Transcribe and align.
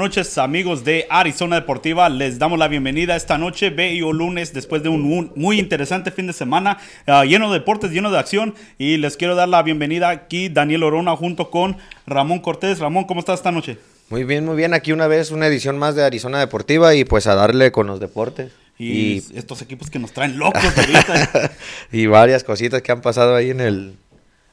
Noches 0.00 0.38
amigos 0.38 0.82
de 0.82 1.06
Arizona 1.10 1.56
Deportiva, 1.56 2.08
les 2.08 2.38
damos 2.38 2.58
la 2.58 2.68
bienvenida 2.68 3.16
esta 3.16 3.36
noche, 3.36 3.68
bello 3.68 4.14
lunes, 4.14 4.54
después 4.54 4.82
de 4.82 4.88
un, 4.88 5.30
muy 5.36 5.58
interesante 5.58 6.10
fin 6.10 6.26
de 6.26 6.32
semana, 6.32 6.78
uh, 7.06 7.22
lleno 7.24 7.52
de 7.52 7.58
deportes, 7.58 7.90
lleno 7.90 8.10
de 8.10 8.18
acción, 8.18 8.54
y 8.78 8.96
les 8.96 9.18
quiero 9.18 9.34
dar 9.34 9.50
la 9.50 9.62
bienvenida 9.62 10.08
aquí 10.08 10.48
Daniel 10.48 10.84
Orona 10.84 11.14
junto 11.16 11.50
con 11.50 11.76
Ramón 12.06 12.38
Cortés. 12.38 12.78
Ramón, 12.78 13.04
¿cómo 13.04 13.20
estás 13.20 13.40
esta 13.40 13.52
noche? 13.52 13.76
Muy 14.08 14.24
bien, 14.24 14.46
muy 14.46 14.56
bien, 14.56 14.72
aquí 14.72 14.92
una 14.92 15.06
vez 15.06 15.32
una 15.32 15.48
edición 15.48 15.76
más 15.76 15.94
de 15.96 16.02
Arizona 16.02 16.38
Deportiva 16.38 16.94
y 16.94 17.04
pues 17.04 17.26
a 17.26 17.34
darle 17.34 17.70
con 17.70 17.86
los 17.86 18.00
deportes. 18.00 18.52
Y, 18.78 18.92
y 18.92 19.24
estos 19.34 19.60
equipos 19.60 19.90
que 19.90 19.98
nos 19.98 20.14
traen 20.14 20.38
locos 20.38 20.64
ahorita. 20.64 21.52
y 21.92 22.06
varias 22.06 22.42
cositas 22.42 22.80
que 22.80 22.90
han 22.90 23.02
pasado 23.02 23.36
ahí 23.36 23.50
en 23.50 23.60
el, 23.60 23.96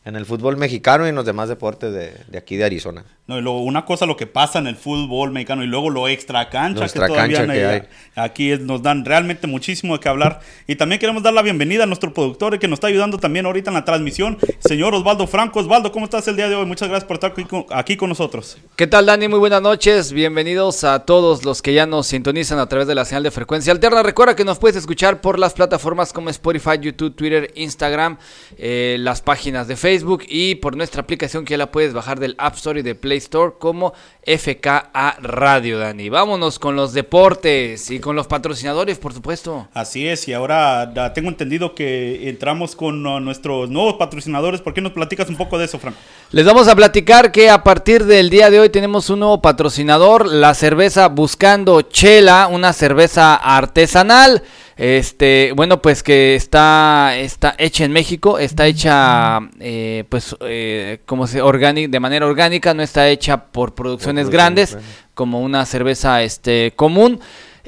en 0.08 0.16
el 0.16 0.26
fútbol 0.26 0.56
mexicano 0.56 1.06
y 1.06 1.10
en 1.10 1.16
los 1.16 1.26
demás 1.26 1.50
deportes 1.50 1.92
de, 1.92 2.14
de 2.30 2.38
aquí 2.38 2.56
de 2.56 2.64
Arizona. 2.64 3.04
No, 3.28 3.38
y 3.38 3.42
luego 3.42 3.62
una 3.62 3.84
cosa 3.84 4.06
lo 4.06 4.16
que 4.16 4.26
pasa 4.26 4.58
en 4.58 4.68
el 4.68 4.78
fútbol 4.78 5.32
mexicano 5.32 5.62
y 5.62 5.68
luego 5.68 5.90
lo 5.90 6.08
extra 6.08 6.50
cancha 6.50 6.88
que 6.88 6.94
todavía 6.94 7.18
cancha 7.18 7.46
que 7.46 7.66
hay. 7.66 7.82
aquí 8.16 8.52
es, 8.54 8.62
nos 8.62 8.82
dan 8.82 9.04
realmente 9.04 9.48
muchísimo 9.48 9.96
de 9.96 10.00
qué 10.00 10.08
hablar. 10.08 10.40
Y 10.66 10.78
también 10.78 11.02
queremos 11.02 11.24
dar 11.24 11.34
la 11.34 11.42
bienvenida 11.42 11.84
a 11.84 11.88
nuestro 11.88 12.14
productor 12.14 12.58
que 12.58 12.70
nos 12.70 12.78
está 12.78 12.88
ayudando 12.88 13.18
también 13.18 13.46
ahorita 13.46 13.70
en 13.70 13.74
la 13.74 13.84
transmisión, 13.84 14.38
señor 14.60 14.96
Osvaldo 14.96 15.28
Franco. 15.28 15.60
Osvaldo, 15.60 15.92
¿cómo 15.92 16.06
estás 16.06 16.26
el 16.30 16.38
día 16.38 16.48
de 16.48 16.56
hoy? 16.56 16.66
Muchas 16.66 16.88
gracias 16.88 17.06
por 17.06 17.16
estar 17.16 17.32
aquí 17.32 17.44
con, 17.44 17.66
aquí 17.72 17.98
con 17.98 18.08
nosotros. 18.08 18.58
¿Qué 18.78 18.88
tal, 18.88 19.08
Dani? 19.08 19.28
Muy 19.28 19.40
buenas 19.40 19.62
noches. 19.62 20.14
Bienvenidos 20.14 20.86
a 20.86 21.00
todos 21.00 21.44
los 21.44 21.62
que 21.62 21.74
ya 21.74 21.86
nos 21.86 22.08
sintonizan 22.08 22.60
a 22.60 22.70
través 22.70 22.88
de 22.88 22.96
la 22.96 23.04
señal 23.04 23.24
de 23.24 23.32
frecuencia 23.32 23.74
alterna. 23.74 24.04
Recuerda 24.04 24.38
que 24.38 24.46
nos 24.46 24.58
puedes 24.58 24.78
escuchar 24.78 25.20
por 25.20 25.38
las 25.38 25.54
plataformas 25.54 26.14
como 26.14 26.30
Spotify, 26.30 26.80
YouTube, 26.80 27.14
Twitter, 27.14 27.52
Instagram, 27.56 28.20
eh, 28.58 28.96
las 29.02 29.22
páginas 29.22 29.68
de 29.68 29.76
Facebook 29.76 29.97
y 30.28 30.56
por 30.56 30.76
nuestra 30.76 31.02
aplicación 31.02 31.46
que 31.46 31.52
ya 31.52 31.58
la 31.58 31.72
puedes 31.72 31.94
bajar 31.94 32.20
del 32.20 32.36
App 32.38 32.56
Store 32.56 32.80
y 32.80 32.84
de 32.84 32.96
Play 32.96 33.18
Store 33.18 33.54
como 33.58 33.94
FKA 34.26 35.18
Radio, 35.22 35.80
Dani. 35.80 36.10
Vámonos 36.10 36.60
con 36.60 36.76
los 36.76 36.94
deportes 36.94 37.90
y 37.92 38.00
con 38.00 38.16
los 38.16 38.28
patrocinadores, 38.28 38.98
por 38.98 39.14
supuesto. 39.14 39.68
Así 39.74 40.08
es, 40.08 40.28
y 40.28 40.34
ahora 40.34 40.92
tengo 41.14 41.30
entendido 41.30 41.76
que 41.76 42.28
entramos 42.30 42.76
con 42.76 43.06
uh, 43.06 43.20
nuestros 43.20 43.70
nuevos 43.70 43.96
patrocinadores. 43.96 44.62
¿Por 44.62 44.74
qué 44.74 44.82
nos 44.82 44.92
platicas 44.92 45.30
un 45.30 45.38
poco 45.38 45.58
de 45.58 45.66
eso, 45.66 45.80
Franco? 45.80 45.98
Les 46.32 46.46
vamos 46.46 46.68
a 46.68 46.76
platicar 46.76 47.32
que 47.32 47.50
a 47.50 47.64
partir 47.64 48.06
del 48.06 48.30
día 48.30 48.50
de 48.50 48.60
hoy 48.60 48.70
tenemos 48.70 49.10
un 49.10 49.20
nuevo 49.20 49.42
patrocinador, 49.42 50.26
la 50.26 50.54
cerveza 50.54 51.08
Buscando 51.08 51.82
Chela, 51.82 52.48
una 52.52 52.74
cerveza 52.74 53.36
artesanal. 53.36 54.44
Este, 54.78 55.54
bueno, 55.56 55.82
pues 55.82 56.04
que 56.04 56.36
está, 56.36 57.18
está 57.18 57.56
hecha 57.58 57.84
en 57.84 57.92
México, 57.92 58.38
está 58.38 58.68
hecha, 58.68 59.40
eh, 59.60 60.04
pues, 60.08 60.36
eh, 60.42 61.00
como 61.08 61.26
se 61.26 61.42
organic, 61.42 61.90
de 61.90 62.00
manera 62.00 62.28
orgánica, 62.28 62.76
no 62.76 62.84
está 62.84 63.10
hecha 63.10 63.46
por 63.46 63.74
producciones 63.74 64.30
grandes, 64.30 64.78
como 65.16 65.42
una 65.42 65.66
cerveza, 65.66 66.22
este, 66.22 66.74
común. 66.76 67.20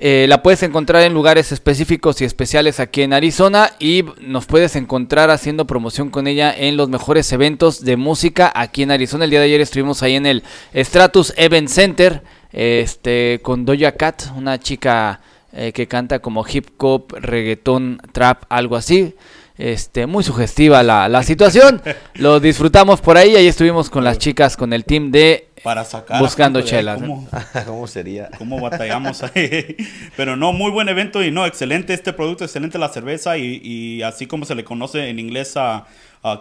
Eh, 0.02 0.28
la 0.30 0.42
puedes 0.42 0.64
encontrar 0.64 1.03
en 1.03 1.14
lugares 1.14 1.52
específicos 1.52 2.22
y 2.22 2.25
especiales 2.25 2.80
aquí 2.80 3.02
en 3.02 3.12
Arizona 3.12 3.74
y 3.80 4.06
nos 4.22 4.46
puedes 4.46 4.78
encontrar 4.78 5.30
haciendo 5.30 5.68
promoción 5.68 6.09
con 6.09 6.26
ella 6.26 6.56
en 6.58 6.78
los 6.78 6.88
mejores 6.88 7.30
eventos 7.34 7.84
de 7.84 7.97
música 7.97 8.50
aquí 8.56 8.84
en 8.84 8.91
Arizona. 8.91 9.26
El 9.26 9.31
día 9.31 9.40
de 9.40 9.47
ayer 9.47 9.59
estuvimos 9.59 10.02
ahí 10.02 10.16
en 10.16 10.26
el 10.26 10.44
Stratus 10.74 11.34
Event 11.36 11.68
Center 11.68 12.24
este, 12.53 13.41
con 13.44 13.66
Doja 13.66 13.91
Cat, 13.91 14.24
una 14.38 14.58
chica 14.58 15.20
eh, 15.52 15.72
que 15.74 15.88
canta 15.88 16.20
como 16.20 16.46
hip 16.48 16.68
hop, 16.78 17.16
reggaetón, 17.20 18.02
trap, 18.12 18.44
algo 18.50 18.76
así. 18.76 19.16
Este, 19.58 20.06
muy 20.06 20.24
sugestiva 20.24 20.84
la, 20.84 21.10
la 21.10 21.24
situación. 21.24 21.82
Lo 22.16 22.40
disfrutamos 22.40 23.02
por 23.02 23.18
ahí. 23.18 23.36
Ahí 23.36 23.48
estuvimos 23.48 23.90
con 23.90 24.04
las 24.04 24.18
chicas, 24.18 24.56
con 24.56 24.74
el 24.74 24.86
team 24.86 25.12
de 25.12 25.48
para 25.64 25.84
sacar 25.84 26.22
buscando 26.22 26.62
chelas. 26.62 27.02
¿cómo, 27.02 27.28
¿Cómo, 27.66 27.88
sería? 27.88 28.29
¿Cómo 28.38 28.62
batallamos 28.62 29.23
ahí? 29.23 29.76
Pero 30.16 30.38
no, 30.38 30.53
muy 30.53 30.72
buen 30.72 30.88
evento 30.88 31.22
y 31.23 31.32
no, 31.32 31.46
excelente 31.46 31.94
este 31.94 32.14
producto, 32.14 32.46
excelente 32.46 32.78
la 32.78 32.90
cerveza 32.90 33.38
y, 33.38 33.59
y 33.64 34.02
así 34.03 34.28
como 34.28 34.46
se 34.46 34.56
le 34.56 34.64
conoce 34.64 35.09
en 35.09 35.20
inglés 35.20 35.58
a 35.58 35.85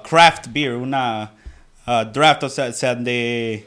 craft 0.09 0.49
beer, 0.51 0.75
una 0.75 1.33
draft, 2.13 2.45
o 2.45 2.49
sea, 2.49 2.73
sea 2.73 2.95
de 2.95 3.65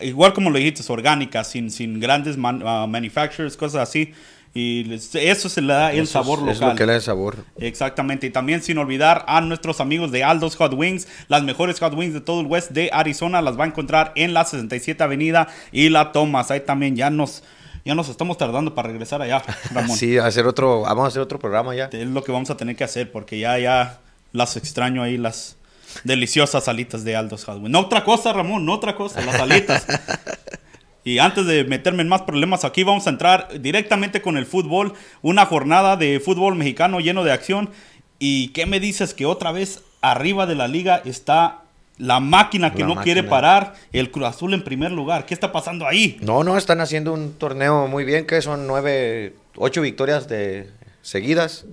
igual 0.00 0.32
como 0.32 0.50
lo 0.50 0.58
dijiste, 0.58 0.82
orgánica, 0.92 1.44
sin, 1.44 1.70
sin 1.70 2.00
grandes 2.00 2.36
uh, 2.36 2.86
manufacturers, 2.86 3.56
cosas 3.56 3.88
así. 3.88 4.12
Y 4.56 4.90
eso 5.12 5.50
se 5.50 5.60
le 5.60 5.74
da 5.74 5.92
el 5.92 6.06
sabor 6.06 6.38
local. 6.38 6.54
Es 6.54 6.60
lo 6.60 6.74
que 6.74 6.86
le 6.86 6.92
da 6.92 6.96
el 6.96 7.02
sabor. 7.02 7.36
Exactamente. 7.58 8.26
Y 8.26 8.30
también 8.30 8.62
sin 8.62 8.78
olvidar 8.78 9.22
a 9.28 9.42
nuestros 9.42 9.82
amigos 9.82 10.10
de 10.12 10.24
Aldo's 10.24 10.56
Hot 10.56 10.72
Wings. 10.72 11.06
Las 11.28 11.42
mejores 11.42 11.78
hot 11.78 11.92
wings 11.92 12.14
de 12.14 12.22
todo 12.22 12.40
el 12.40 12.46
west 12.46 12.70
de 12.70 12.88
Arizona 12.90 13.42
las 13.42 13.60
va 13.60 13.64
a 13.64 13.66
encontrar 13.66 14.12
en 14.16 14.32
la 14.32 14.46
67 14.46 15.02
Avenida 15.04 15.48
y 15.72 15.90
la 15.90 16.10
Thomas. 16.10 16.50
Ahí 16.50 16.60
también 16.60 16.96
ya 16.96 17.10
nos 17.10 17.42
ya 17.84 17.94
nos 17.94 18.08
estamos 18.08 18.38
tardando 18.38 18.74
para 18.74 18.88
regresar 18.88 19.20
allá, 19.20 19.42
Ramón. 19.74 19.94
Sí, 19.94 20.16
hacer 20.16 20.46
otro, 20.46 20.80
vamos 20.80 21.04
a 21.04 21.08
hacer 21.08 21.20
otro 21.20 21.38
programa 21.38 21.74
ya. 21.74 21.90
Es 21.92 22.06
lo 22.08 22.24
que 22.24 22.32
vamos 22.32 22.48
a 22.48 22.56
tener 22.56 22.76
que 22.76 22.84
hacer 22.84 23.12
porque 23.12 23.38
ya, 23.38 23.58
ya 23.58 24.00
las 24.32 24.56
extraño 24.56 25.02
ahí, 25.02 25.18
las, 25.18 25.56
deliciosas 26.04 26.68
alitas 26.68 27.04
de 27.04 27.16
Aldo's 27.16 27.44
Hot 27.44 27.60
No 27.60 27.80
otra 27.80 28.04
cosa, 28.04 28.32
Ramón, 28.32 28.64
no 28.64 28.74
otra 28.74 28.96
cosa, 28.96 29.20
las 29.20 29.36
alitas. 29.36 29.86
Y 31.06 31.20
antes 31.20 31.46
de 31.46 31.62
meterme 31.62 32.02
en 32.02 32.08
más 32.08 32.22
problemas, 32.22 32.64
aquí 32.64 32.82
vamos 32.82 33.06
a 33.06 33.10
entrar 33.10 33.60
directamente 33.60 34.20
con 34.20 34.36
el 34.36 34.44
fútbol. 34.44 34.94
Una 35.22 35.46
jornada 35.46 35.96
de 35.96 36.18
fútbol 36.18 36.56
mexicano 36.56 36.98
lleno 36.98 37.22
de 37.22 37.30
acción. 37.30 37.70
¿Y 38.18 38.48
qué 38.48 38.66
me 38.66 38.80
dices 38.80 39.14
que 39.14 39.24
otra 39.24 39.52
vez 39.52 39.84
arriba 40.00 40.46
de 40.46 40.56
la 40.56 40.66
liga 40.66 41.00
está 41.04 41.62
la 41.96 42.18
máquina 42.18 42.72
que 42.72 42.82
no 42.82 42.96
quiere 42.96 43.22
parar, 43.22 43.74
el 43.92 44.10
Cruz 44.10 44.26
Azul 44.26 44.52
en 44.52 44.64
primer 44.64 44.90
lugar? 44.90 45.26
¿Qué 45.26 45.34
está 45.34 45.52
pasando 45.52 45.86
ahí? 45.86 46.18
No, 46.22 46.42
no, 46.42 46.58
están 46.58 46.80
haciendo 46.80 47.12
un 47.12 47.34
torneo 47.34 47.86
muy 47.86 48.04
bien, 48.04 48.26
que 48.26 48.42
son 48.42 48.66
nueve, 48.66 49.36
ocho 49.54 49.82
victorias 49.82 50.26
de 50.26 50.70
seguidas. 51.02 51.66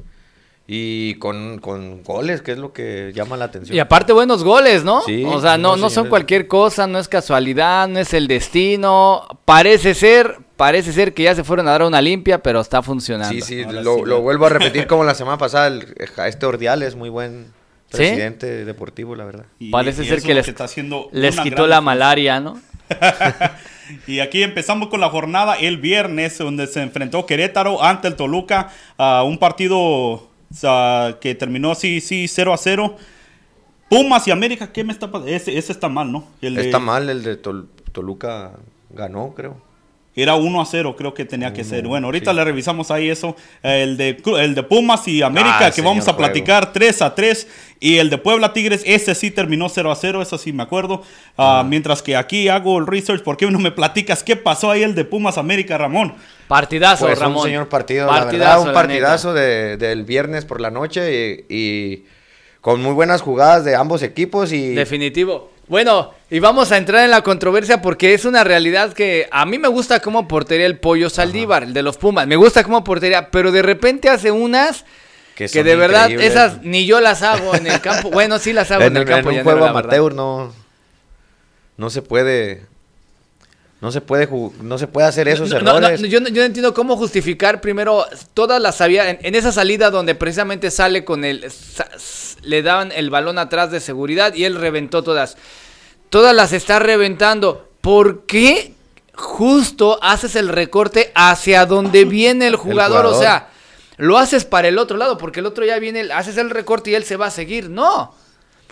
Y 0.66 1.16
con, 1.16 1.60
con, 1.60 2.04
goles, 2.04 2.42
que 2.42 2.54
es 2.54 2.58
lo 2.58 2.72
que 2.72 3.12
llama 3.14 3.36
la 3.36 3.46
atención. 3.46 3.76
Y 3.76 3.80
aparte 3.80 4.14
buenos 4.14 4.46
goles, 4.46 4.86
¿no? 4.86 5.02
Sí, 5.02 5.26
o 5.26 5.42
sea, 5.42 5.58
no, 5.58 5.76
no, 5.76 5.90
son 5.90 6.08
cualquier 6.08 6.48
cosa, 6.48 6.88
no 6.88 7.00
es 7.00 7.10
casualidad, 7.10 7.90
no 7.90 8.00
es 8.00 8.14
el 8.14 8.28
destino. 8.28 9.28
Parece 9.44 9.94
ser, 9.94 10.38
parece 10.56 10.94
ser 10.94 11.14
que 11.14 11.24
ya 11.24 11.36
se 11.36 11.44
fueron 11.44 11.68
a 11.68 11.72
dar 11.72 11.84
una 11.84 12.02
limpia, 12.02 12.42
pero 12.42 12.62
está 12.62 12.82
funcionando. 12.82 13.34
Sí, 13.34 13.42
sí, 13.42 13.66
lo, 13.66 14.22
vuelvo 14.22 14.46
a 14.46 14.50
repetir 14.58 14.88
como 14.88 15.04
la 15.04 15.16
semana 15.16 15.38
pasada. 15.38 15.80
este 16.26 16.46
Ordial 16.46 16.82
es 16.82 16.96
muy 16.96 17.10
buen 17.10 17.48
presidente 17.92 18.64
deportivo, 18.64 19.16
la 19.16 19.26
verdad. 19.26 19.46
parece 19.70 20.06
ser 20.06 20.22
que 20.22 20.34
les, 20.34 20.48
está 20.48 20.64
haciendo 20.64 21.10
les 21.12 21.40
quitó 21.40 21.68
la 21.68 21.82
malaria, 21.82 22.40
¿no? 22.40 22.60
y 24.08 24.20
aquí 24.20 24.44
empezamos 24.44 24.88
con 24.88 25.02
la 25.02 25.10
jornada 25.10 25.56
el 25.56 25.78
viernes, 25.78 26.38
donde 26.38 26.68
se 26.68 26.82
enfrentó 26.82 27.26
Querétaro 27.26 27.84
ante 27.84 28.08
el 28.08 28.16
Toluca 28.16 28.70
a 28.98 29.24
un 29.24 29.38
partido 29.38 30.30
que 31.22 31.36
terminó 31.36 31.72
así, 31.72 32.02
sí, 32.02 32.28
0 32.28 32.54
a 32.54 32.58
0. 32.58 32.98
Pumas 33.90 34.28
y 34.28 34.32
América, 34.32 34.72
¿qué 34.72 34.84
me 34.84 34.94
está 34.94 35.12
pasando? 35.12 35.32
Ese, 35.32 35.58
está 35.58 35.90
mal, 35.90 36.12
¿no? 36.12 36.28
está 36.42 36.80
mal, 36.80 37.10
el 37.10 37.24
de 37.24 37.38
Toluca 37.38 38.54
ganó, 38.90 39.34
creo. 39.36 39.73
Era 40.16 40.36
1 40.36 40.62
a 40.62 40.66
0, 40.66 40.96
creo 40.96 41.14
que 41.14 41.26
tenía 41.26 41.54
que 41.54 41.64
ser. 41.64 41.88
Bueno, 41.88 42.08
ahorita 42.08 42.34
le 42.34 42.44
revisamos 42.44 42.92
ahí 42.92 43.10
eso. 43.10 43.36
El 43.64 43.98
de, 43.98 44.22
el 44.40 44.54
de 44.54 44.62
Pumas 44.62 45.08
y 45.08 45.24
América, 45.24 45.66
ah, 45.68 45.72
que 45.72 45.82
vamos 45.82 46.08
a 46.08 46.16
platicar 46.16 46.72
3 46.72 47.02
a 47.02 47.16
3. 47.16 47.48
Y 47.80 47.98
el 47.98 48.12
de 48.12 48.20
Puebla 48.20 48.54
Tigres, 48.54 48.84
ese 48.86 49.16
sí 49.16 49.32
terminó 49.32 49.70
0 49.70 49.92
a 49.92 49.96
0, 49.96 50.22
eso 50.22 50.38
sí 50.38 50.54
me 50.54 50.62
acuerdo. 50.62 51.02
Ah, 51.36 51.66
mientras 51.68 52.04
que 52.04 52.16
aquí 52.16 52.48
hago 52.48 52.78
el 52.78 52.86
research, 52.86 53.24
¿por 53.24 53.38
qué 53.38 53.50
no 53.50 53.58
me 53.58 53.72
platicas 53.72 54.24
qué 54.24 54.36
pasó 54.36 54.70
ahí 54.70 54.84
el 54.84 54.94
de 54.94 55.04
Pumas 55.04 55.40
América, 55.40 55.80
Ramón? 55.80 56.14
Partidazo, 56.48 57.06
pues 57.08 57.18
Ramón. 57.18 57.40
Un 57.40 57.44
señor 57.46 57.70
partido, 57.70 58.06
la 58.06 58.26
verdad, 58.26 58.62
un 58.62 58.72
partidazo 58.72 59.34
de, 59.34 59.78
del 59.78 60.04
viernes 60.04 60.46
por 60.46 60.62
la 60.62 60.70
noche 60.70 61.46
y 61.50 62.04
con 62.62 62.82
muy 62.82 62.94
buenas 62.94 63.22
jugadas 63.22 63.66
de 63.66 63.76
ambos 63.76 64.04
equipos. 64.04 64.54
y 64.54 64.76
Definitivo. 64.76 65.53
Bueno, 65.68 66.14
y 66.30 66.40
vamos 66.40 66.72
a 66.72 66.78
entrar 66.78 67.06
en 67.06 67.12
la 67.12 67.22
controversia 67.22 67.82
porque 67.82 68.14
es 68.14 68.26
una 68.26 68.44
realidad 68.44 68.94
que 68.94 69.28
a 69.32 69.46
mí 69.46 69.58
me 69.58 69.70
gusta 69.70 70.02
como 70.02 70.28
portería 70.28 70.66
el 70.66 70.80
pollo 70.80 71.10
Saldívar, 71.10 71.64
el 71.64 71.74
de 71.74 71.84
los 71.84 71.98
Pumas. 71.98 72.28
Me 72.28 72.36
gusta 72.36 72.64
como 72.64 72.84
portería, 72.84 73.32
pero 73.32 73.52
de 73.52 73.62
repente 73.62 74.10
hace 74.10 74.32
unas 74.32 74.86
que, 75.36 75.48
de 75.48 75.76
verdad 75.76 76.12
esas 76.12 76.62
ni 76.62 76.86
yo 76.86 77.02
las 77.02 77.24
hago 77.24 77.56
en 77.56 77.68
el 77.68 77.82
campo. 77.82 78.12
Bueno, 78.12 78.40
sí 78.40 78.54
las 78.54 78.72
hago 78.72 78.84
en, 78.84 78.98
el 78.98 79.06
campo. 79.06 79.32
En 79.32 79.38
un 79.38 79.44
juego 79.44 79.66
amateur 79.66 80.14
no, 80.14 80.54
no 81.78 81.90
se 81.90 82.02
puede 82.02 82.66
no 83.84 83.92
se 83.92 84.00
puede 84.00 84.30
no 84.62 84.78
se 84.78 84.88
puede 84.88 85.08
hacer 85.08 85.28
esos 85.28 85.52
errores. 85.52 86.00
yo, 86.04 86.22
no 86.22 86.28
entiendo 86.28 86.74
cómo 86.74 86.96
justificar 86.96 87.60
primero 87.60 88.06
todas 88.34 88.62
las 88.62 88.80
había 88.80 89.10
en, 89.10 89.36
esa 89.36 89.52
salida 89.52 89.92
donde 89.92 90.16
precisamente 90.16 90.72
sale 90.72 91.04
con 91.04 91.26
el 91.26 91.52
le 92.44 92.64
daban 92.64 92.94
el 92.94 93.10
balón 93.10 93.38
atrás 93.38 93.72
de 93.72 93.82
seguridad 93.82 94.36
y 94.36 94.46
él 94.46 94.56
reventó 94.56 95.04
todas. 95.04 95.36
Todas 96.10 96.34
las 96.34 96.54
está 96.54 96.80
reventando. 96.80 97.68
¿Por 97.82 98.26
qué 98.26 98.74
justo 99.16 100.00
haces 100.02 100.38
el 100.38 100.48
recorte 100.48 101.12
hacia 101.14 101.66
donde 101.66 102.06
viene 102.06 102.48
el 102.48 102.56
jugador? 102.56 103.06
O 103.06 103.20
sea, 103.20 103.50
lo 103.98 104.18
haces 104.18 104.46
para 104.46 104.70
el 104.70 104.78
otro 104.78 104.96
lado 104.96 105.18
porque 105.18 105.42
el 105.42 105.46
otro 105.46 105.66
ya 105.66 105.78
viene, 105.80 106.10
haces 106.14 106.38
el 106.38 106.52
recorte 106.52 106.92
y 106.92 106.96
él 106.96 107.04
se 107.04 107.18
va 107.18 107.26
a 107.26 107.32
seguir. 107.32 107.70
No. 107.70 108.16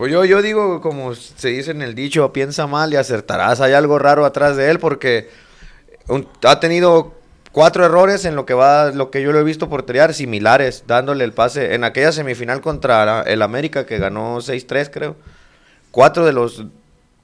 Pues 0.02 0.12
yo, 0.12 0.26
yo 0.26 0.42
digo, 0.42 0.82
como 0.82 1.14
se 1.14 1.50
dice 1.50 1.70
en 1.70 1.84
el 1.84 1.94
dicho, 1.94 2.34
piensa 2.34 2.66
mal 2.66 2.92
y 2.92 2.96
acertarás. 2.96 3.62
Hay 3.62 3.74
algo 3.74 4.00
raro 4.00 4.26
atrás 4.26 4.58
de 4.58 4.72
él 4.72 4.80
porque 4.80 5.30
ha 6.44 6.60
tenido 6.60 7.14
cuatro 7.52 7.86
errores 7.86 8.26
en 8.26 8.36
lo 8.36 8.48
que 8.48 8.56
va, 8.56 8.90
lo 8.90 9.12
que 9.12 9.22
yo 9.22 9.32
lo 9.32 9.38
he 9.38 9.44
visto 9.44 9.70
porterear, 9.70 10.16
similares, 10.16 10.86
dándole 10.88 11.24
el 11.24 11.34
pase. 11.34 11.76
En 11.76 11.84
aquella 11.84 12.12
semifinal 12.12 12.62
contra 12.62 13.22
el 13.22 13.44
América, 13.44 13.86
que 13.86 14.00
ganó 14.00 14.38
6-3, 14.38 14.90
creo. 14.92 15.16
Cuatro 15.92 16.26
de 16.26 16.34
los 16.34 16.66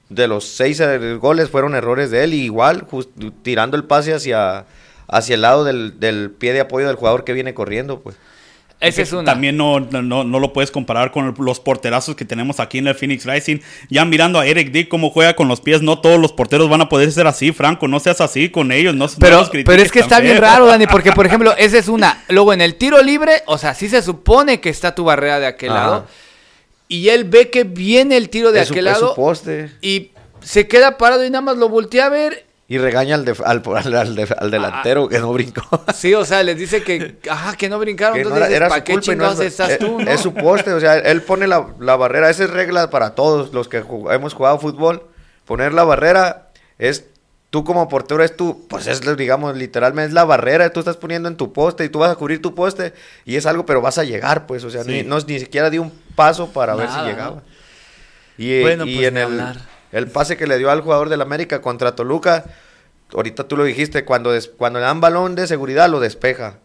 de 0.08 0.28
los 0.28 0.44
seis 0.44 0.78
eh, 0.78 1.14
goles 1.14 1.50
fueron 1.50 1.74
errores 1.74 2.12
de 2.12 2.22
él, 2.22 2.32
y 2.32 2.44
igual, 2.44 2.86
tirando 3.42 3.76
el 3.76 3.86
pase 3.86 4.14
hacia, 4.14 4.66
hacia 5.08 5.34
el 5.34 5.42
lado 5.42 5.64
del, 5.64 5.98
del 5.98 6.30
pie 6.30 6.52
de 6.52 6.60
apoyo 6.60 6.86
del 6.86 6.94
jugador 6.94 7.24
que 7.24 7.32
viene 7.32 7.54
corriendo, 7.54 7.98
pues. 7.98 8.14
Esa 8.80 9.02
es 9.02 9.12
una. 9.12 9.24
También 9.24 9.56
no, 9.56 9.80
no, 9.80 10.02
no- 10.02 10.22
no 10.22 10.38
lo 10.38 10.52
puedes 10.52 10.70
comparar 10.70 11.10
con 11.10 11.34
los 11.38 11.58
porterazos 11.58 12.14
que 12.14 12.24
tenemos 12.24 12.60
aquí 12.60 12.78
en 12.78 12.86
el 12.86 12.94
Phoenix 12.94 13.24
Rising. 13.24 13.58
Ya 13.90 14.04
mirando 14.04 14.38
a 14.38 14.46
Eric 14.46 14.70
Dick 14.70 14.88
cómo 14.88 15.10
juega 15.10 15.34
con 15.34 15.48
los 15.48 15.60
pies, 15.60 15.82
no 15.82 16.00
todos 16.00 16.20
los 16.20 16.32
porteros 16.32 16.68
van 16.68 16.80
a 16.82 16.88
poder 16.88 17.10
ser 17.10 17.26
así, 17.26 17.50
Franco. 17.52 17.88
No 17.88 17.98
seas 17.98 18.20
así 18.20 18.50
con 18.50 18.70
ellos. 18.70 18.94
No, 18.94 19.06
no 19.06 19.12
Pero, 19.18 19.38
los 19.38 19.50
critiques 19.50 19.72
pero 19.74 19.82
es 19.82 19.90
que 19.90 19.98
está 19.98 20.20
bien 20.20 20.36
raro, 20.38 20.66
Dani, 20.66 20.86
porque 20.86 21.10
por 21.12 21.26
ejemplo, 21.26 21.54
esa 21.56 21.76
es 21.78 21.88
una. 21.88 22.22
Luego 22.28 22.52
en 22.52 22.60
el 22.60 22.76
tiro 22.76 23.02
libre, 23.02 23.42
o 23.46 23.58
sea, 23.58 23.74
sí 23.74 23.88
se 23.88 24.00
supone 24.00 24.60
que 24.60 24.68
está 24.70 24.94
tu 24.94 25.04
barrera 25.04 25.40
de 25.40 25.46
aquel 25.46 25.70
Ajá. 25.72 25.80
lado. 25.80 26.06
Y 26.86 27.08
él 27.08 27.24
ve 27.24 27.50
que 27.50 27.64
viene 27.64 28.16
el 28.16 28.28
tiro 28.30 28.52
de 28.52 28.60
Es 28.62 28.68
su- 28.68 28.74
aquel 28.74 28.86
es 28.86 28.96
su 28.96 29.02
lado. 29.02 29.14
poste. 29.16 29.70
Y 29.82 30.12
se 30.40 30.68
queda 30.68 30.96
parado 30.98 31.24
y 31.24 31.30
nada 31.30 31.42
más 31.42 31.56
lo 31.56 31.68
voltea 31.68 32.06
a 32.06 32.08
ver. 32.10 32.46
Y 32.70 32.76
regaña 32.76 33.14
al, 33.14 33.24
al, 33.46 33.94
al- 33.94 34.50
delantero 34.50 35.08
que 35.08 35.18
no 35.18 35.32
brincó. 35.32 35.62
Sí, 35.94 36.12
o 36.12 36.24
sea, 36.26 36.42
les 36.42 36.58
dice 36.58 36.82
que, 36.82 37.16
ajá, 37.30 37.56
que 37.56 37.68
no 37.70 37.78
brincaron. 37.78 38.14
Que 38.16 38.24
no 38.24 38.28
entonces, 38.28 38.48
era, 38.48 38.56
era 38.56 38.68
¿para 38.68 38.84
qué 38.84 38.92
no 38.94 39.00
chingados 39.00 39.40
es, 39.40 39.46
estás 39.46 39.70
es- 39.70 39.78
tú, 39.78 39.98
no? 40.00 40.10
es 40.10 40.20
su 40.20 40.34
poste, 40.34 40.72
o 40.74 40.78
sea, 40.80 40.98
él 40.98 41.22
pone 41.22 41.46
la, 41.46 41.66
la 41.80 41.96
barrera, 41.96 42.28
esa 42.28 42.44
es 42.44 42.50
regla 42.50 42.90
para 42.90 43.14
todos 43.14 43.54
los 43.54 43.68
que 43.68 43.82
jug- 43.82 44.12
hemos 44.14 44.34
jugado 44.34 44.58
fútbol. 44.58 45.02
Poner 45.46 45.72
la 45.72 45.84
barrera 45.84 46.48
es, 46.78 47.06
tú 47.48 47.64
como 47.64 47.88
portero 47.88 48.22
es 48.22 48.36
tu, 48.36 48.66
pues 48.68 48.86
es, 48.86 49.00
digamos, 49.16 49.56
literalmente 49.56 50.08
es 50.08 50.12
la 50.12 50.24
barrera, 50.26 50.70
tú 50.70 50.80
estás 50.80 50.98
poniendo 50.98 51.26
en 51.30 51.38
tu 51.38 51.54
poste 51.54 51.86
y 51.86 51.88
tú 51.88 52.00
vas 52.00 52.10
a 52.12 52.16
cubrir 52.16 52.42
tu 52.42 52.54
poste 52.54 52.92
y 53.24 53.36
es 53.36 53.46
algo, 53.46 53.64
pero 53.64 53.80
vas 53.80 53.96
a 53.96 54.04
llegar, 54.04 54.46
pues, 54.46 54.62
o 54.64 54.68
sea, 54.70 54.84
Sí. 54.84 54.90
ni, 54.90 55.02
no, 55.04 55.18
ni 55.20 55.40
siquiera 55.40 55.70
di 55.70 55.78
un 55.78 55.90
paso 56.14 56.52
para 56.52 56.74
ver 56.74 56.90
si 56.90 56.98
llegaba. 57.00 57.36
¿no? 57.36 57.42
Y, 58.36 58.52
eh, 58.52 58.60
Bueno, 58.60 58.84
y 58.84 58.94
pues, 58.96 59.08
en 59.08 59.16
el, 59.16 59.24
hablar. 59.24 59.56
El 59.92 60.06
pase 60.08 60.36
que 60.36 60.46
le 60.46 60.58
dio 60.58 60.70
al 60.70 60.80
jugador 60.80 61.08
del 61.08 61.20
América 61.22 61.60
contra 61.60 61.94
Toluca, 61.94 62.44
ahorita 63.14 63.44
tú 63.48 63.56
lo 63.56 63.64
dijiste, 63.64 64.04
cuando, 64.04 64.32
des- 64.32 64.48
cuando 64.48 64.78
le 64.78 64.84
dan 64.84 65.00
balón 65.00 65.34
de 65.34 65.46
seguridad 65.46 65.88
lo 65.88 66.00
despeja. 66.00 66.58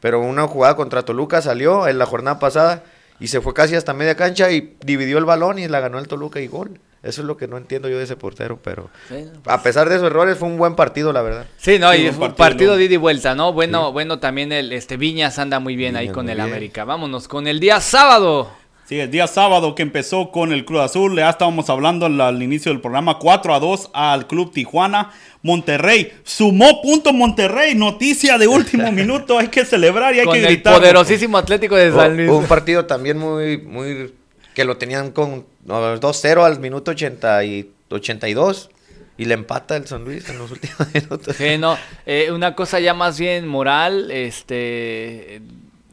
Pero 0.00 0.20
una 0.20 0.46
jugada 0.46 0.76
contra 0.76 1.02
Toluca 1.04 1.42
salió 1.42 1.86
en 1.88 1.98
la 1.98 2.06
jornada 2.06 2.38
pasada 2.38 2.82
y 3.18 3.28
se 3.28 3.40
fue 3.42 3.52
casi 3.52 3.74
hasta 3.76 3.92
media 3.92 4.14
cancha 4.16 4.50
y 4.50 4.76
dividió 4.84 5.18
el 5.18 5.24
balón 5.26 5.58
y 5.58 5.68
la 5.68 5.80
ganó 5.80 5.98
el 5.98 6.08
Toluca 6.08 6.40
y 6.40 6.46
gol. 6.48 6.80
Eso 7.02 7.22
es 7.22 7.26
lo 7.26 7.38
que 7.38 7.48
no 7.48 7.56
entiendo 7.56 7.88
yo 7.88 7.96
de 7.96 8.04
ese 8.04 8.16
portero, 8.16 8.58
pero 8.62 8.90
Sí. 9.08 9.26
a 9.46 9.62
pesar 9.62 9.88
de 9.88 9.94
esos 9.96 10.06
errores 10.08 10.36
fue 10.36 10.48
un 10.48 10.58
buen 10.58 10.74
partido, 10.74 11.14
la 11.14 11.22
verdad. 11.22 11.46
Sí, 11.56 11.78
no, 11.78 11.90
Sí, 11.92 12.02
y 12.02 12.08
un 12.08 12.14
fue 12.14 12.26
un 12.28 12.34
partido 12.34 12.76
de 12.76 12.84
ida 12.84 12.94
y 12.94 12.98
vuelta, 12.98 13.34
¿no? 13.34 13.54
Bueno, 13.54 13.90
bueno, 13.92 14.18
también 14.20 14.52
el 14.52 14.70
este 14.72 14.98
Viñas 14.98 15.38
anda 15.38 15.60
muy 15.60 15.76
bien 15.76 15.96
ahí 15.96 16.10
con 16.10 16.28
el 16.28 16.36
bien. 16.36 16.46
América. 16.48 16.84
Vámonos 16.84 17.26
con 17.26 17.46
el 17.46 17.58
día 17.58 17.80
sábado. 17.80 18.50
Sí, 18.90 18.98
el 18.98 19.08
día 19.08 19.28
sábado 19.28 19.76
que 19.76 19.82
empezó 19.82 20.32
con 20.32 20.52
el 20.52 20.64
Cruz 20.64 20.80
Azul, 20.80 21.14
ya 21.14 21.30
estábamos 21.30 21.70
hablando 21.70 22.06
al, 22.06 22.20
al 22.20 22.42
inicio 22.42 22.72
del 22.72 22.80
programa, 22.80 23.20
4 23.20 23.54
a 23.54 23.60
2 23.60 23.90
al 23.94 24.26
Club 24.26 24.52
Tijuana. 24.52 25.12
Monterrey, 25.42 26.12
sumó 26.24 26.82
punto 26.82 27.12
Monterrey, 27.12 27.76
noticia 27.76 28.36
de 28.36 28.48
último 28.48 28.90
minuto, 29.00 29.38
hay 29.38 29.46
que 29.46 29.64
celebrar 29.64 30.16
y 30.16 30.18
hay 30.18 30.24
con 30.24 30.34
que 30.34 30.40
el 30.40 30.46
gritar. 30.46 30.74
poderosísimo 30.74 31.38
Atlético 31.38 31.76
de 31.76 31.92
San 31.92 32.16
Luis. 32.16 32.28
Hubo 32.30 32.38
un 32.38 32.46
partido 32.48 32.86
también 32.86 33.16
muy, 33.16 33.58
muy, 33.58 34.12
que 34.54 34.64
lo 34.64 34.76
tenían 34.76 35.12
con 35.12 35.46
no, 35.64 35.96
2-0 36.00 36.44
al 36.44 36.58
minuto 36.58 36.90
80 36.90 37.44
y 37.44 37.70
82 37.90 38.70
y 39.18 39.24
le 39.26 39.34
empata 39.34 39.76
el 39.76 39.86
San 39.86 40.02
Luis 40.02 40.28
en 40.30 40.38
los 40.38 40.50
últimos 40.50 40.78
minutos. 40.94 41.36
Sí, 41.36 41.58
no, 41.58 41.78
eh, 42.06 42.32
una 42.32 42.56
cosa 42.56 42.80
ya 42.80 42.92
más 42.92 43.20
bien 43.20 43.46
moral, 43.46 44.10
este, 44.10 45.42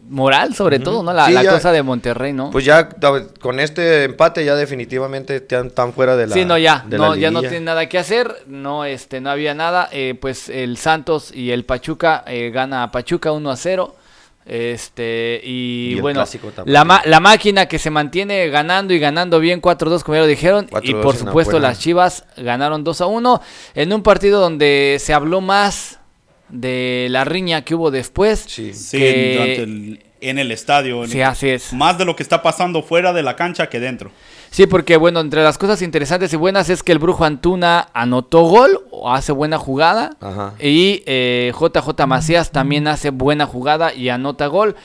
moral 0.10 0.56
sobre 0.56 0.80
todo, 0.80 1.04
¿no? 1.04 1.12
La, 1.14 1.26
Sí, 1.28 1.34
la 1.34 1.44
ya- 1.44 1.52
cosa 1.52 1.72
de 1.72 1.84
Monterrey, 1.84 2.34
¿no? 2.34 2.50
Pues 2.52 2.64
ya 2.66 2.88
con 3.40 3.60
este 3.60 4.06
empate 4.06 4.46
ya 4.46 4.56
definitivamente 4.56 5.36
están, 5.50 5.94
fuera 5.94 6.16
de 6.16 6.28
la 6.28 6.34
sí, 6.34 6.46
no, 6.46 6.58
ya, 6.58 6.86
no, 6.90 7.16
ya 7.16 7.30
no 7.32 7.40
liguilla. 7.40 7.50
tiene 7.50 7.66
nada 7.66 7.88
que 7.90 7.98
hacer, 7.98 8.44
no, 8.48 8.86
este, 8.86 9.20
no 9.22 9.30
había 9.30 9.54
nada, 9.54 9.90
eh, 9.92 10.16
pues 10.20 10.50
el 10.50 10.78
Santos 10.78 11.34
y 11.34 11.52
el 11.52 11.66
Pachuca 11.66 12.24
eh, 12.28 12.52
gana 12.54 12.84
a 12.84 12.92
Pachuca 12.92 13.32
1 13.32 13.50
a 13.52 13.56
0, 13.58 13.96
este, 14.46 15.42
y, 15.44 15.96
Y 15.98 16.02
bueno, 16.02 16.20
clásico 16.22 16.52
también. 16.52 16.74
la, 16.74 17.02
la 17.06 17.20
máquina 17.20 17.66
que 17.66 17.78
se 17.80 17.90
mantiene 17.90 18.48
ganando 18.48 18.94
y 18.94 19.00
ganando 19.00 19.40
bien 19.42 19.62
4-2 19.62 20.04
como 20.04 20.16
ya 20.16 20.22
lo 20.22 20.28
dijeron, 20.28 20.68
y 20.82 20.94
4-2 20.94 21.02
por 21.02 21.16
supuesto 21.18 21.60
las 21.60 21.80
Chivas 21.80 22.24
ganaron 22.38 22.84
2 22.84 23.02
a 23.02 23.06
1 23.08 23.42
en 23.76 23.92
un 23.94 24.04
partido 24.04 24.40
donde 24.40 24.98
se 25.02 25.14
habló 25.14 25.42
más 25.42 26.00
de 26.50 27.08
la 27.10 27.24
riña 27.26 27.64
que 27.64 27.76
hubo 27.76 27.92
después. 27.92 28.46
Sí. 28.48 28.74
Sí, 28.74 28.98
que- 28.98 29.34
durante 29.34 29.64
el- 29.64 30.04
en 30.20 30.40
el 30.40 30.52
estadio. 30.52 31.04
en- 31.04 31.12
Sí, 31.12 31.22
así 31.22 31.48
es. 31.50 31.74
Más 31.74 31.98
de 31.98 32.06
lo 32.06 32.16
que 32.16 32.24
está 32.24 32.42
pasando 32.42 32.82
fuera 32.82 33.14
de 33.14 33.22
la 33.22 33.36
cancha 33.36 33.68
que 33.70 33.80
dentro. 33.80 34.10
Sí, 34.50 34.66
porque 34.66 34.98
bueno, 34.98 35.20
entre 35.20 35.44
las 35.44 35.58
cosas 35.60 35.82
interesantes 35.84 36.34
y 36.34 36.38
buenas 36.38 36.70
es 36.70 36.82
que 36.82 36.92
el 36.94 36.98
Brujo 37.00 37.24
Antuna 37.26 37.90
anotó 37.94 38.42
gol 38.44 38.80
o 38.92 39.12
hace 39.14 39.32
buena 39.32 39.58
jugada. 39.60 40.12
Ajá. 40.20 40.54
Y 40.60 41.04
eh, 41.06 41.52
JJ 41.54 42.08
Macías 42.08 42.52
también 42.52 42.88
hace 42.88 43.12
buena 43.12 43.46
jugada 43.46 43.94
y 43.94 44.10
anota 44.10 44.48
gol. 44.48 44.76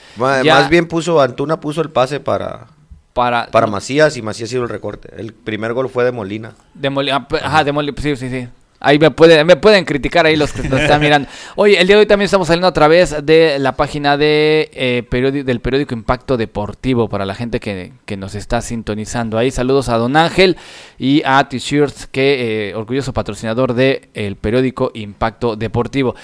Ya 0.43 0.55
Más 0.55 0.69
bien 0.69 0.87
puso, 0.87 1.19
Antuna 1.21 1.59
puso 1.59 1.81
el 1.81 1.89
pase 1.89 2.19
para, 2.19 2.67
para, 3.13 3.47
para 3.47 3.65
Macías 3.67 4.15
y 4.17 4.21
Macías 4.21 4.51
hizo 4.51 4.61
el 4.63 4.69
recorte. 4.69 5.09
El 5.17 5.33
primer 5.33 5.73
gol 5.73 5.89
fue 5.89 6.03
de 6.03 6.11
Molina. 6.11 6.51
de 6.75 6.89
Moli- 6.91 7.11
ah, 7.11 7.27
pe- 7.27 7.37
ajá, 7.41 7.63
de 7.63 7.71
Moli- 7.73 7.95
sí, 7.99 8.15
sí, 8.17 8.29
sí. 8.29 8.47
Ahí 8.85 8.99
me 8.99 9.11
pueden, 9.11 9.47
me 9.47 9.55
pueden 9.55 9.85
criticar 9.85 10.25
ahí 10.25 10.35
los 10.35 10.51
que 10.51 10.67
nos 10.67 10.81
están 10.81 10.99
mirando. 10.99 11.29
Oye, 11.55 11.79
el 11.79 11.87
día 11.87 11.95
de 11.95 12.01
hoy 12.01 12.05
también 12.05 12.25
estamos 12.25 12.47
saliendo 12.47 12.67
a 12.67 12.73
través 12.73 13.25
de 13.25 13.57
la 13.57 13.77
página 13.77 14.17
de, 14.17 14.69
eh, 14.73 15.03
periodi- 15.09 15.43
del 15.43 15.61
periódico 15.61 15.93
Impacto 15.93 16.35
Deportivo 16.35 17.07
para 17.07 17.25
la 17.25 17.33
gente 17.33 17.61
que, 17.61 17.93
que 18.05 18.17
nos 18.17 18.35
está 18.35 18.61
sintonizando 18.61 19.37
ahí. 19.37 19.51
Saludos 19.51 19.87
a 19.87 19.97
Don 19.97 20.17
Ángel 20.17 20.57
y 20.99 21.21
a 21.25 21.47
T-Shirts, 21.47 22.07
que 22.07 22.69
eh, 22.71 22.75
orgulloso 22.75 23.13
patrocinador 23.13 23.73
del 23.73 24.09
el 24.13 24.35
periódico 24.35 24.91
Impacto 24.95 25.55
Deportivo. 25.55 26.15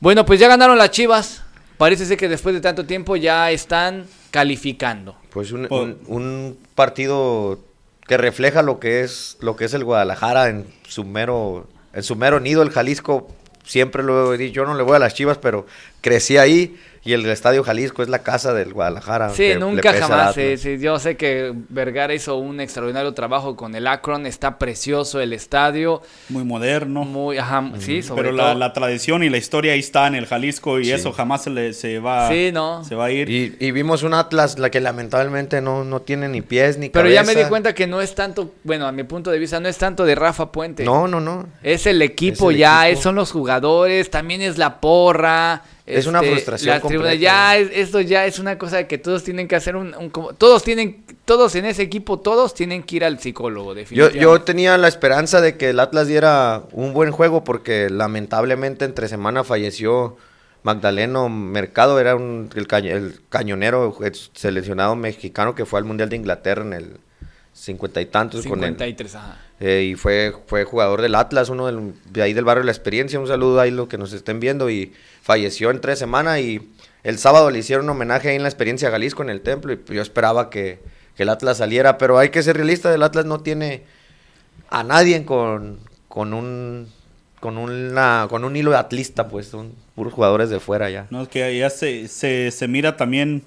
Bueno, 0.00 0.26
pues 0.26 0.40
ya 0.40 0.48
ganaron 0.48 0.76
las 0.76 0.90
Chivas. 0.90 1.44
Parece 1.78 2.06
ser 2.06 2.16
que 2.16 2.28
después 2.28 2.54
de 2.56 2.60
tanto 2.60 2.86
tiempo 2.86 3.14
ya 3.16 3.50
están 3.52 4.04
calificando. 4.32 5.16
Pues 5.30 5.52
un, 5.52 5.66
un- 5.72 5.98
un 6.08 6.58
partido 6.74 7.60
que 8.06 8.16
refleja 8.16 8.62
lo 8.62 8.80
que 8.80 9.00
es 9.02 9.36
lo 9.40 9.56
que 9.56 9.64
es 9.64 9.74
el 9.74 9.84
Guadalajara 9.84 10.48
en 10.48 10.66
su 10.86 11.04
mero 11.04 11.66
en 11.94 12.02
su 12.02 12.16
mero 12.16 12.40
nido 12.40 12.62
el 12.62 12.70
Jalisco 12.70 13.28
siempre 13.64 14.02
lo 14.02 14.34
he 14.34 14.38
dicho 14.38 14.54
yo 14.54 14.66
no 14.66 14.74
le 14.74 14.82
voy 14.82 14.96
a 14.96 14.98
las 14.98 15.14
Chivas 15.14 15.38
pero 15.38 15.66
crecí 16.00 16.36
ahí 16.36 16.76
y 17.04 17.12
el 17.12 17.26
Estadio 17.26 17.62
Jalisco 17.62 18.02
es 18.02 18.08
la 18.08 18.20
casa 18.20 18.54
del 18.54 18.72
Guadalajara 18.72 19.28
Sí, 19.30 19.52
nunca 19.58 19.92
jamás. 19.92 20.34
Sí, 20.34 20.56
sí, 20.56 20.78
yo 20.78 20.98
sé 20.98 21.16
que 21.16 21.52
Vergara 21.68 22.14
hizo 22.14 22.36
un 22.36 22.60
extraordinario 22.60 23.12
trabajo 23.12 23.56
con 23.56 23.74
el 23.74 23.86
Akron. 23.86 24.24
Está 24.26 24.58
precioso 24.58 25.20
el 25.20 25.32
estadio. 25.34 26.00
Muy 26.30 26.44
moderno. 26.44 27.04
Muy, 27.04 27.36
ajá, 27.38 27.70
sí, 27.78 28.02
sobre 28.02 28.22
Pero 28.24 28.36
todo. 28.36 28.48
la, 28.48 28.54
la 28.54 28.72
tradición 28.72 29.22
y 29.22 29.28
la 29.28 29.36
historia 29.36 29.74
ahí 29.74 29.80
está 29.80 30.06
en 30.06 30.14
el 30.14 30.26
Jalisco 30.26 30.80
y 30.80 30.86
Sí. 30.86 30.92
eso 30.92 31.12
jamás 31.12 31.42
se, 31.42 31.50
le, 31.50 31.72
se 31.74 31.98
va 31.98 32.28
Sí, 32.30 32.50
no. 32.52 32.82
se 32.84 32.94
va 32.94 33.06
a 33.06 33.10
ir. 33.10 33.28
y, 33.28 33.56
y 33.60 33.70
vimos 33.70 34.02
un 34.02 34.14
Atlas 34.14 34.58
la 34.58 34.70
que 34.70 34.80
lamentablemente 34.80 35.60
no, 35.60 35.84
no 35.84 36.00
tiene 36.00 36.28
ni 36.28 36.40
pies 36.40 36.78
ni 36.78 36.88
Pero 36.88 37.08
ya 37.10 37.22
me 37.22 37.28
di 37.28 37.34
cabeza. 37.34 37.48
cuenta 37.50 37.74
que 37.74 37.86
no 37.86 38.00
es 38.00 38.14
tanto, 38.14 38.52
bueno, 38.64 38.86
a 38.86 38.92
mi 38.92 39.02
punto 39.04 39.30
de 39.30 39.38
vista, 39.38 39.60
no 39.60 39.68
es 39.68 39.76
tanto 39.76 40.04
de 40.04 40.14
Rafa 40.14 40.50
Puente. 40.52 40.84
no 40.84 41.06
no 41.06 41.20
no 41.20 41.46
Es 41.62 41.86
el 41.86 42.00
equipo 42.02 42.50
Es 42.50 42.54
el 42.54 42.60
ya, 42.60 42.86
equipo. 42.86 42.98
es- 42.98 43.02
son 43.04 43.14
los 43.16 43.30
jugadores, 43.30 44.10
también 44.10 44.40
es 44.40 44.56
la 44.58 44.80
porra. 44.80 45.62
Es 45.86 46.06
una 46.06 46.20
este, 46.20 46.30
frustración 46.32 46.80
completa. 46.80 47.14
ya, 47.14 47.56
es- 47.58 47.70
esto 47.74 48.00
ya 48.00 48.24
es 48.24 48.38
una 48.38 48.56
cosa 48.56 48.84
que 48.88 48.96
todos 48.96 49.22
tienen 49.22 49.48
que 49.48 49.56
hacer 49.56 49.76
un, 49.76 49.94
un 49.94 50.08
como- 50.08 50.32
todos 50.32 50.62
tienen, 50.62 51.04
todos 51.26 51.54
en 51.56 51.66
ese 51.66 51.82
equipo, 51.82 52.18
todos 52.20 52.54
tienen 52.54 52.82
que 52.82 52.96
ir 52.96 53.04
al 53.04 53.18
psicólogo, 53.18 53.70
Yo, 53.70 53.74
definitivamente. 53.74 54.20
yo 54.22 54.40
tenía 54.42 54.78
la 54.78 54.88
esperanza 54.88 55.42
de 55.42 55.58
que 55.58 55.70
el 55.70 55.80
Atlas 55.80 56.06
diera 56.08 56.62
un 56.72 56.94
buen 56.94 57.10
juego 57.10 57.44
porque 57.44 57.90
lamentablemente 57.90 58.86
entre 58.86 59.08
semana 59.08 59.44
falleció 59.44 60.16
Magdaleno 60.62 61.28
Mercado, 61.28 62.00
era 62.00 62.16
un- 62.16 62.48
el, 62.54 62.66
cañ- 62.66 62.90
el 62.90 63.20
cañonero 63.28 63.94
el 64.02 64.14
seleccionado 64.32 64.96
mexicano 64.96 65.54
que 65.54 65.66
fue 65.66 65.78
al 65.78 65.84
Mundial 65.84 66.08
de 66.08 66.16
Inglaterra 66.16 66.62
en 66.62 66.72
el 66.72 66.96
cincuenta 67.54 68.00
y 68.00 68.06
tantos 68.06 68.44
con 68.46 68.62
el, 68.64 68.70
53, 68.70 69.14
ajá. 69.14 69.38
eh, 69.60 69.88
y 69.92 69.94
fue, 69.94 70.34
fue 70.46 70.64
jugador 70.64 71.00
del 71.00 71.14
Atlas, 71.14 71.48
uno 71.48 71.66
del- 71.66 71.94
de 72.10 72.20
ahí 72.22 72.32
del 72.34 72.44
barrio 72.44 72.62
de 72.62 72.66
la 72.66 72.72
experiencia, 72.72 73.18
un 73.20 73.28
saludo 73.28 73.60
ahí 73.60 73.70
lo 73.70 73.88
que 73.88 73.96
nos 73.96 74.12
estén 74.12 74.40
viendo. 74.40 74.68
Y 74.68 74.92
falleció 75.22 75.70
en 75.70 75.80
tres 75.80 75.98
semanas 75.98 76.40
y 76.40 76.68
el 77.04 77.18
sábado 77.18 77.50
le 77.50 77.60
hicieron 77.60 77.88
homenaje 77.88 78.30
ahí 78.30 78.36
en 78.36 78.42
la 78.42 78.48
experiencia 78.48 78.90
Jalisco 78.90 79.22
en 79.22 79.30
el 79.30 79.40
templo. 79.40 79.72
Y 79.72 79.78
yo 79.94 80.02
esperaba 80.02 80.50
que, 80.50 80.80
que 81.16 81.22
el 81.22 81.28
Atlas 81.28 81.58
saliera, 81.58 81.96
pero 81.96 82.18
hay 82.18 82.30
que 82.30 82.42
ser 82.42 82.56
realista, 82.56 82.92
el 82.92 83.02
Atlas 83.02 83.24
no 83.24 83.40
tiene 83.40 83.84
a 84.68 84.82
nadie 84.82 85.24
con, 85.24 85.78
con 86.08 86.34
un 86.34 86.88
con 87.40 87.58
una 87.58 88.26
con 88.30 88.42
un 88.44 88.56
hilo 88.56 88.70
de 88.70 88.78
atlista, 88.78 89.28
pues 89.28 89.46
son 89.48 89.74
puros 89.94 90.12
jugadores 90.14 90.48
de 90.50 90.60
fuera 90.60 90.88
ya. 90.90 91.06
No, 91.10 91.22
es 91.22 91.28
que 91.28 91.56
ya 91.58 91.68
se, 91.68 92.08
se, 92.08 92.50
se 92.50 92.68
mira 92.68 92.96
también 92.96 93.44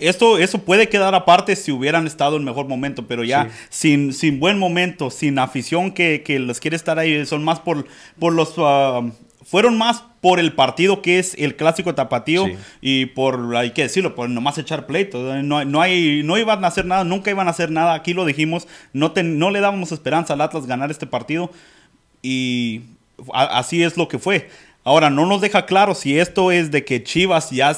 esto, 0.00 0.38
eso 0.38 0.58
puede 0.58 0.88
quedar 0.88 1.14
aparte 1.14 1.54
si 1.56 1.70
hubieran 1.72 2.06
estado 2.06 2.36
en 2.36 2.44
mejor 2.44 2.66
momento, 2.68 3.06
pero 3.06 3.22
ya 3.24 3.48
sin, 3.68 4.12
sin 4.12 4.40
buen 4.40 4.58
momento, 4.58 5.10
sin 5.10 5.38
afición 5.38 5.92
que, 5.92 6.22
que 6.24 6.38
les 6.38 6.58
quiere 6.60 6.76
estar 6.76 6.98
ahí, 6.98 7.24
son 7.26 7.44
más 7.44 7.60
por, 7.60 7.86
por 8.18 8.32
los... 8.32 8.54
ah, 8.58 9.02
fueron 9.44 9.76
más 9.78 10.04
por 10.20 10.38
el 10.38 10.52
partido 10.52 11.02
que 11.02 11.18
es 11.18 11.34
el 11.36 11.56
clásico 11.56 11.94
tapatío 11.94 12.46
Sí. 12.46 12.54
y 12.82 13.06
por, 13.06 13.56
hay 13.56 13.72
que 13.72 13.82
decirlo, 13.82 14.14
por 14.14 14.28
nomás 14.30 14.58
echar 14.58 14.86
pleito. 14.86 15.18
No, 15.42 15.64
no, 15.64 15.80
hay, 15.80 16.22
no 16.24 16.38
iban 16.38 16.64
a 16.64 16.68
hacer 16.68 16.84
nada, 16.86 17.02
nunca 17.04 17.30
iban 17.30 17.48
a 17.48 17.50
hacer 17.50 17.70
nada. 17.70 17.94
Aquí 17.94 18.12
lo 18.14 18.24
dijimos, 18.26 18.68
no, 18.92 19.10
ten- 19.10 19.38
no 19.40 19.50
le 19.50 19.58
dábamos 19.60 19.90
esperanza 19.90 20.34
al 20.34 20.40
Atlas 20.42 20.66
ganar 20.66 20.90
este 20.92 21.06
partido 21.06 21.50
y 22.22 22.82
a- 23.32 23.58
así 23.58 23.82
es 23.82 23.96
lo 23.96 24.08
que 24.08 24.18
fue. 24.18 24.50
Ahora, 24.84 25.10
no 25.10 25.26
nos 25.26 25.40
deja 25.40 25.66
claro 25.66 25.94
si 25.94 26.18
esto 26.18 26.52
es 26.52 26.70
de 26.70 26.84
que 26.84 27.02
Chivas 27.02 27.50
ya 27.50 27.76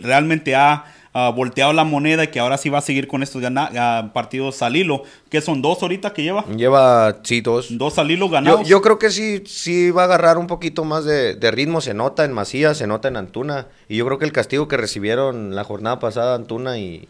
realmente 0.00 0.54
ha 0.54 0.84
ah, 1.14 1.32
volteado 1.34 1.72
la 1.72 1.84
moneda 1.84 2.24
y 2.24 2.26
que 2.28 2.40
ahora 2.40 2.58
sí 2.58 2.68
va 2.68 2.78
a 2.78 2.82
seguir 2.82 3.08
con 3.08 3.22
estos 3.22 3.42
ah, 3.46 4.10
partidos 4.12 4.60
al 4.60 4.76
hilo, 4.76 5.02
que 5.30 5.40
son 5.40 5.62
dos 5.62 5.80
ahorita 5.80 6.12
que 6.12 6.22
lleva. 6.22 6.44
Lleva, 6.46 7.16
sí, 7.22 7.40
dos. 7.40 7.68
Dos 7.78 7.98
al 7.98 8.10
hilo 8.10 8.26
Yo, 8.26 8.32
ganados. 8.32 8.68
yo 8.68 8.82
creo 8.82 8.98
que 8.98 9.10
sí, 9.10 9.42
sí 9.46 9.90
va 9.90 10.02
a 10.02 10.04
agarrar 10.04 10.36
un 10.36 10.46
poquito 10.46 10.84
más 10.84 11.04
de, 11.04 11.34
de 11.34 11.50
ritmo. 11.50 11.80
Se 11.80 11.94
nota 11.94 12.24
en 12.24 12.32
Macías, 12.32 12.76
se 12.76 12.86
nota 12.86 13.08
en 13.08 13.16
Antuna. 13.16 13.68
Y 13.88 13.96
yo 13.96 14.04
creo 14.04 14.18
que 14.18 14.26
el 14.26 14.32
castigo 14.32 14.68
que 14.68 14.76
recibieron 14.76 15.54
la 15.54 15.64
jornada 15.64 15.98
pasada 16.00 16.34
Antuna 16.34 16.78
y, 16.78 17.08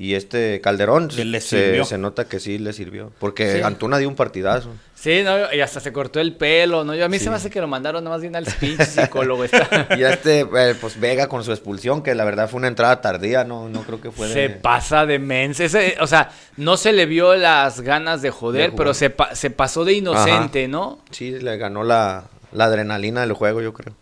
y 0.00 0.14
este 0.14 0.60
Calderón 0.60 1.10
se, 1.10 1.98
nota 1.98 2.26
que 2.28 2.38
sí 2.38 2.56
le 2.58 2.72
sirvió. 2.72 3.10
Porque 3.18 3.54
Sí. 3.56 3.60
Antuna 3.62 3.98
dio 3.98 4.08
un 4.08 4.14
partidazo. 4.14 4.70
Sí, 4.94 5.22
no, 5.24 5.52
y 5.52 5.60
hasta 5.60 5.80
se 5.80 5.92
cortó 5.92 6.20
el 6.20 6.34
pelo, 6.36 6.84
¿no? 6.84 6.94
Yo, 6.94 7.04
a 7.04 7.08
mí 7.08 7.18
se 7.18 7.28
me 7.30 7.36
hace 7.36 7.50
que 7.50 7.60
lo 7.60 7.66
mandaron 7.66 8.04
nomás 8.04 8.20
bien 8.20 8.36
al 8.36 8.44
pinche 8.44 8.84
psicólogo. 8.84 9.42
Está. 9.42 9.88
Y 9.98 10.04
este, 10.04 10.40
eh, 10.40 10.74
pues 10.80 10.98
Vega 11.00 11.28
con 11.28 11.42
su 11.42 11.50
expulsión, 11.50 12.02
que 12.04 12.14
la 12.14 12.24
verdad 12.24 12.48
fue 12.48 12.58
una 12.58 12.68
entrada 12.68 13.00
tardía, 13.00 13.42
no, 13.42 13.68
no 13.68 13.82
creo 13.82 14.00
que 14.00 14.12
fue 14.12 14.28
de... 14.28 14.34
Se 14.34 14.50
pasa 14.50 15.04
de 15.04 15.18
mens. 15.18 15.58
Ese, 15.58 15.96
o 16.00 16.06
sea, 16.06 16.30
no 16.56 16.76
se 16.76 16.92
le 16.92 17.06
vio 17.06 17.34
las 17.34 17.80
ganas 17.80 18.22
de 18.22 18.30
joder, 18.30 18.70
De 18.70 18.76
pero 18.76 18.94
se, 18.94 19.10
pa- 19.10 19.34
se 19.34 19.50
pasó 19.50 19.84
de 19.84 19.94
inocente, 19.94 20.68
¿no? 20.68 21.00
Sí, 21.10 21.32
le 21.32 21.56
ganó 21.58 21.82
la, 21.82 22.24
la 22.52 22.64
adrenalina 22.66 23.22
del 23.22 23.32
juego, 23.32 23.60
yo 23.62 23.72
creo. 23.72 23.94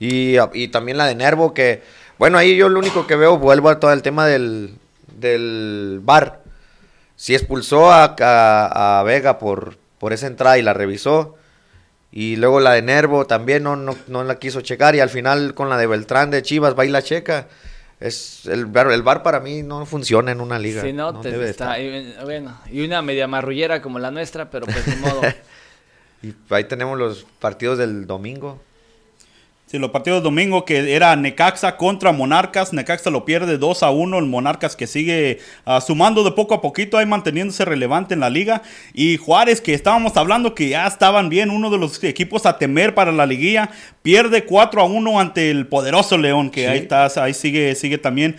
Y, 0.00 0.36
y 0.54 0.68
también 0.68 0.96
la 0.96 1.06
de 1.06 1.14
Nervo, 1.14 1.52
que, 1.54 1.82
bueno, 2.18 2.38
ahí 2.38 2.56
yo 2.56 2.68
lo 2.68 2.78
único 2.78 3.06
que 3.06 3.16
veo, 3.16 3.38
vuelvo 3.38 3.68
a 3.70 3.78
todo 3.80 3.92
el 3.92 4.02
tema 4.02 4.26
del, 4.26 4.74
del 5.18 6.00
bar. 6.02 6.42
Si 7.16 7.34
expulsó 7.34 7.90
a, 7.90 8.14
a- 8.20 9.00
a 9.00 9.02
Vega 9.02 9.38
por, 9.38 9.76
por 9.98 10.12
esa 10.12 10.26
entrada 10.26 10.58
y 10.58 10.62
la 10.62 10.72
revisó, 10.72 11.36
y 12.10 12.36
luego 12.36 12.60
la 12.60 12.72
de 12.72 12.82
Nervo 12.82 13.26
también 13.26 13.62
no, 13.64 13.76
no, 13.76 13.96
no 14.06 14.24
la 14.24 14.38
quiso 14.38 14.60
checar, 14.60 14.94
y 14.94 15.00
al 15.00 15.10
final 15.10 15.54
con 15.54 15.68
la 15.68 15.76
de 15.76 15.86
Beltrán 15.86 16.30
de 16.30 16.42
Chivas 16.42 16.76
va 16.78 16.84
y 16.86 16.88
la 16.88 17.02
checa. 17.02 17.48
Es, 18.00 18.46
el, 18.46 18.66
bar, 18.66 18.90
el 18.92 19.02
bar 19.02 19.24
para 19.24 19.40
mí 19.40 19.62
no 19.64 19.84
funciona 19.84 20.30
en 20.30 20.40
una 20.40 20.58
liga. 20.60 20.82
Sí, 20.82 20.92
no, 20.92 21.10
no 21.12 21.20
te- 21.20 21.32
debe 21.32 21.50
está, 21.50 21.80
y, 21.80 22.14
bueno, 22.22 22.56
y 22.70 22.84
una 22.84 23.02
media 23.02 23.26
marrullera 23.26 23.82
como 23.82 23.98
la 23.98 24.10
nuestra, 24.12 24.48
pero 24.50 24.66
pues 24.66 24.86
de 24.86 24.96
modo. 24.96 25.20
Y 26.20 26.34
ahí 26.50 26.64
tenemos 26.64 26.98
los 26.98 27.24
partidos 27.38 27.78
del 27.78 28.08
domingo. 28.08 28.60
Sí, 29.70 29.78
los 29.78 29.90
partidos 29.90 30.20
de 30.20 30.24
domingo 30.24 30.64
que 30.64 30.94
era 30.94 31.14
Necaxa 31.14 31.76
contra 31.76 32.10
Monarcas. 32.10 32.72
Necaxa 32.72 33.10
lo 33.10 33.26
pierde 33.26 33.58
2 33.58 33.82
a 33.82 33.90
1. 33.90 34.18
El 34.18 34.24
Monarcas 34.24 34.74
que 34.74 34.86
sigue 34.86 35.40
ah, 35.66 35.82
sumando 35.82 36.24
de 36.24 36.30
poco 36.30 36.54
a 36.54 36.62
poquito, 36.62 36.96
ahí 36.96 37.04
manteniéndose 37.04 37.66
relevante 37.66 38.14
en 38.14 38.20
la 38.20 38.30
liga. 38.30 38.62
Y 38.94 39.18
Juárez, 39.18 39.60
que 39.60 39.74
estábamos 39.74 40.16
hablando 40.16 40.54
que 40.54 40.70
ya 40.70 40.86
estaban 40.86 41.28
bien, 41.28 41.50
uno 41.50 41.68
de 41.68 41.76
los 41.76 42.02
equipos 42.02 42.46
a 42.46 42.56
temer 42.56 42.94
para 42.94 43.12
la 43.12 43.26
liguilla, 43.26 43.68
pierde 44.00 44.46
4 44.46 44.80
a 44.80 44.84
1 44.86 45.20
ante 45.20 45.50
el 45.50 45.66
poderoso 45.66 46.16
León, 46.16 46.48
que 46.48 46.62
Sí. 46.62 46.66
ahí 46.66 46.78
está, 46.78 47.06
ahí 47.22 47.34
sigue, 47.34 47.74
sigue 47.74 47.98
también. 47.98 48.36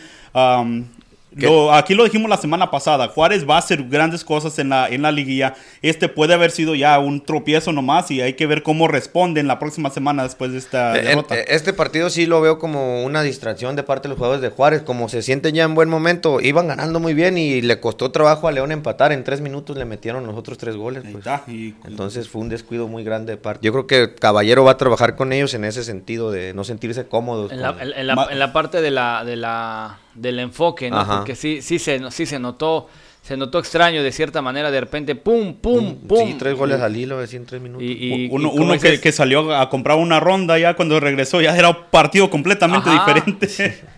Lo- 1.36 1.74
aquí 1.74 1.94
lo 1.96 2.04
dijimos 2.04 2.30
la 2.30 2.38
semana 2.38 2.72
pasada, 2.72 3.08
Juárez 3.10 3.48
va 3.48 3.56
a 3.56 3.60
hacer 3.60 3.84
grandes 3.84 4.24
cosas 4.24 4.58
en 4.60 4.70
la, 4.70 4.88
en 4.90 5.02
la 5.02 5.12
liguilla. 5.12 5.54
Este 5.82 6.10
puede 6.10 6.34
haber 6.34 6.52
sido 6.52 6.76
ya 6.76 6.98
un 7.00 7.24
tropiezo 7.24 7.72
nomás 7.72 8.10
y 8.12 8.22
hay 8.22 8.34
que 8.34 8.48
ver 8.48 8.64
cómo 8.64 8.88
responden 8.88 9.48
la 9.48 9.60
próxima 9.60 9.90
semana 9.90 10.24
después 10.24 10.52
de 10.52 10.58
esta 10.58 10.98
Eh, 10.98 11.02
derrota. 11.04 11.38
en- 11.38 11.46
Este 11.48 11.74
partido 11.74 12.10
sí 12.10 12.26
lo 12.26 12.42
veo 12.42 12.58
como 12.60 13.04
una 13.04 13.22
distracción 13.22 13.76
de 13.76 13.84
parte 13.84 14.08
de 14.08 14.10
los 14.10 14.18
jugadores 14.18 14.42
de 14.42 14.50
Juárez, 14.50 14.82
como 14.82 15.08
se 15.10 15.22
sienten 15.22 15.54
ya 15.56 15.64
en 15.64 15.76
buen 15.76 15.90
momento, 15.90 16.42
iban 16.42 16.68
ganando 16.68 17.00
muy 17.00 17.14
bien 17.14 17.38
y 17.38 17.62
le 17.62 17.80
costó 17.80 18.12
trabajo 18.12 18.48
a 18.48 18.52
León 18.52 18.72
empatar, 18.72 19.12
en 19.12 19.24
tres 19.24 19.42
minutos 19.42 19.78
le 19.78 19.86
metieron 19.86 20.26
los 20.26 20.36
otros 20.36 20.58
tres 20.58 20.76
goles. 20.76 21.04
Pues. 21.04 21.18
está, 21.18 21.44
y- 21.48 21.76
Entonces 21.86 22.28
fue 22.30 22.42
un 22.42 22.50
descuido 22.50 22.88
muy 22.88 23.04
grande 23.04 23.34
de 23.34 23.38
parte. 23.38 23.66
Yo 23.66 23.72
creo 23.72 23.88
que 23.88 24.16
Caballero 24.16 24.64
va 24.64 24.72
a 24.72 24.78
trabajar 24.78 25.16
con 25.16 25.32
ellos 25.34 25.54
en 25.54 25.64
ese 25.66 25.84
sentido 25.84 26.32
de 26.32 26.54
no 26.54 26.64
sentirse 26.64 27.06
cómodos. 27.08 27.52
En 27.52 27.62
la, 27.62 27.74
con- 27.74 27.82
en- 27.82 27.94
en 27.94 28.08
la- 28.08 28.16
Ma- 28.16 28.28
en 28.32 28.40
la 28.40 28.54
parte 28.54 28.82
de 28.82 28.92
la, 28.92 29.24
de 29.26 29.36
la, 29.36 30.00
del 30.20 30.40
enfoque, 30.40 30.90
¿no? 30.90 31.00
Ajá. 31.00 31.18
Porque 31.18 31.36
sí, 31.36 31.62
sí, 31.62 31.80
se, 31.80 32.12
sí 32.12 32.26
se 32.26 32.40
notó, 32.40 32.88
se 33.22 33.38
notó 33.38 33.60
extraño 33.60 34.02
de 34.02 34.12
cierta 34.12 34.42
manera, 34.42 34.72
de 34.72 34.80
repente, 34.80 35.14
pum, 35.16 35.54
pum, 35.56 35.96
pum. 36.08 36.28
Sí, 36.28 36.36
tres 36.40 36.56
goles 36.56 36.82
al 36.82 36.96
hilo, 36.96 37.22
en 37.24 37.46
tres 37.46 37.62
minutos. 37.62 37.84
Y, 37.84 38.26
y- 38.26 38.28
uno 38.32 38.52
y 38.54 38.58
uno 38.60 38.74
que, 38.80 39.12
salió 39.12 39.56
a 39.56 39.70
comprar 39.70 39.98
una 39.98 40.20
ronda 40.20 40.58
ya 40.58 40.74
cuando 40.74 41.00
regresó 41.00 41.40
ya 41.42 41.56
era 41.56 41.70
un 41.70 41.78
partido 41.92 42.30
completamente 42.30 42.90
Ajá. 42.90 43.06
diferente. 43.14 43.48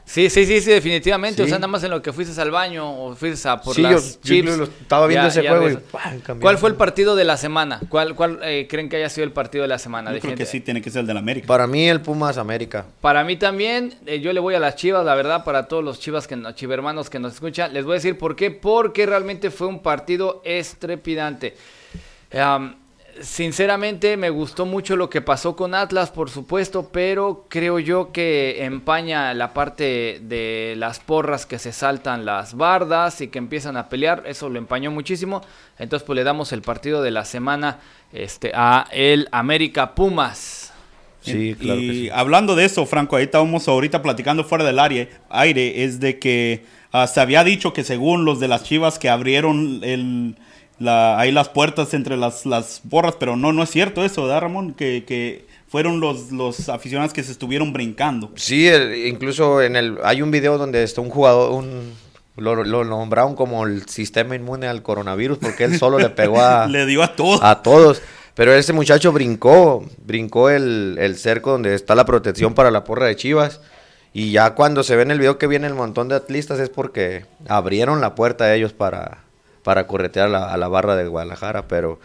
Sí, 0.03 0.29
sí, 0.29 0.45
sí, 0.45 0.59
sí, 0.59 0.71
definitivamente. 0.71 1.41
O 1.43 1.45
sea, 1.47 1.55
nada 1.57 1.67
más 1.67 1.81
en 1.85 1.91
lo 1.91 2.01
que 2.01 2.11
fuiste 2.11 2.39
al 2.41 2.51
baño 2.51 2.89
o 2.91 3.15
fuiste 3.15 3.47
a 3.47 3.61
por 3.61 3.73
Sí, 3.73 3.81
las 3.81 4.19
yo 4.21 4.21
chips. 4.21 4.49
estaba 4.81 5.07
viendo 5.07 5.27
ese 5.29 5.47
juego 5.47 5.69
y. 5.69 5.77
¿Cuál 6.41 6.57
fue 6.57 6.69
el 6.69 6.75
partido 6.75 7.15
de 7.15 7.23
la 7.23 7.37
semana? 7.37 7.79
¿Cuál, 7.87 8.15
cuál 8.15 8.39
eh, 8.43 8.67
creen 8.69 8.89
que 8.89 8.97
haya 8.97 9.07
sido 9.09 9.23
el 9.23 9.31
partido 9.31 9.61
de 9.61 9.69
la 9.69 9.77
semana? 9.77 10.11
Yo 10.13 10.19
creo 10.19 10.35
que 10.35 10.45
sí 10.45 10.59
tiene 10.59 10.81
que 10.81 10.89
ser 10.89 11.01
el 11.01 11.07
del 11.07 11.15
América. 11.17 11.47
Para 11.47 11.67
mí 11.67 11.87
el 11.87 12.01
Pumas 12.01 12.37
América. 12.37 12.85
Para 12.99 13.23
mí 13.23 13.37
también, 13.37 13.93
eh, 14.05 14.19
yo 14.19 14.33
le 14.33 14.41
voy 14.41 14.55
a 14.55 14.59
las 14.59 14.75
chivas, 14.75 15.05
la 15.05 15.15
verdad, 15.15 15.45
para 15.45 15.67
todos 15.69 15.81
los 15.83 15.99
chivas 16.01 16.27
que 16.27 16.35
no- 16.35 16.51
chivermanos 16.51 17.09
que 17.09 17.19
nos 17.19 17.33
escuchan. 17.35 17.71
Les 17.73 17.85
voy 17.85 17.93
a 17.93 17.95
decir 17.95 18.17
por 18.17 18.35
qué. 18.35 18.51
Porque 18.51 19.05
realmente 19.11 19.51
fue 19.51 19.67
un 19.67 19.79
partido 19.79 20.41
estrepidante. 20.45 21.55
Am, 22.33 22.75
sinceramente, 23.19 24.15
me 24.15 24.29
gustó 24.29 24.65
mucho 24.65 24.95
lo 24.95 25.09
que 25.09 25.21
pasó 25.21 25.53
con 25.57 25.75
Atlas, 25.75 26.11
por 26.11 26.29
supuesto, 26.29 26.89
pero 26.93 27.45
creo 27.49 27.79
yo 27.79 28.13
que 28.13 28.63
empaña 28.63 29.33
la 29.33 29.53
parte 29.53 30.21
de 30.21 30.75
las 30.77 30.99
porras 30.99 31.45
que 31.45 31.59
se 31.59 31.73
saltan 31.73 32.23
las 32.25 32.55
bardas 32.55 33.19
y 33.19 33.27
que 33.27 33.37
empiezan 33.37 33.75
a 33.75 33.89
pelear. 33.89 34.23
Eso 34.25 34.47
lo 34.47 34.57
empañó 34.57 34.91
muchísimo. 34.91 35.41
Entonces, 35.77 36.05
pues 36.05 36.15
le 36.15 36.23
damos 36.23 36.53
el 36.53 36.61
partido 36.61 37.01
de 37.01 37.11
la 37.11 37.25
semana 37.25 37.79
este, 38.13 38.53
a 38.55 38.87
el 38.91 39.27
América 39.33 39.93
Pumas. 39.93 40.71
Sí, 41.19 41.55
claro 41.59 41.81
y 41.81 41.87
que 41.87 41.93
sí. 41.93 42.09
hablando 42.11 42.55
de 42.55 42.63
eso, 42.63 42.85
Franco, 42.85 43.17
ahí 43.17 43.25
estábamos 43.25 43.67
ahorita 43.67 44.01
platicando 44.01 44.43
fuera 44.43 44.63
del 44.63 44.79
aire, 44.79 45.09
aire 45.29 45.83
es 45.83 45.99
de 45.99 46.17
que 46.17 46.65
ah, 46.91 47.07
se 47.07 47.19
había 47.21 47.43
dicho 47.43 47.73
que 47.73 47.83
según 47.83 48.25
los 48.25 48.39
de 48.39 48.47
las 48.47 48.63
Chivas 48.63 48.99
que 48.99 49.09
abrieron 49.09 49.79
el, 49.83 50.35
la, 50.79 51.19
ahí 51.19 51.31
las 51.31 51.49
puertas 51.49 51.93
entre 51.93 52.17
las, 52.17 52.45
las 52.45 52.81
borras, 52.83 53.15
pero 53.19 53.35
no, 53.35 53.53
no 53.53 53.63
es 53.63 53.69
cierto 53.69 54.03
eso, 54.05 54.23
¿verdad, 54.23 54.41
Ramón? 54.41 54.73
Que, 54.73 55.03
que 55.05 55.45
fueron 55.67 55.99
los, 55.99 56.31
los 56.31 56.67
aficionados 56.69 57.13
que 57.13 57.23
se 57.23 57.31
estuvieron 57.31 57.71
brincando. 57.73 58.31
Sí, 58.35 58.67
el- 58.67 59.07
incluso 59.07 59.61
en 59.61 59.75
el 59.75 59.97
hay 60.03 60.21
un 60.21 60.31
video 60.31 60.57
donde 60.57 60.83
está 60.83 61.01
un 61.01 61.09
jugador, 61.09 61.51
un 61.53 61.93
lo, 62.37 62.63
lo 62.63 62.83
nombraron 62.85 63.35
como 63.35 63.65
el 63.65 63.87
sistema 63.87 64.35
inmune 64.35 64.65
al 64.65 64.81
coronavirus 64.81 65.37
porque 65.37 65.65
él 65.65 65.77
solo 65.77 65.99
le 65.99 66.09
pegó 66.09 66.41
a, 66.41 66.65
Le 66.69 66.85
dio 66.85 67.03
a 67.03 67.15
todos. 67.15 67.39
a 67.43 67.61
todos. 67.61 68.01
Pero 68.33 68.53
ese 68.53 68.71
muchacho 68.73 69.11
brincó, 69.11 69.85
brincó 70.05 70.49
el, 70.49 70.95
el 70.99 71.17
cerco 71.17 71.51
donde 71.51 71.75
está 71.75 71.93
la 71.93 72.05
protección 72.05 72.53
para 72.53 72.71
la 72.71 72.83
porra 72.85 73.07
de 73.07 73.15
Chivas. 73.17 73.59
Y 74.13 74.31
ya 74.31 74.55
cuando 74.55 74.83
se 74.83 74.95
ve 74.95 75.03
en 75.03 75.11
el 75.11 75.19
video 75.19 75.37
que 75.37 75.47
viene 75.47 75.67
el 75.67 75.73
montón 75.73 76.09
de 76.09 76.15
atlistas 76.15 76.59
es 76.59 76.69
porque 76.69 77.25
abrieron 77.47 78.01
la 78.01 78.13
puerta 78.15 78.43
a 78.45 78.53
ellos 78.53 78.73
para, 78.73 79.19
para 79.63 79.87
corretear 79.87 80.27
a 80.27 80.29
la, 80.29 80.45
a 80.53 80.57
la 80.57 80.67
barra 80.67 80.95
de 80.97 81.07
Guadalajara. 81.07 81.67
Pero 81.69 81.99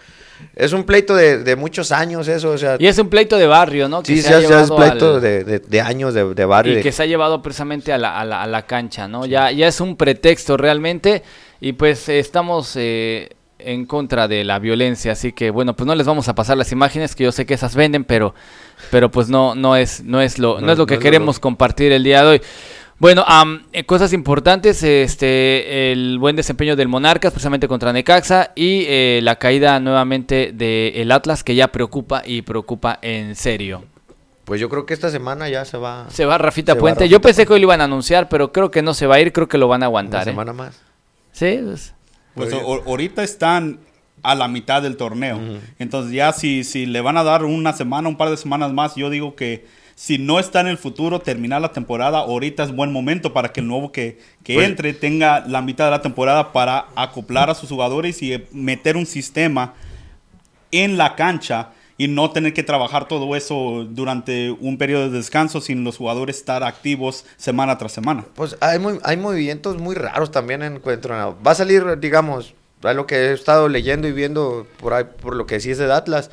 es 0.54 0.72
un 0.72 0.84
pleito 0.84 1.16
de, 1.16 1.38
de 1.42 1.56
muchos 1.56 1.90
años 1.90 2.28
eso, 2.28 2.50
o 2.50 2.58
sea... 2.58 2.76
Y 2.78 2.86
es 2.86 2.96
un 2.98 3.08
pleito 3.08 3.36
de 3.38 3.46
barrio, 3.46 3.88
¿no? 3.88 4.04
sí, 4.04 4.22
se 4.22 4.28
sí, 4.28 4.34
ha 4.52 4.60
es- 4.60 4.70
pleito 4.70 5.14
al- 5.16 5.20
de, 5.20 5.42
de- 5.44 5.58
de 5.58 5.80
años 5.80 6.14
de, 6.14 6.32
de 6.34 6.44
barrio. 6.44 6.78
Y 6.78 6.82
que 6.82 6.92
se 6.92 7.02
ha 7.02 7.06
llevado 7.06 7.42
precisamente 7.42 7.92
a 7.92 7.98
la, 7.98 8.20
a 8.20 8.24
la, 8.24 8.42
a 8.42 8.46
la 8.46 8.66
cancha, 8.66 9.08
¿no? 9.08 9.26
Ya, 9.26 9.50
ya 9.50 9.66
es 9.66 9.80
un 9.80 9.96
pretexto 9.96 10.56
realmente 10.56 11.22
y 11.60 11.72
pues 11.72 12.08
estamos 12.08 12.72
eh, 12.76 13.30
en 13.58 13.86
contra 13.86 14.28
de 14.28 14.44
la 14.44 14.58
violencia, 14.58 15.12
así 15.12 15.32
que 15.32 15.50
bueno, 15.50 15.74
pues 15.74 15.86
no 15.86 15.94
les 15.94 16.06
vamos 16.06 16.28
a 16.28 16.34
pasar 16.34 16.56
las 16.56 16.72
imágenes 16.72 17.14
que 17.14 17.24
yo 17.24 17.32
sé 17.32 17.46
que 17.46 17.54
esas 17.54 17.74
venden, 17.74 18.04
pero, 18.04 18.34
pero 18.90 19.10
pues 19.10 19.28
no, 19.28 19.54
no 19.54 19.76
es, 19.76 20.04
no 20.04 20.20
es 20.20 20.38
lo, 20.38 20.60
no, 20.60 20.66
No- 20.66 20.72
es 20.72 20.78
lo 20.78 20.86
que 20.86 20.94
no 20.94 20.98
es 21.00 21.04
lo 21.04 21.10
queremos 21.10 21.38
compartir 21.40 21.92
el 21.92 22.04
día 22.04 22.22
de 22.22 22.28
hoy. 22.28 22.42
Bueno, 22.98 23.24
eh, 23.72 23.84
cosas 23.84 24.14
importantes, 24.14 24.82
este, 24.82 25.92
el 25.92 26.18
buen 26.18 26.34
desempeño 26.34 26.76
del 26.76 26.88
Monarcas, 26.88 27.30
precisamente 27.32 27.68
contra 27.68 27.92
Necaxa, 27.92 28.52
y 28.54 28.84
eh, 28.88 29.20
la 29.22 29.36
caída 29.36 29.78
nuevamente 29.80 30.52
del 30.54 31.12
Atlas, 31.12 31.44
que 31.44 31.54
ya 31.54 31.68
preocupa 31.68 32.22
y 32.24 32.40
preocupa 32.42 32.98
en 33.02 33.34
serio. 33.36 33.84
Pues 34.46 34.60
yo 34.60 34.68
creo 34.70 34.86
que 34.86 34.94
esta 34.94 35.10
semana 35.10 35.48
ya 35.48 35.64
se 35.64 35.76
va 35.76 36.06
Se 36.08 36.24
va 36.24 36.38
Rafita 36.38 36.72
Se 36.72 36.76
va 36.78 36.80
Puente. 36.80 37.00
Rafita 37.00 37.10
Yo 37.12 37.20
pensé 37.20 37.44
que 37.46 37.52
hoy 37.52 37.60
lo 37.60 37.64
iban 37.64 37.80
a 37.80 37.84
anunciar, 37.84 38.28
pero 38.28 38.52
creo 38.52 38.70
que 38.70 38.80
no 38.80 38.94
se 38.94 39.06
va 39.06 39.16
a 39.16 39.20
ir, 39.20 39.32
creo 39.32 39.48
que 39.48 39.58
lo 39.58 39.66
van 39.68 39.82
a 39.82 39.86
una 39.86 39.86
aguantar. 39.86 40.22
¿eh? 40.22 40.30
semana 40.30 40.52
más. 40.54 40.80
Sí, 41.32 41.60
pues, 41.64 41.92
Pues 42.36 42.52
o- 42.64 42.82
ahorita 42.86 43.22
están 43.24 43.80
a 44.22 44.34
la 44.34 44.48
mitad 44.48 44.82
del 44.82 44.96
torneo. 44.96 45.40
Entonces 45.78 46.12
ya 46.12 46.32
si, 46.32 46.64
si 46.64 46.86
le 46.86 47.00
van 47.00 47.16
a 47.16 47.24
dar 47.24 47.44
una 47.44 47.72
semana, 47.72 48.08
un 48.08 48.16
par 48.16 48.30
de 48.30 48.36
semanas 48.36 48.72
más, 48.72 48.94
yo 48.94 49.10
digo 49.10 49.34
que 49.36 49.66
si 49.94 50.18
no 50.18 50.38
está 50.38 50.60
en 50.60 50.66
el 50.66 50.76
futuro, 50.78 51.20
terminar 51.20 51.60
la 51.62 51.72
temporada, 51.72 52.18
ahorita 52.18 52.64
es 52.64 52.74
buen 52.74 52.92
momento 52.92 53.32
para 53.32 53.52
que 53.52 53.60
el 53.60 53.66
nuevo 53.68 53.92
que, 53.92 54.18
que 54.44 54.54
Pues- 54.54 54.66
entre 54.68 54.92
tenga 54.92 55.40
la 55.46 55.62
mitad 55.62 55.86
de 55.86 55.90
la 55.92 56.02
temporada 56.02 56.52
para 56.52 56.86
acoplar 56.96 57.48
a 57.50 57.54
sus 57.54 57.68
jugadores 57.70 58.22
y 58.22 58.42
meter 58.52 58.96
un 58.96 59.06
sistema 59.06 59.74
en 60.72 60.98
la 60.98 61.14
cancha 61.14 61.70
y 61.98 62.08
no 62.08 62.30
tener 62.30 62.52
que 62.52 62.62
trabajar 62.62 63.08
todo 63.08 63.34
eso 63.36 63.86
durante 63.88 64.50
un 64.50 64.76
periodo 64.76 65.10
de 65.10 65.16
descanso 65.16 65.60
sin 65.60 65.82
los 65.84 65.96
jugadores 65.96 66.36
estar 66.36 66.62
activos 66.62 67.24
semana 67.36 67.78
tras 67.78 67.92
semana. 67.92 68.24
Pues 68.34 68.56
hay, 68.60 68.78
muy- 68.78 69.00
hay 69.02 69.16
movimientos 69.16 69.78
muy 69.78 69.94
raros 69.94 70.30
también 70.30 70.62
en 70.62 70.76
encuentro. 70.76 71.36
Va 71.46 71.52
a 71.52 71.54
salir, 71.54 71.98
digamos, 71.98 72.54
a 72.82 72.92
lo 72.92 73.06
que 73.06 73.16
he 73.16 73.32
estado 73.32 73.68
leyendo 73.68 74.06
y 74.08 74.12
viendo 74.12 74.66
por 74.78 74.92
ahí, 74.92 75.04
por 75.22 75.34
lo 75.34 75.46
que 75.46 75.60
sí 75.60 75.70
es 75.70 75.78
de 75.78 75.90
Atlas. 75.92 76.30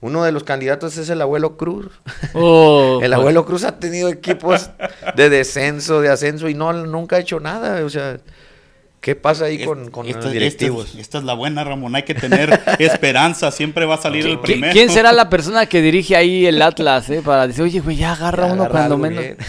Uno 0.00 0.24
de 0.24 0.32
los 0.32 0.42
candidatos 0.42 0.96
es 0.96 1.08
el 1.10 1.20
abuelo 1.20 1.56
Cruz. 1.56 1.86
Oh, 2.34 2.94
el 3.02 3.10
pues, 3.10 3.12
abuelo 3.12 3.44
Cruz 3.44 3.64
ha 3.64 3.78
tenido 3.78 4.08
equipos 4.08 4.70
de 5.14 5.28
descenso, 5.28 6.00
de 6.00 6.08
ascenso 6.08 6.48
y 6.48 6.54
no 6.54 6.72
nunca 6.72 7.16
ha 7.16 7.20
hecho 7.20 7.38
nada. 7.38 7.84
O 7.84 7.90
sea, 7.90 8.18
¿qué 9.02 9.14
pasa 9.16 9.44
ahí 9.44 9.62
con, 9.62 9.90
con 9.90 10.06
Esta- 10.06 10.20
los 10.22 10.32
directivos? 10.32 10.94
es- 10.94 11.00
Esta, 11.00 11.18
es 11.18 11.24
la 11.24 11.34
buena, 11.34 11.62
Ramón. 11.64 11.94
Hay 11.94 12.04
que 12.04 12.14
tener 12.14 12.58
esperanza. 12.78 13.50
Siempre 13.50 13.84
va 13.84 13.96
a 13.96 13.98
salir 13.98 14.24
el 14.26 14.38
¿qui- 14.38 14.42
primero. 14.42 14.72
¿Quién 14.72 14.88
será 14.88 15.12
la 15.12 15.28
persona 15.28 15.66
que 15.66 15.82
dirige 15.82 16.16
ahí 16.16 16.46
el 16.46 16.62
Atlas, 16.62 17.10
eh? 17.10 17.20
Para 17.22 17.46
decir, 17.46 17.62
oye, 17.64 17.80
güey, 17.80 17.96
ya 17.96 18.12
agarra 18.12 18.46
uno 18.46 18.68
cuando 18.70 18.96
menos. 18.96 19.20
bien. 19.22 19.36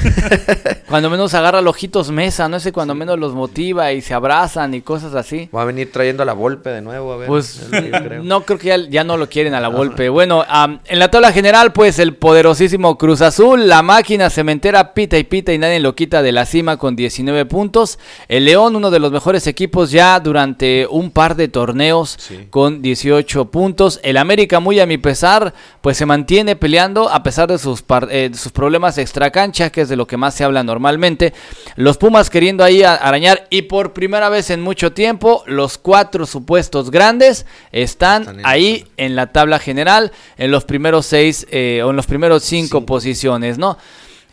Cuando 0.93 1.09
menos 1.09 1.33
agarra 1.33 1.59
los 1.61 1.71
ojitos 1.71 2.11
mesa, 2.11 2.47
no 2.47 2.59
sé, 2.59 2.71
cuando 2.71 2.93
menos 2.93 3.17
los 3.17 3.33
motiva 3.33 3.91
y 3.93 4.01
se 4.01 4.13
abrazan 4.13 4.75
y 4.75 4.81
cosas 4.81 5.15
así. 5.15 5.49
Va 5.55 5.63
a 5.63 5.65
venir 5.65 5.91
trayendo 5.91 6.21
a 6.21 6.25
la 6.25 6.33
Volpe 6.33 6.69
de 6.69 6.81
nuevo, 6.83 7.13
a 7.13 7.17
ver. 7.17 7.27
Pues 7.27 7.67
creo. 7.71 8.21
no 8.21 8.43
creo 8.45 8.59
que 8.59 8.67
ya, 8.67 8.77
ya 8.77 9.03
no 9.03 9.17
lo 9.17 9.27
quieren 9.27 9.55
a 9.55 9.59
la 9.59 9.69
golpe. 9.69 10.09
Bueno, 10.09 10.45
en 10.85 10.99
la 10.99 11.09
tabla 11.09 11.31
general, 11.31 11.73
pues 11.73 11.97
el 11.97 12.15
poderosísimo 12.15 12.95
Cruz 12.99 13.21
Azul, 13.21 13.67
la 13.67 13.81
máquina 13.81 14.29
cementera 14.29 14.93
pita 14.93 15.17
y 15.17 15.23
pita 15.23 15.51
y 15.51 15.57
nadie 15.57 15.79
lo 15.79 15.95
quita 15.95 16.21
de 16.21 16.31
la 16.31 16.45
cima 16.45 16.77
con 16.77 16.95
19 16.95 17.45
puntos. 17.47 17.97
El 18.27 18.45
León, 18.45 18.75
uno 18.75 18.91
de 18.91 18.99
los 18.99 19.11
mejores 19.11 19.42
equipos 19.47 19.91
ya 19.91 20.19
durante 20.19 20.87
un 20.89 21.11
par 21.11 21.35
de 21.35 21.47
torneos 21.47 22.15
Sí. 22.19 22.47
con 22.49 22.81
18 22.81 23.45
puntos. 23.51 23.99
El 24.03 24.17
América, 24.17 24.59
muy 24.59 24.79
a 24.79 24.85
mi 24.85 24.97
pesar, 24.97 25.53
pues 25.81 25.97
se 25.97 26.05
mantiene 26.05 26.55
peleando 26.55 27.09
a 27.09 27.23
pesar 27.23 27.49
de 27.49 27.57
sus, 27.57 27.81
par- 27.81 28.07
eh, 28.11 28.31
sus 28.33 28.51
problemas 28.51 28.97
extracancha, 28.97 29.69
que 29.69 29.81
es 29.81 29.89
de 29.89 29.95
lo 29.95 30.07
que 30.07 30.17
más 30.17 30.33
se 30.35 30.43
habla 30.43 30.63
normalmente. 30.63 31.33
Los 31.75 31.97
Pumas 31.97 32.29
queriendo 32.29 32.63
ahí 32.63 32.83
arañar 32.83 33.47
y 33.49 33.63
por 33.63 33.93
primera 33.93 34.29
vez 34.29 34.49
en 34.49 34.61
mucho 34.61 34.91
tiempo, 34.93 35.43
los 35.47 35.77
cuatro 35.77 36.25
supuestos 36.25 36.91
grandes 36.91 37.45
están, 37.71 38.21
Están 38.23 38.39
en 38.39 38.45
ahí 38.45 38.85
en 38.97 39.15
la 39.15 39.27
tabla 39.27 39.59
general, 39.59 40.11
en 40.37 40.51
los 40.51 40.65
primeros 40.65 41.05
seis 41.05 41.47
eh, 41.51 41.81
o 41.85 41.89
en 41.91 41.95
los 41.95 42.05
primeros 42.05 42.43
cinco, 42.43 42.85
posiciones, 42.85 43.57
¿no? 43.57 43.77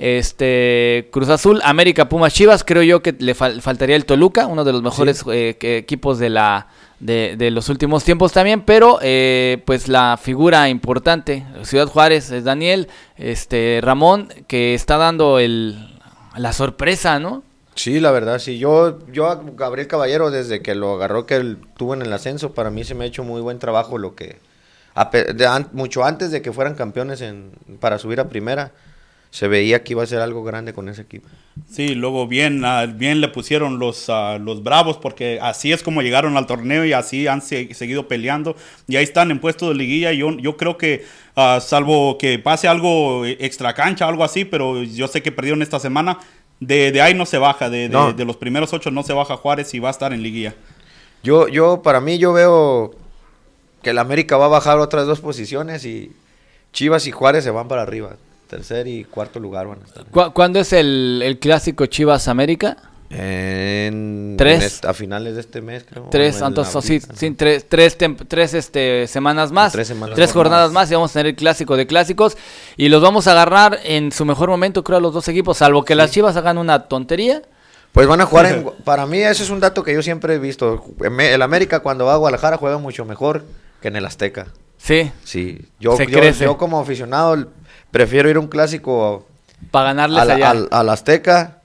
Este 0.03 1.09
Cruz 1.13 1.29
Azul, 1.29 1.61
América, 1.63 2.09
Pumas, 2.09 2.33
Chivas, 2.33 2.65
creo 2.65 2.83
yo 2.83 3.03
que 3.03 3.15
le 3.19 3.37
fal- 3.37 3.61
faltaría 3.61 3.97
el 3.97 4.07
Toluca, 4.07 4.47
uno 4.47 4.65
de 4.65 4.73
los 4.73 4.83
mejores 4.83 5.23
eh, 5.31 5.57
equipos 5.61 6.19
de 6.19 6.31
la 6.31 6.69
de, 7.01 7.35
de 7.37 7.51
los 7.51 7.69
últimos 7.69 8.03
tiempos 8.03 8.33
también, 8.33 8.63
pero 8.63 8.99
eh, 9.03 9.63
pues 9.67 9.89
la 9.89 10.19
figura 10.23 10.69
importante, 10.71 11.45
Ciudad 11.65 11.87
Juárez, 11.87 12.31
es 12.31 12.45
Daniel, 12.45 12.89
este 13.17 13.81
Ramón, 13.83 14.29
que 14.49 14.75
está 14.75 14.97
dando 14.97 15.39
el 15.39 15.77
la 16.37 16.53
sorpresa, 16.55 17.19
¿no? 17.19 17.43
Sí, 17.75 18.01
la 18.01 18.11
verdad, 18.11 18.39
sí. 18.39 18.59
Yo, 18.59 18.99
yo 19.13 19.29
a 19.29 19.41
Gabriel 19.57 19.87
Caballero, 19.89 20.31
desde 20.31 20.61
que 20.63 20.75
lo 20.75 20.95
agarró, 20.95 21.27
que 21.27 21.37
él 21.37 21.59
tuvo 21.77 21.95
en 21.95 22.03
el 22.03 22.13
ascenso, 22.13 22.53
para 22.53 22.71
mí 22.71 22.85
se 22.85 22.95
me 22.95 23.05
ha 23.05 23.07
hecho 23.07 23.23
muy 23.25 23.41
buen 23.41 23.59
trabajo 23.59 23.99
lo 23.99 24.15
que... 24.15 24.39
a 24.95 25.11
de 25.11 25.47
an- 25.47 25.69
mucho 25.73 26.05
antes 26.05 26.31
de 26.31 26.43
que 26.43 26.53
fueran 26.53 26.75
campeones 26.75 27.21
en, 27.21 27.53
para 27.81 27.99
subir 27.99 28.21
a 28.21 28.29
primera, 28.29 28.73
se 29.31 29.47
veía 29.49 29.85
que 29.85 29.93
iba 29.93 30.03
a 30.03 30.07
ser 30.07 30.21
algo 30.21 30.43
grande 30.43 30.73
con 30.73 30.89
ese 30.89 31.03
equipo. 31.03 31.29
Sí, 31.71 31.95
luego 31.95 32.27
bien, 32.27 32.65
ah, 32.65 32.87
bien 32.87 33.21
le 33.21 33.29
pusieron 33.29 33.79
los, 33.79 34.07
ah, 34.09 34.39
los 34.41 34.63
bravos 34.63 34.97
porque 34.97 35.39
así 35.43 35.73
es 35.73 35.83
como 35.83 36.03
llegaron 36.03 36.37
al 36.37 36.47
torneo 36.47 36.85
y 36.85 36.93
así 36.93 37.27
han 37.27 37.41
se- 37.43 37.73
seguido 37.75 38.09
peleando 38.09 38.57
y 38.89 38.97
ahí 38.97 39.05
están 39.05 39.31
en 39.31 39.39
puesto 39.39 39.69
de 39.69 39.75
liguilla. 39.75 40.13
Yo, 40.13 40.37
yo 40.39 40.57
creo 40.57 40.77
que 40.79 41.05
ah, 41.37 41.61
salvo 41.61 42.19
que 42.19 42.39
pase 42.39 42.67
algo 42.67 43.25
extra 43.27 43.73
cancha, 43.75 44.09
algo 44.09 44.25
así, 44.25 44.45
pero 44.45 44.83
yo 44.83 45.07
sé 45.07 45.23
que 45.23 45.31
perdieron 45.33 45.63
esta 45.63 45.79
semana. 45.79 46.19
De, 46.59 46.93
de 46.93 47.01
ahí 47.01 47.15
no 47.15 47.25
se 47.25 47.39
baja, 47.39 47.71
de, 47.71 47.83
de- 47.83 47.89
No. 47.89 48.13
de 48.13 48.25
los 48.25 48.37
primeros 48.37 48.73
ocho 48.73 48.91
no 48.91 49.03
se 49.03 49.13
baja 49.13 49.37
Juárez 49.37 49.73
y 49.75 49.79
va 49.79 49.89
a 49.89 49.93
estar 49.93 50.13
en 50.13 50.23
liguilla. 50.23 50.55
Yo, 51.23 51.49
yo, 51.49 51.83
para 51.83 52.01
mí, 52.01 52.19
yo 52.19 52.33
veo 52.33 52.95
que 53.83 53.91
el 53.91 53.99
América 53.99 54.37
va 54.37 54.47
a 54.47 54.49
bajar 54.49 54.79
otras 54.79 55.07
dos 55.07 55.21
posiciones 55.21 55.85
y 55.87 56.13
Chivas 56.73 57.07
y 57.07 57.13
Juárez 57.13 57.45
se 57.45 57.51
van 57.51 57.67
para 57.69 57.83
arriba. 57.83 58.17
Tercer 58.51 58.87
y 58.89 59.05
cuarto 59.05 59.39
lugar 59.41 59.67
van 59.69 59.79
a 59.83 59.87
estar. 59.87 60.05
¿Cu- 60.07 60.33
¿Cuándo 60.35 60.59
es 60.59 60.73
el, 60.73 61.23
el 61.25 61.39
clásico 61.39 61.87
Chivas 61.87 62.27
América? 62.29 62.77
En, 63.11 64.35
Tres. 64.37 64.61
en 64.61 64.67
este- 64.67 64.89
a 64.89 64.95
finales 64.95 65.35
de 65.35 65.41
este 65.41 65.61
mes, 65.61 65.85
creo. 65.89 66.09
Tres, 66.11 66.41
en 66.41 66.47
entonces, 66.49 66.85
sí, 66.85 67.01
sí, 67.15 67.31
tres, 67.33 67.67
tres, 67.69 67.97
tres, 68.29 68.55
este, 68.55 69.07
semanas 69.07 69.53
más, 69.53 69.73
Tres 69.73 69.89
semanas 69.89 70.15
tres 70.17 70.33
jornadas 70.33 70.73
más 70.73 70.91
y 70.91 70.95
vamos 70.95 71.11
a 71.11 71.15
tener 71.15 71.27
el 71.29 71.37
clásico 71.37 71.77
de 71.77 71.87
clásicos 71.87 72.37
y 72.77 72.89
los 72.89 73.03
vamos 73.03 73.27
a 73.27 73.33
agarrar 73.33 73.79
en 73.85 74.13
su 74.13 74.25
mejor 74.25 74.49
momento, 74.49 74.83
creo, 74.85 74.99
a 74.99 75.01
los 75.01 75.15
dos 75.15 75.27
equipos, 75.29 75.59
salvo 75.59 75.85
que 75.85 75.95
las 75.95 76.11
Chivas 76.11 76.37
hagan 76.37 76.59
una 76.59 76.85
tontería. 76.89 77.43
Pues 77.93 78.07
van 78.07 78.21
a 78.21 78.27
jugar 78.27 78.47
en... 78.47 78.71
Para 78.85 79.07
mí 79.07 79.19
ese 79.19 79.43
es 79.43 79.51
un 79.51 79.61
dato 79.61 79.83
que 79.83 79.93
yo 79.95 80.03
siempre 80.03 80.35
he 80.35 80.39
visto. 80.39 80.85
El 81.19 81.43
América 81.43 81.81
cuando 81.81 82.05
va 82.07 82.15
a 82.15 82.17
Guadalajara 82.17 82.57
juega 82.57 82.79
mucho 82.79 83.05
mejor 83.05 83.45
que 83.83 83.89
en 83.89 83.97
el 83.97 84.07
Azteca. 84.07 84.47
Sí, 84.79 85.11
Sí, 85.25 85.67
yo, 85.79 85.97
Se 85.97 86.07
yo, 86.07 86.19
crece. 86.19 86.45
yo 86.45 86.57
como 86.57 86.81
aficionado 86.81 87.49
prefiero 87.91 88.29
ir 88.31 88.37
a 88.37 88.41
un 88.41 88.49
clásico 88.49 89.27
para 89.71 89.87
ganarles 89.87 90.19
al, 90.21 90.31
allá. 90.31 90.51
al- 90.51 90.69
al 90.71 90.89
Azteca. 90.89 91.57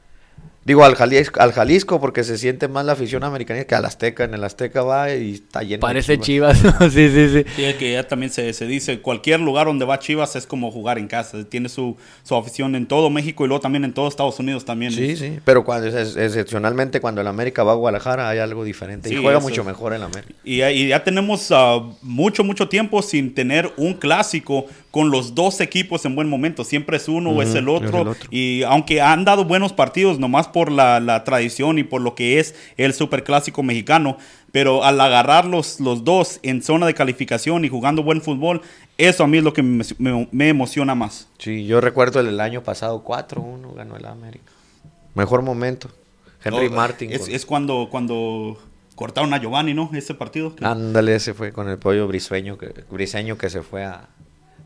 Digo, 0.68 0.84
al 0.84 0.96
Jalisco, 0.96 1.40
al 1.40 1.52
Jalisco 1.54 2.02
porque 2.02 2.24
se 2.24 2.40
siente 2.40 2.68
más 2.68 2.84
la 2.88 2.94
afición 2.94 3.24
americana 3.24 3.64
que 3.66 3.76
al 3.76 3.86
Azteca. 3.86 4.24
En 4.24 4.34
el 4.34 4.44
Azteca 4.44 4.82
va 4.82 5.14
y 5.14 5.36
está 5.36 5.60
lleno 5.62 5.74
de 5.74 5.78
Parece 5.82 6.20
Chivas, 6.20 6.64
¿no? 6.64 6.90
sí, 6.90 7.08
sí, 7.12 7.30
sí. 7.30 7.46
Sí, 7.56 7.64
es 7.66 7.76
que 7.76 7.94
ya 7.94 8.08
también 8.08 8.32
se, 8.32 8.52
se 8.52 8.66
dice, 8.66 9.00
cualquier 9.00 9.42
lugar 9.42 9.68
donde 9.68 9.86
va 9.86 10.00
Chivas 10.00 10.36
es 10.36 10.48
como 10.48 10.72
jugar 10.72 10.98
en 10.98 11.08
casa. 11.08 11.44
Tiene 11.48 11.70
su, 11.70 11.98
su 12.24 12.36
afición 12.36 12.74
en 12.74 12.88
todo 12.88 13.12
México 13.12 13.46
y 13.46 13.48
luego 13.48 13.62
también 13.62 13.86
en 13.86 13.94
todo 13.94 14.08
Estados 14.08 14.40
Unidos 14.40 14.66
también. 14.66 14.92
Sí, 14.92 15.16
sí, 15.16 15.38
pero 15.46 15.64
cuando 15.64 15.86
es- 15.88 16.18
excepcionalmente 16.18 17.00
cuando 17.00 17.22
el 17.22 17.28
América 17.28 17.62
va 17.64 17.74
a 17.74 17.76
Guadalajara 17.76 18.28
hay 18.28 18.40
algo 18.40 18.64
diferente 18.64 19.08
Sí, 19.10 19.18
y 19.18 19.22
juega 19.22 19.38
mucho 19.40 19.64
mejor 19.64 19.94
el 19.94 20.02
América. 20.02 20.34
Y, 20.44 20.58
ya- 20.58 20.72
y 20.72 20.88
ya 20.88 21.04
tenemos 21.04 21.48
ah, 21.52 21.80
mucho, 22.02 22.44
mucho 22.44 22.68
tiempo 22.70 23.04
sin 23.04 23.36
tener 23.36 23.72
un 23.78 23.94
clásico 23.94 24.66
con 24.96 25.12
los 25.12 25.36
dos 25.36 25.60
equipos 25.60 26.06
en 26.06 26.16
buen 26.16 26.30
momento. 26.30 26.64
Siempre 26.64 26.96
es 26.96 27.10
uno 27.10 27.32
o 27.32 27.42
es 27.42 27.54
el 27.54 27.68
otro. 27.68 27.90
es 27.90 27.94
el 28.02 28.08
otro. 28.08 28.30
Y 28.32 28.64
aunque 28.64 29.02
han 29.02 29.26
dado 29.26 29.44
buenos 29.44 29.74
partidos, 29.74 30.20
nomás 30.20 30.48
por 30.48 30.72
la, 30.72 31.02
la 31.02 31.26
tradición 31.26 31.78
y 31.80 31.84
por 31.84 32.00
lo 32.00 32.16
que 32.16 32.40
es 32.40 32.56
el 32.78 32.94
superclásico 32.94 33.62
mexicano, 33.62 34.18
pero 34.54 34.86
al 34.86 35.02
agarrar 35.02 35.44
los, 35.44 35.82
los 35.82 36.06
dos 36.06 36.40
en 36.44 36.64
zona 36.64 36.86
de 36.86 36.94
calificación 36.94 37.66
y 37.66 37.68
jugando 37.68 38.04
buen 38.04 38.22
fútbol, 38.22 38.62
eso 38.98 39.26
a 39.26 39.28
mí 39.28 39.38
es 39.40 39.44
lo 39.44 39.52
que 39.52 39.64
me, 39.64 39.84
me- 39.98 40.30
me 40.32 40.48
emociona 40.48 40.96
más. 40.96 41.28
Sí, 41.40 41.66
yo 41.66 41.82
recuerdo 41.82 42.22
el 42.22 42.40
año 42.40 42.64
pasado 42.64 43.04
4-1 43.04 43.74
ganó 43.76 43.98
el 43.98 44.06
América. 44.06 44.50
Mejor 45.14 45.42
momento. 45.42 45.90
Henry 46.42 46.70
No, 46.70 46.76
Martin. 46.78 47.12
Es, 47.12 47.20
con- 47.24 47.32
es 47.32 47.46
cuando, 47.46 47.88
cuando 47.92 48.58
cortaron 48.96 49.34
a 49.34 49.42
Giovanni, 49.42 49.74
¿no? 49.74 49.90
Ese 49.94 50.14
partido. 50.14 50.54
Ándale, 50.62 51.16
ese 51.16 51.34
fue 51.34 51.52
con 51.52 51.68
el 51.68 51.78
pollo 51.78 52.08
briseño 52.08 52.58
que, 52.58 52.72
briseño 52.90 53.38
que 53.38 53.50
se 53.50 53.62
fue 53.62 53.84
a 53.84 54.08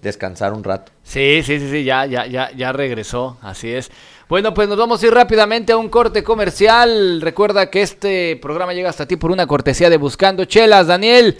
descansar 0.01 0.53
un 0.53 0.63
rato. 0.63 0.91
Sí, 1.03 1.41
sí, 1.43 1.59
sí, 1.59 1.69
sí, 1.69 1.83
ya, 1.83 2.05
ya, 2.05 2.25
ya, 2.25 2.51
ya 2.55 2.71
regresó, 2.71 3.37
así 3.41 3.71
es. 3.73 3.91
Bueno, 4.27 4.53
pues 4.53 4.69
nos 4.69 4.77
vamos 4.77 5.01
a 5.01 5.07
ir 5.07 5.13
rápidamente 5.13 5.73
a 5.73 5.77
un 5.77 5.89
corte 5.89 6.23
comercial. 6.23 7.19
Recuerda 7.21 7.69
que 7.71 7.81
este 7.81 8.37
programa 8.41 8.73
llega 8.73 8.89
hasta 8.89 9.07
ti 9.07 9.15
por 9.15 9.31
una 9.31 9.47
cortesía 9.47 9.89
de 9.89 9.97
Buscando 9.97 10.45
Chelas. 10.45 10.85
Daniel, 10.87 11.37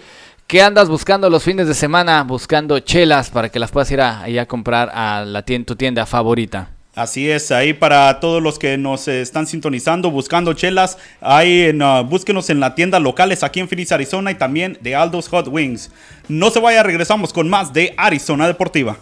¿qué 0.48 0.62
andas 0.64 0.90
buscando 0.90 1.30
los 1.30 1.44
fines 1.44 1.68
de 1.68 1.76
semana? 1.76 2.24
Buscando 2.24 2.80
chelas 2.80 3.30
para 3.30 3.50
que 3.50 3.60
las 3.60 3.70
puedas 3.72 3.92
ir 3.92 4.02
a, 4.02 4.46
comprar 4.48 4.90
a 4.94 5.24
la 5.24 5.46
tien- 5.46 5.66
tu 5.66 5.76
tienda 5.76 6.06
favorita. 6.08 6.72
Así 6.96 7.30
es, 7.30 7.52
ahí 7.52 7.74
para 7.74 8.20
todos 8.20 8.42
los 8.42 8.58
que 8.58 8.78
nos 8.78 9.08
están 9.08 9.46
sintonizando, 9.46 10.10
buscando 10.10 10.54
chelas, 10.54 10.98
ahí 11.22 11.68
en, 11.68 11.82
ah, 11.84 12.02
búsquenos 12.02 12.50
en 12.50 12.60
la 12.60 12.74
tienda 12.74 13.00
locales 13.00 13.44
aquí 13.44 13.60
en 13.60 13.70
Phoenix, 13.70 13.92
Arizona 13.92 14.32
y 14.32 14.36
también 14.36 14.78
de 14.82 14.96
Aldo's 14.96 15.30
Hot 15.30 15.48
Wings. 15.48 15.92
No 16.28 16.50
se 16.50 16.60
vaya, 16.60 16.82
regresamos 16.82 17.32
con 17.32 17.48
más 17.48 17.74
de 17.74 17.94
Arizona 17.96 18.48
Deportiva. 18.48 18.98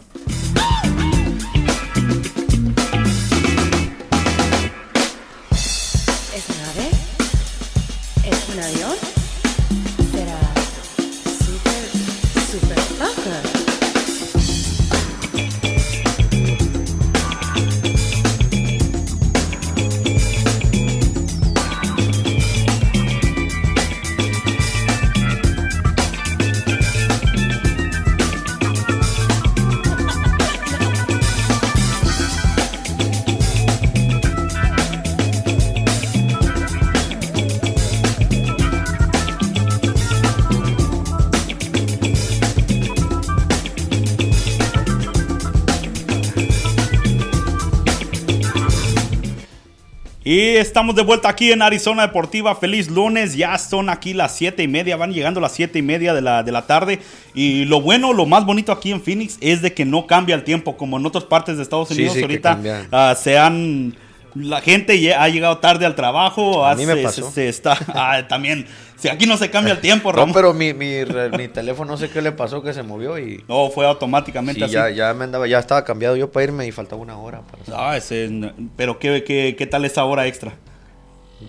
Y 50.30 50.58
estamos 50.58 50.94
de 50.94 51.04
vuelta 51.04 51.30
aquí 51.30 51.54
en 51.54 51.62
Arizona 51.62 52.02
Deportiva. 52.02 52.54
Feliz 52.54 52.90
lunes. 52.90 53.38
Ya 53.38 53.58
son 53.58 53.88
aquí 53.88 54.14
las 54.14 54.36
siete 54.36 54.62
y 54.62 54.68
media. 54.68 54.98
Van 54.98 55.14
llegando 55.14 55.40
las 55.40 55.54
siete 55.54 55.80
y 55.80 55.82
media 55.82 56.14
de 56.14 56.22
la, 56.22 56.44
de 56.44 56.52
la 56.52 56.68
tarde. 56.68 57.00
Y 57.34 57.64
lo 57.64 57.80
bueno, 57.80 58.12
lo 58.12 58.26
más 58.26 58.46
bonito 58.46 58.74
aquí 58.74 58.92
en 58.92 59.02
Phoenix 59.02 59.38
es 59.40 59.62
de 59.62 59.74
que 59.74 59.86
no 59.86 60.06
cambia 60.06 60.36
el 60.36 60.44
tiempo. 60.44 60.76
Como 60.76 60.98
en 60.98 61.06
otras 61.06 61.24
partes 61.24 61.56
de 61.56 61.64
Estados 61.64 61.92
Unidos 61.92 62.16
sí, 62.16 62.22
ahorita 62.24 62.60
ah, 62.92 63.16
se 63.18 63.38
han... 63.38 63.96
La 64.36 64.60
gente 64.60 65.00
ya 65.00 65.24
ha 65.24 65.30
llegado 65.30 65.60
tarde 65.60 65.86
al 65.86 65.96
trabajo. 65.96 66.66
A 66.66 66.76
mí 66.76 66.86
me 66.86 66.98
pasó. 66.98 67.32
se 67.32 67.48
está, 67.48 67.78
ah, 67.88 68.28
también. 68.28 68.68
Si 68.98 69.08
aquí 69.10 69.26
no 69.28 69.38
se 69.38 69.50
cambia 69.52 69.74
el 69.74 69.80
tiempo, 69.80 70.12
No, 70.12 70.18
Ramón. 70.20 70.34
pero 70.34 70.54
mi, 70.54 70.74
mi, 70.74 70.96
mi 71.38 71.48
teléfono 71.48 71.92
no 71.92 71.98
sé 71.98 72.10
qué 72.10 72.22
le 72.22 72.32
pasó 72.32 72.64
que 72.64 72.74
se 72.74 72.82
movió 72.84 73.20
y 73.20 73.44
No, 73.48 73.70
fue 73.70 73.86
automáticamente 73.86 74.60
sí, 74.60 74.64
así. 74.66 74.74
ya, 74.74 74.90
ya 74.90 75.14
me 75.14 75.26
andaba, 75.26 75.46
ya 75.48 75.60
estaba 75.60 75.84
cambiado 75.86 76.16
yo 76.16 76.32
para 76.32 76.46
irme 76.46 76.66
y 76.66 76.72
faltaba 76.72 77.02
una 77.02 77.18
hora 77.18 77.42
para 77.42 77.64
Ah, 77.90 77.96
ese- 77.98 78.52
pero 78.76 78.98
¿qué, 79.00 79.24
qué, 79.24 79.56
qué 79.58 79.68
tal 79.68 79.86
esa 79.86 80.04
hora 80.04 80.26
extra? 80.28 80.54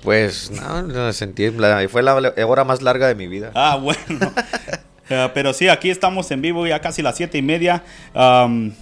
Pues 0.02 0.50
no, 0.50 0.82
no 0.82 1.12
sentí, 1.14 1.50
la- 1.50 1.88
fue 1.88 2.02
la 2.02 2.14
hora 2.14 2.64
más 2.64 2.82
larga 2.82 3.08
de 3.08 3.14
mi 3.14 3.26
vida. 3.26 3.50
Ah, 3.54 3.76
bueno. 3.82 4.32
Eh, 5.08 5.30
pero 5.32 5.54
sí, 5.54 5.68
aquí 5.68 5.88
estamos 5.88 6.30
en 6.30 6.42
vivo 6.42 6.66
ya 6.66 6.80
casi 6.82 7.00
las 7.00 7.16
siete 7.16 7.38
y 7.38 7.42
media. 7.42 7.82
am, 8.12 8.74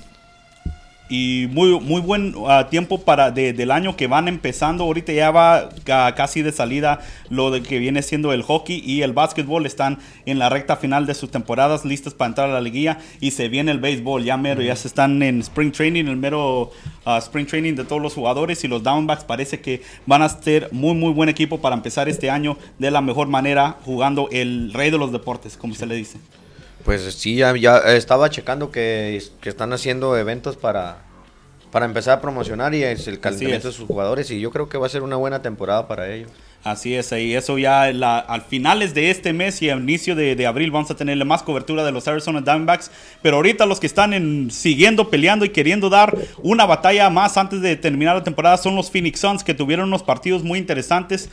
y 1.09 1.47
muy, 1.53 1.79
muy 1.81 2.01
buen 2.01 2.35
ah, 2.49 2.67
tiempo 2.69 3.01
para 3.01 3.31
de- 3.31 3.53
del 3.53 3.71
año 3.71 3.95
que 3.97 4.07
van 4.09 4.27
empezando. 4.29 4.85
Ahorita 4.85 5.13
ya 5.13 5.31
va 5.31 5.69
ca- 5.85 6.15
casi 6.15 6.43
de 6.43 6.51
salida 6.53 7.01
lo 7.31 7.51
de 7.51 7.63
que 7.63 7.79
viene 7.79 8.03
siendo 8.03 8.33
el 8.33 8.43
hockey 8.43 8.83
y 8.85 9.03
el 9.03 9.13
básquetbol. 9.13 9.67
Están 9.67 9.99
en 10.25 10.39
la 10.39 10.49
recta 10.49 10.77
final 10.77 11.07
de 11.07 11.15
sus 11.15 11.31
temporadas, 11.31 11.85
listas 11.85 12.13
para 12.15 12.29
entrar 12.29 12.51
a 12.51 12.55
la 12.55 12.61
liguilla. 12.61 12.99
Y 13.21 13.31
se 13.31 13.49
viene 13.49 13.71
el 13.71 13.79
béisbol. 13.79 14.25
Ya 14.25 14.37
mero, 14.37 14.63
ya 14.63 14.75
se 14.75 14.89
están 14.89 15.23
en 15.23 15.41
spring 15.41 15.71
training, 15.73 16.07
el 16.07 16.17
mero 16.17 16.73
ah, 17.05 17.19
spring 17.19 17.47
training 17.47 17.75
de 17.75 17.85
todos 17.85 18.03
los 18.03 18.15
jugadores. 18.15 18.65
Y 18.65 18.69
los 18.69 18.83
downbacks 18.83 19.25
parece 19.25 19.61
que 19.61 19.83
van 20.07 20.23
a 20.23 20.29
ser 20.29 20.69
muy, 20.73 20.95
muy 20.95 21.13
buen 21.13 21.29
equipo 21.29 21.61
para 21.61 21.77
empezar 21.77 22.09
este 22.09 22.31
año 22.31 22.57
de 22.79 22.91
la 22.91 23.01
mejor 23.01 23.29
manera, 23.29 23.77
jugando 23.85 24.29
el 24.33 24.73
rey 24.73 24.91
de 24.91 24.99
los 24.99 25.13
deportes, 25.13 25.57
como 25.57 25.75
se 25.75 25.87
le 25.87 25.95
dice. 25.95 26.19
Pues 26.87 27.03
sí, 27.15 27.35
ya, 27.37 27.55
ya 27.57 27.79
estaba 27.95 28.31
checando 28.31 28.71
que, 28.71 29.23
que 29.43 29.49
están 29.51 29.73
haciendo 29.75 30.17
eventos 30.17 30.57
para, 30.57 30.99
para 31.73 31.85
empezar 31.85 32.17
a 32.19 32.21
promocionar 32.23 32.75
y 32.75 32.83
es 32.85 33.07
el 33.09 33.21
calentamiento 33.21 33.69
es. 33.69 33.75
de 33.75 33.79
sus 33.79 33.87
jugadores 33.87 34.31
y 34.31 34.41
yo 34.41 34.51
creo 34.51 34.69
que 34.69 34.79
va 34.79 34.87
a 34.87 34.89
ser 34.89 35.03
una 35.03 35.17
buena 35.17 35.43
temporada 35.43 35.89
para 35.89 36.09
ellos. 36.15 36.31
Así 36.65 36.95
es, 36.97 37.13
y 37.13 37.35
eso 37.35 37.59
ya 37.59 37.93
la- 37.93 38.19
al 38.19 38.43
finales 38.43 38.93
de 38.93 39.11
este 39.11 39.33
mes 39.33 39.63
y 39.63 39.71
a 39.71 39.77
inicio 39.77 40.17
de, 40.17 40.35
de 40.35 40.47
abril 40.47 40.73
vamos 40.73 40.91
a 40.91 40.97
tener 40.97 41.23
más 41.25 41.43
cobertura 41.45 41.85
de 41.85 41.93
los 41.93 42.09
Arizona 42.09 42.41
Diamondbacks. 42.41 42.91
Pero 43.23 43.37
ahorita 43.37 43.67
los 43.67 43.79
que 43.79 43.87
están 43.87 44.13
en- 44.15 44.51
siguiendo, 44.51 45.09
peleando 45.11 45.45
y 45.45 45.51
queriendo 45.51 45.89
dar 45.91 46.17
una 46.43 46.67
batalla 46.67 47.09
más 47.11 47.37
antes 47.37 47.61
de 47.61 47.77
terminar 47.77 48.17
la 48.17 48.25
temporada 48.25 48.57
son 48.57 48.75
los 48.75 48.91
Phoenix 48.91 49.21
Suns, 49.21 49.45
que 49.45 49.55
tuvieron 49.55 49.87
unos 49.89 50.03
partidos 50.03 50.43
muy 50.43 50.59
interesantes. 50.59 51.29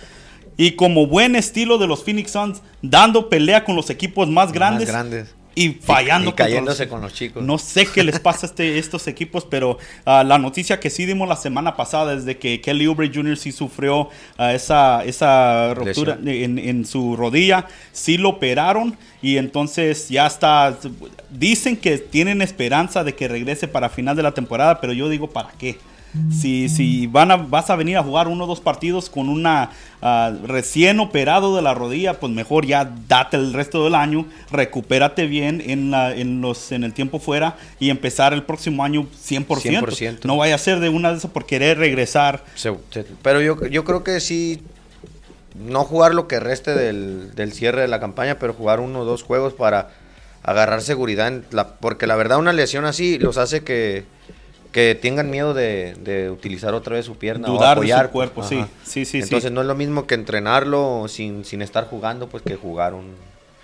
Y 0.56 0.74
como 0.74 1.08
buen 1.08 1.36
estilo 1.36 1.80
de 1.80 1.88
los 1.88 2.04
Phoenix 2.04 2.30
Suns, 2.32 2.62
dando 2.84 3.28
pelea 3.30 3.66
con 3.66 3.76
los 3.76 3.90
equipos 3.90 4.30
más 4.30 4.52
grandes, 4.52 4.88
Más 4.88 4.96
grandes. 4.96 5.36
Y 5.56 5.70
fallando 5.70 6.32
Y 6.32 6.34
cayéndose 6.34 6.84
los- 6.86 6.90
con 6.92 7.02
los 7.02 7.14
chicos. 7.14 7.44
no 7.44 7.58
sé 7.58 7.86
qué 7.86 8.04
les 8.04 8.20
pasa 8.20 8.48
a 8.48 8.50
este, 8.50 8.78
estos 8.80 9.08
equipos, 9.08 9.46
pero 9.46 9.78
ah, 10.06 10.24
la 10.24 10.38
noticia 10.40 10.80
que 10.80 10.90
sí 10.90 11.06
dimos 11.06 11.28
la 11.30 11.36
semana 11.36 11.76
pasada 11.76 12.14
es 12.14 12.26
de 12.26 12.38
que 12.38 12.60
Kelly 12.62 12.86
Oubre 12.88 13.12
Jr. 13.14 13.38
sí 13.38 13.52
sufrió 13.52 14.10
ah, 14.38 14.54
esa, 14.54 15.04
esa 15.06 15.74
ruptura 15.74 16.18
en, 16.26 16.58
en 16.60 16.86
su 16.86 17.16
rodilla, 17.16 17.68
sí 17.92 18.18
lo 18.18 18.30
operaron 18.30 18.98
y 19.22 19.38
entonces 19.38 20.10
ya 20.10 20.26
está. 20.28 20.78
Dicen 21.30 21.78
que 21.78 21.98
tienen 21.98 22.42
esperanza 22.42 23.04
de 23.04 23.16
que 23.16 23.28
regrese 23.28 23.68
para 23.68 23.90
final 23.90 24.16
de 24.16 24.24
la 24.24 24.32
temporada, 24.34 24.82
pero 24.82 24.94
yo 24.94 25.08
digo, 25.10 25.30
¿para 25.30 25.52
qué? 25.58 25.78
Si, 26.32 26.70
si 26.70 27.08
van 27.08 27.32
a, 27.32 27.38
vas 27.38 27.70
a 27.72 27.76
venir 27.76 27.98
a 27.98 28.04
jugar 28.04 28.28
uno 28.28 28.44
o 28.44 28.48
dos 28.48 28.62
partidos 28.62 29.10
con 29.10 29.30
una 29.30 29.72
ah, 30.02 30.32
recién 30.46 31.00
operado 31.00 31.56
de 31.56 31.62
la 31.64 31.74
rodilla, 31.74 32.20
pues 32.20 32.32
mejor 32.32 32.66
ya 32.68 32.94
date 33.08 33.38
el 33.38 33.52
resto 33.54 33.84
del 33.84 33.96
año, 33.96 34.28
recupérate 34.52 35.26
bien 35.26 35.62
en, 35.66 35.90
la- 35.92 36.14
en, 36.16 36.40
los, 36.42 36.72
en 36.72 36.84
el 36.84 36.94
tiempo 36.94 37.20
fuera 37.20 37.56
y 37.80 37.90
empezar 37.90 38.34
el 38.34 38.44
próximo 38.44 38.84
año 38.84 39.08
100%. 39.28 39.46
100%. 39.48 40.26
No 40.26 40.38
vaya 40.38 40.54
a 40.56 40.60
ser 40.60 40.80
de 40.80 40.90
una 40.90 41.12
de 41.12 41.18
esas 41.18 41.32
por 41.32 41.46
querer 41.48 41.80
regresar. 41.80 42.44
Pero 43.24 43.42
yo, 43.42 43.66
yo 43.68 43.84
creo 43.84 44.04
que 44.04 44.20
sí, 44.20 44.62
no 45.56 45.84
jugar 45.84 46.14
lo 46.14 46.28
que 46.28 46.40
reste 46.40 46.76
del, 46.76 47.34
del 47.36 47.54
cierre 47.54 47.82
de 47.82 47.88
la 47.88 48.00
campaña, 48.00 48.38
pero 48.40 48.54
jugar 48.54 48.80
uno 48.80 49.00
o 49.00 49.06
dos 49.06 49.24
juegos 49.24 49.54
para 49.54 49.90
agarrar 50.44 50.82
seguridad. 50.82 51.28
en 51.30 51.46
la- 51.52 51.70
porque 51.76 52.06
la 52.06 52.16
verdad 52.16 52.38
una 52.38 52.54
lesión 52.54 52.86
así 52.86 53.18
los 53.18 53.38
hace 53.38 53.64
que, 53.64 54.04
que 54.74 54.96
tengan 54.96 55.30
miedo 55.30 55.54
de, 55.54 55.94
de 56.00 56.30
utilizar 56.30 56.74
otra 56.74 56.96
vez 56.96 57.06
su 57.06 57.16
pierna. 57.16 57.48
o 57.48 57.52
Dudar 57.54 57.80
de 57.80 57.88
su 57.88 57.94
apoyar, 57.94 58.10
cuerpo, 58.10 58.42
ajá. 58.42 58.50
Sí, 58.50 58.66
sí, 58.84 59.06
sí. 59.06 59.20
Entonces 59.20 59.52
no 59.52 59.62
es 59.62 59.68
lo 59.68 59.76
mismo 59.76 60.06
que 60.08 60.16
entrenarlo 60.16 61.06
sin, 61.08 61.46
sin 61.46 61.62
estar 61.62 61.88
jugando, 61.88 62.28
pues 62.28 62.44
que 62.44 62.56
jugar 62.58 62.94
un, 62.94 63.16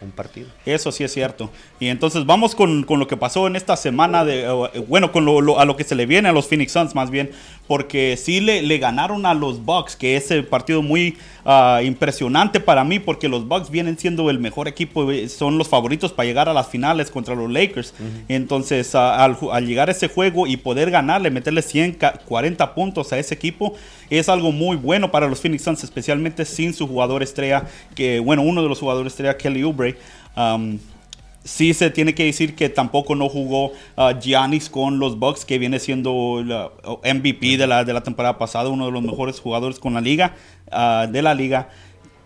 un 0.01 0.11
partido. 0.11 0.47
Eso 0.65 0.91
sí 0.91 1.03
es 1.03 1.13
cierto. 1.13 1.49
Y 1.79 1.87
entonces 1.87 2.25
vamos 2.25 2.55
con, 2.55 2.83
con 2.83 2.99
lo 2.99 3.07
que 3.07 3.17
pasó 3.17 3.47
en 3.47 3.55
esta 3.55 3.75
semana, 3.75 4.23
de, 4.23 4.43
eh, 4.43 4.79
bueno, 4.87 5.11
con 5.11 5.25
lo, 5.25 5.41
lo- 5.41 5.59
a 5.59 5.65
lo 5.65 5.75
que 5.75 5.83
se 5.83 5.95
le 5.95 6.05
viene 6.05 6.29
a 6.29 6.31
los 6.31 6.47
Phoenix 6.47 6.71
Suns 6.71 6.95
más 6.95 7.09
bien, 7.09 7.31
porque 7.67 8.15
sí 8.17 8.39
le, 8.39 8.61
le 8.61 8.77
ganaron 8.77 9.25
a 9.25 9.33
los 9.33 9.63
Bucks, 9.65 9.95
que 9.95 10.15
es 10.15 10.31
el 10.31 10.45
partido 10.45 10.81
muy 10.81 11.17
ah, 11.45 11.81
impresionante 11.83 12.59
para 12.59 12.83
mí, 12.83 12.99
porque 12.99 13.27
los 13.29 13.47
Bucks 13.47 13.69
vienen 13.69 13.97
siendo 13.97 14.29
el 14.29 14.39
mejor 14.39 14.67
equipo, 14.67 15.11
eh, 15.11 15.27
son 15.29 15.57
los 15.57 15.67
favoritos 15.67 16.13
para 16.13 16.25
llegar 16.27 16.47
a 16.49 16.53
las 16.53 16.67
finales 16.69 17.11
contra 17.11 17.35
los 17.35 17.51
Lakers. 17.51 17.93
Entonces, 18.29 18.95
al, 18.95 19.37
llegar 19.65 19.89
a 19.89 19.91
ese 19.91 20.07
juego 20.07 20.47
y 20.47 20.57
poder 20.57 20.91
ganarle, 20.91 21.29
meterle 21.29 21.61
100, 21.61 21.93
ca- 21.93 22.13
40 22.25 22.73
puntos 22.73 23.11
a 23.11 23.19
ese 23.19 23.33
equipo, 23.35 23.75
es 24.09 24.29
algo 24.29 24.51
muy 24.51 24.77
bueno 24.77 25.11
para 25.11 25.27
los 25.27 25.39
Phoenix 25.41 25.63
Suns, 25.63 25.83
especialmente 25.83 26.45
sin 26.45 26.73
su 26.73 26.87
jugador 26.87 27.21
estrella, 27.21 27.65
que, 27.95 28.19
bueno, 28.19 28.41
uno 28.43 28.63
de 28.63 28.69
los 28.69 28.79
jugadores 28.79 29.13
estrella, 29.13 29.37
Kelly 29.37 29.63
Oubre. 29.63 29.88
Um, 30.35 30.79
sí 31.43 31.73
se 31.73 31.89
tiene 31.89 32.13
que 32.13 32.25
decir 32.25 32.55
que 32.55 32.69
tampoco 32.69 33.15
no 33.15 33.29
jugó 33.29 33.71
ah, 33.97 34.13
Giannis 34.19 34.69
con 34.69 34.99
los 34.99 35.17
Bucks, 35.17 35.45
que 35.45 35.57
viene 35.57 35.79
siendo 35.79 36.43
la 36.45 36.71
MVP 37.03 37.57
de 37.57 37.67
la, 37.67 37.83
de 37.83 37.93
la 37.93 38.01
temporada 38.01 38.37
pasada, 38.37 38.69
uno 38.69 38.85
de 38.85 38.91
los 38.91 39.01
mejores 39.01 39.39
jugadores 39.39 39.79
con 39.79 39.93
la 39.93 40.01
liga, 40.01 40.35
ah, 40.71 41.07
de 41.09 41.21
la 41.21 41.33
liga, 41.33 41.69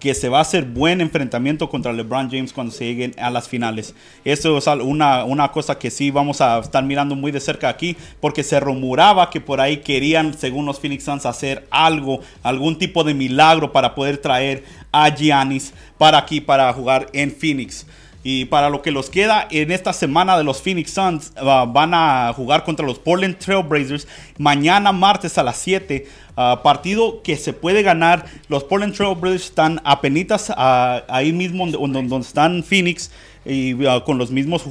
que 0.04 0.14
se 0.14 0.28
va 0.28 0.40
a 0.40 0.42
hacer 0.42 0.66
buen 0.66 1.00
enfrentamiento 1.00 1.70
contra 1.70 1.94
LeBron 1.94 2.30
James 2.30 2.52
cuando 2.52 2.74
se 2.74 2.84
lleguen 2.84 3.16
a 3.18 3.30
las 3.30 3.48
finales. 3.48 3.96
Eso 4.26 4.58
es 4.58 4.68
una, 4.68 5.24
una 5.24 5.50
cosa 5.54 5.80
que 5.80 5.90
sí 5.90 6.12
vamos 6.12 6.42
a 6.42 6.60
estar 6.60 6.84
mirando 6.84 7.16
muy 7.16 7.32
de 7.32 7.40
cerca 7.40 7.70
aquí, 7.70 7.96
porque 8.20 8.44
se 8.44 8.60
rumoraba 8.60 9.30
que 9.30 9.40
por 9.40 9.62
ahí 9.62 9.78
querían, 9.78 10.34
según 10.34 10.66
los 10.66 10.78
Phoenix 10.78 11.06
Suns, 11.06 11.26
hacer 11.26 11.66
algo, 11.72 12.20
algún 12.42 12.78
tipo 12.78 13.06
de 13.06 13.14
milagro 13.14 13.72
para 13.72 13.96
poder 13.96 14.18
traer 14.18 14.66
a 14.92 15.08
Giannis 15.08 15.74
para 15.98 16.18
aquí, 16.18 16.42
para 16.42 16.74
jugar 16.74 17.08
en 17.14 17.32
Phoenix. 17.32 17.86
Y 18.26 18.46
para 18.46 18.70
lo 18.70 18.82
que 18.82 18.92
los 18.92 19.10
queda 19.10 19.46
en 19.52 19.70
esta 19.72 19.92
semana 19.92 20.38
de 20.38 20.46
los 20.46 20.62
Phoenix 20.62 20.92
Suns, 20.92 21.34
ah, 21.36 21.66
van 21.68 21.94
a 21.94 22.32
jugar 22.34 22.64
contra 22.64 22.86
los 22.86 22.98
Portland 22.98 23.38
Trailblazers 23.38 24.08
mañana 24.38 24.92
martes 24.94 25.38
a 25.38 25.44
las 25.44 25.58
7. 25.58 26.08
ah, 26.38 26.62
partido 26.64 27.22
que 27.22 27.36
se 27.36 27.52
puede 27.54 27.84
ganar. 27.84 28.26
Los 28.48 28.64
Portland 28.64 28.96
Trailblazers 28.96 29.44
están 29.46 29.82
apenitas 29.84 30.52
ah, 30.56 31.04
ahí 31.10 31.34
mismo 31.34 31.68
donde, 31.68 32.02
donde- 32.08 32.26
están 32.26 32.64
Phoenix 32.64 33.12
y 33.46 33.86
ah, 33.86 34.02
con 34.06 34.18
los 34.18 34.32
mismos 34.32 34.64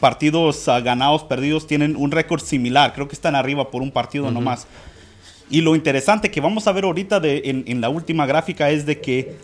partidos 0.00 0.64
ganados, 0.82 1.24
perdidos. 1.24 1.66
Tienen 1.66 1.96
un 1.96 2.10
récord 2.10 2.40
similar. 2.40 2.94
Creo 2.94 3.06
que 3.08 3.14
están 3.14 3.36
arriba 3.36 3.70
por 3.70 3.82
un 3.82 3.90
partido 3.90 4.30
nomás. 4.30 4.66
Y 5.50 5.60
lo 5.60 5.74
interesante 5.76 6.30
que 6.30 6.40
vamos 6.40 6.66
a 6.66 6.72
ver 6.72 6.84
ahorita 6.84 7.20
de, 7.20 7.42
en, 7.44 7.64
en 7.66 7.80
la 7.82 7.90
última 7.90 8.24
gráfica 8.24 8.70
es 8.70 8.86
de 8.86 9.00
que 9.00 9.36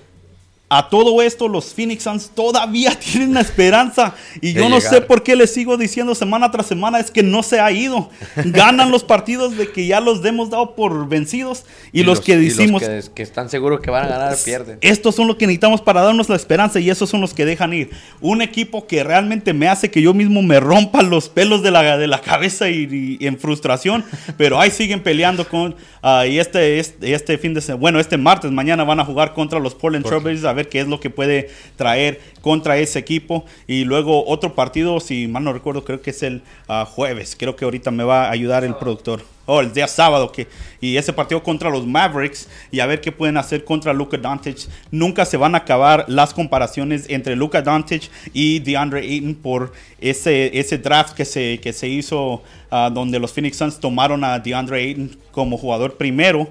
a 0.68 0.88
todo 0.88 1.22
esto 1.22 1.46
los 1.46 1.66
Phoenix 1.72 2.02
Suns 2.02 2.30
todavía 2.34 2.90
tienen 2.98 3.30
una 3.30 3.40
esperanza. 3.40 4.14
Y 4.40 4.52
De 4.52 4.60
yo 4.62 4.68
no 4.68 4.78
llegar. 4.78 4.94
sé 4.94 5.00
por 5.00 5.22
qué 5.22 5.36
les 5.36 5.52
sigo 5.52 5.76
diciendo 5.76 6.14
semana 6.14 6.50
tras 6.50 6.66
semana, 6.66 6.98
es 6.98 7.10
que 7.10 7.22
no 7.22 7.42
se 7.44 7.60
ha 7.60 7.70
ido. 7.70 8.10
Ganan 8.44 8.90
los 8.90 9.04
partidos 9.04 9.56
de 9.56 9.70
que 9.70 9.86
ya 9.86 10.00
los 10.00 10.24
hemos 10.24 10.50
dado 10.50 10.74
por 10.74 11.08
vencidos. 11.08 11.64
Y, 11.92 12.02
los, 12.02 12.20
que 12.20 12.32
y 12.32 12.36
decimos, 12.46 12.82
que, 12.82 13.00
que 13.14 13.22
están 13.22 13.48
seguros 13.48 13.80
que 13.80 13.90
van 13.90 14.04
a 14.06 14.08
ganar 14.08 14.36
pierden. 14.44 14.78
estos 14.80 15.14
son 15.14 15.28
los 15.28 15.36
que 15.36 15.46
necesitamos 15.46 15.80
para 15.80 16.02
darnos 16.02 16.28
la 16.28 16.36
esperanza 16.36 16.80
y 16.80 16.90
esos 16.90 17.08
son 17.08 17.20
los 17.20 17.32
que 17.32 17.44
dejan 17.44 17.72
ir. 17.72 17.90
Un 18.20 18.42
equipo 18.42 18.86
que 18.88 19.04
realmente 19.04 19.52
me 19.52 19.68
hace 19.68 19.90
que 19.90 20.02
yo 20.02 20.14
mismo 20.14 20.42
me 20.42 20.58
rompa 20.58 21.02
los 21.02 21.28
pelos 21.28 21.62
de 21.62 21.70
la, 21.70 21.96
de 21.96 22.08
la 22.08 22.20
cabeza 22.20 22.68
y, 22.68 23.16
y 23.20 23.26
en 23.26 23.38
frustración, 23.38 24.04
pero 24.36 24.60
ahí 24.60 24.70
siguen 24.70 25.02
peleando 25.02 25.48
con... 25.48 25.76
ah, 26.02 26.26
y 26.26 26.38
este, 26.38 26.80
este, 26.80 27.14
este 27.14 27.38
fin 27.38 27.54
de 27.54 27.60
semana, 27.60 27.80
bueno, 27.80 28.00
este 28.00 28.16
martes, 28.18 28.50
mañana 28.50 28.82
van 28.84 28.98
a 29.00 29.04
jugar 29.04 29.32
contra 29.32 29.60
los 29.60 29.74
Portland 29.74 30.04
Trailblazers 30.04 30.55
ver 30.56 30.68
qué 30.68 30.80
es 30.80 30.88
lo 30.88 30.98
que 30.98 31.10
puede 31.10 31.50
traer 31.76 32.20
contra 32.40 32.78
ese 32.78 32.98
equipo. 32.98 33.44
Y 33.66 33.84
luego 33.84 34.26
otro 34.26 34.54
partido, 34.54 35.00
si 35.00 35.28
mal 35.28 35.44
no 35.44 35.52
recuerdo, 35.52 35.84
creo 35.84 36.02
que 36.02 36.10
es 36.10 36.22
el 36.22 36.42
ah, 36.68 36.84
jueves. 36.84 37.36
Creo 37.38 37.56
que 37.56 37.64
ahorita 37.64 37.90
me 37.90 38.04
va 38.04 38.26
a 38.26 38.30
ayudar 38.30 38.64
el 38.64 38.74
productor. 38.74 39.22
Oh, 39.46 39.60
el 39.60 39.72
día 39.72 39.86
sábado. 39.86 40.32
que 40.32 40.48
Y 40.80 40.96
ese 40.96 41.12
partido 41.12 41.42
contra 41.42 41.70
los 41.70 41.86
Mavericks. 41.86 42.48
Y 42.70 42.80
a 42.80 42.86
ver 42.86 43.00
qué 43.00 43.12
pueden 43.12 43.36
hacer 43.36 43.64
contra 43.64 43.92
Luka 43.92 44.16
Doncic. 44.16 44.68
Nunca 44.90 45.24
se 45.24 45.36
van 45.36 45.54
a 45.54 45.58
acabar 45.58 46.04
las 46.08 46.34
comparaciones 46.34 47.06
entre 47.08 47.36
Luka 47.36 47.62
Doncic 47.62 48.10
y 48.32 48.58
DeAndre 48.58 49.00
Ayton 49.00 49.34
por 49.36 49.72
ese, 50.00 50.58
ese 50.58 50.78
draft 50.78 51.14
que 51.14 51.24
se, 51.24 51.60
que 51.60 51.72
se 51.72 51.88
hizo 51.88 52.42
ah, 52.70 52.90
donde 52.92 53.18
los 53.18 53.32
Phoenix 53.32 53.56
Suns 53.56 53.78
tomaron 53.78 54.24
a 54.24 54.38
DeAndre 54.40 54.82
Ayton 54.82 55.16
como 55.30 55.56
jugador 55.56 55.96
primero. 55.96 56.48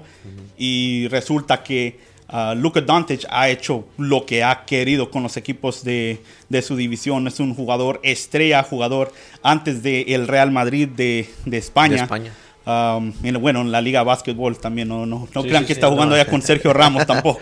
Y 0.58 1.06
resulta 1.08 1.62
que 1.62 1.98
ah, 2.28 2.54
Luka 2.56 2.80
Doncic 2.80 3.24
ha 3.30 3.48
hecho 3.48 3.86
lo 3.98 4.26
que 4.26 4.42
ha 4.44 4.64
querido 4.64 5.10
con 5.10 5.22
los 5.22 5.36
equipos 5.36 5.84
de, 5.84 6.22
de 6.48 6.62
su 6.62 6.76
división. 6.76 7.26
Es 7.28 7.40
un 7.40 7.54
jugador 7.54 8.00
estrella, 8.02 8.62
jugador 8.62 9.12
antes 9.42 9.82
del 9.82 10.28
Real 10.28 10.50
Madrid 10.50 10.88
de, 10.88 11.28
de 11.44 11.56
España. 11.58 11.96
De 11.96 12.02
España. 12.02 12.32
Um, 12.66 13.12
en- 13.22 13.40
bueno, 13.40 13.60
en 13.60 13.70
la 13.70 13.80
Liga 13.80 14.00
de 14.00 14.06
Básquetbol 14.06 14.58
también. 14.58 14.88
No, 14.88 15.06
no, 15.06 15.28
no 15.32 15.42
Sí, 15.42 15.48
crean 15.48 15.62
sí, 15.62 15.68
que 15.68 15.74
sí, 15.74 15.78
está 15.80 15.88
jugando 15.88 16.16
no. 16.16 16.20
allá 16.20 16.28
con 16.28 16.42
Sergio 16.42 16.72
Ramos 16.72 17.06
tampoco. 17.06 17.38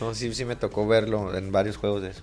No, 0.00 0.12
sí, 0.14 0.34
sí 0.34 0.44
me 0.44 0.56
tocó 0.56 0.86
verlo 0.86 1.36
en 1.36 1.52
varios 1.52 1.76
juegos 1.76 2.02
de 2.02 2.10
eso. 2.10 2.22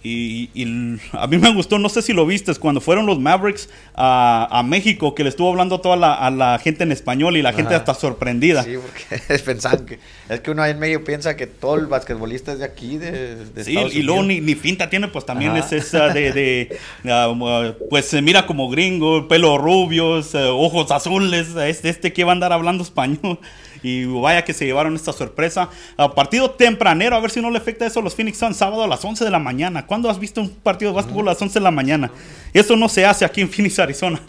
Y, 0.00 0.50
y 0.54 0.98
a 1.12 1.26
mí 1.26 1.38
me 1.38 1.52
gustó, 1.52 1.76
no 1.80 1.88
sé 1.88 2.02
si 2.02 2.12
lo 2.12 2.24
viste, 2.24 2.54
cuando 2.54 2.80
fueron 2.80 3.04
los 3.04 3.18
Mavericks 3.18 3.68
a, 3.94 4.46
a 4.50 4.62
México, 4.62 5.12
que 5.12 5.24
le 5.24 5.28
estuvo 5.28 5.50
hablando 5.50 5.76
a 5.76 5.82
toda 5.82 5.96
la, 5.96 6.14
a 6.14 6.30
la 6.30 6.58
gente 6.60 6.84
en 6.84 6.92
español 6.92 7.36
y 7.36 7.42
la 7.42 7.52
gente 7.52 7.74
hasta 7.74 7.94
sorprendida. 7.94 8.62
Sí, 8.62 8.76
porque 8.80 9.38
pensaban 9.44 9.86
que... 9.86 9.98
Es 10.28 10.40
que 10.40 10.52
uno 10.52 10.62
ahí 10.62 10.70
en 10.70 10.78
medio 10.78 11.02
piensa 11.02 11.36
que 11.36 11.48
todo 11.48 11.74
el 11.74 11.86
basquetbolista 11.86 12.52
es 12.52 12.60
de 12.60 12.64
aquí, 12.64 12.96
de, 12.96 13.44
de 13.46 13.64
Sí, 13.64 13.72
Estados 13.72 13.94
y 13.94 14.02
luego 14.02 14.22
ni, 14.22 14.40
ni 14.40 14.54
finta 14.54 14.88
tiene, 14.88 15.08
pues 15.08 15.26
también 15.26 15.50
Ajá. 15.52 15.60
es 15.60 15.72
esa 15.72 16.08
de, 16.10 16.32
de, 16.32 16.78
uh, 17.04 17.88
pues 17.90 18.04
se 18.04 18.22
mira 18.22 18.46
como 18.46 18.70
gringo, 18.70 19.26
pelo 19.26 19.58
rubios, 19.58 20.32
ojos 20.34 20.92
azules, 20.92 21.48
este, 21.56 21.88
este 21.88 22.12
que 22.12 22.22
va 22.22 22.30
a 22.32 22.34
andar 22.34 22.52
hablando 22.52 22.84
español. 22.84 23.40
Y 23.82 24.04
vaya 24.06 24.44
que 24.44 24.52
se 24.54 24.64
llevaron 24.66 24.94
esta 24.96 25.12
sorpresa. 25.12 25.70
A 25.96 26.14
partido 26.14 26.50
tempranero, 26.50 27.14
a 27.16 27.20
ver 27.20 27.30
si 27.30 27.40
no 27.40 27.50
le 27.50 27.58
afecta 27.58 27.86
eso 27.86 28.00
a 28.00 28.02
los 28.02 28.14
Phoenix 28.14 28.38
Suns, 28.38 28.56
sábado 28.56 28.82
a 28.82 28.88
las 28.88 29.04
11 29.04 29.24
de 29.24 29.30
la 29.30 29.38
mañana. 29.38 29.86
¿Cuándo 29.86 30.10
has 30.10 30.18
visto 30.18 30.40
un 30.40 30.50
partido 30.50 30.90
de 30.90 30.96
básquetbol 30.96 31.28
a 31.28 31.32
las 31.32 31.42
11 31.42 31.58
de 31.58 31.62
la 31.62 31.70
mañana? 31.70 32.10
Eso 32.52 32.76
no 32.76 32.88
se 32.88 33.04
hace 33.06 33.24
aquí 33.24 33.40
en 33.40 33.48
Phoenix, 33.50 33.78
Arizona. 33.78 34.20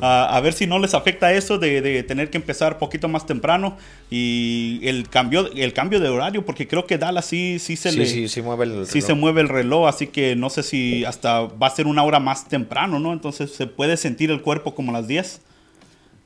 A 0.00 0.38
ver 0.40 0.52
si 0.52 0.66
no 0.66 0.78
les 0.78 0.94
afecta 0.94 1.32
eso 1.32 1.58
de, 1.58 1.80
de 1.80 2.02
tener 2.04 2.30
que 2.30 2.36
empezar 2.38 2.78
poquito 2.78 3.08
más 3.08 3.26
temprano 3.26 3.76
y 4.10 4.80
el 4.84 5.08
cambio, 5.08 5.50
el 5.52 5.72
cambio 5.72 5.98
de 5.98 6.08
horario, 6.08 6.44
porque 6.46 6.68
creo 6.68 6.86
que 6.86 6.98
Dallas 6.98 7.24
sí, 7.24 7.58
sí 7.58 7.74
se 7.76 7.90
Sí, 7.90 7.98
le 7.98 8.06
sí, 8.06 8.28
sí 8.28 8.40
mueve 8.42 8.64
el 8.66 8.86
sí 8.86 8.94
reloj. 8.94 9.06
se 9.06 9.14
mueve 9.14 9.40
el 9.40 9.48
reloj, 9.48 9.88
así 9.88 10.06
que 10.06 10.36
no 10.36 10.50
sé 10.50 10.62
si 10.62 11.04
hasta 11.04 11.40
va 11.42 11.66
a 11.66 11.70
ser 11.70 11.86
una 11.88 12.04
hora 12.04 12.20
más 12.20 12.46
temprano, 12.48 13.00
¿no? 13.00 13.12
Entonces 13.12 13.52
se 13.52 13.66
puede 13.66 13.96
sentir 13.96 14.30
el 14.30 14.40
cuerpo 14.40 14.74
como 14.74 14.92
las 14.92 15.08
10, 15.08 15.40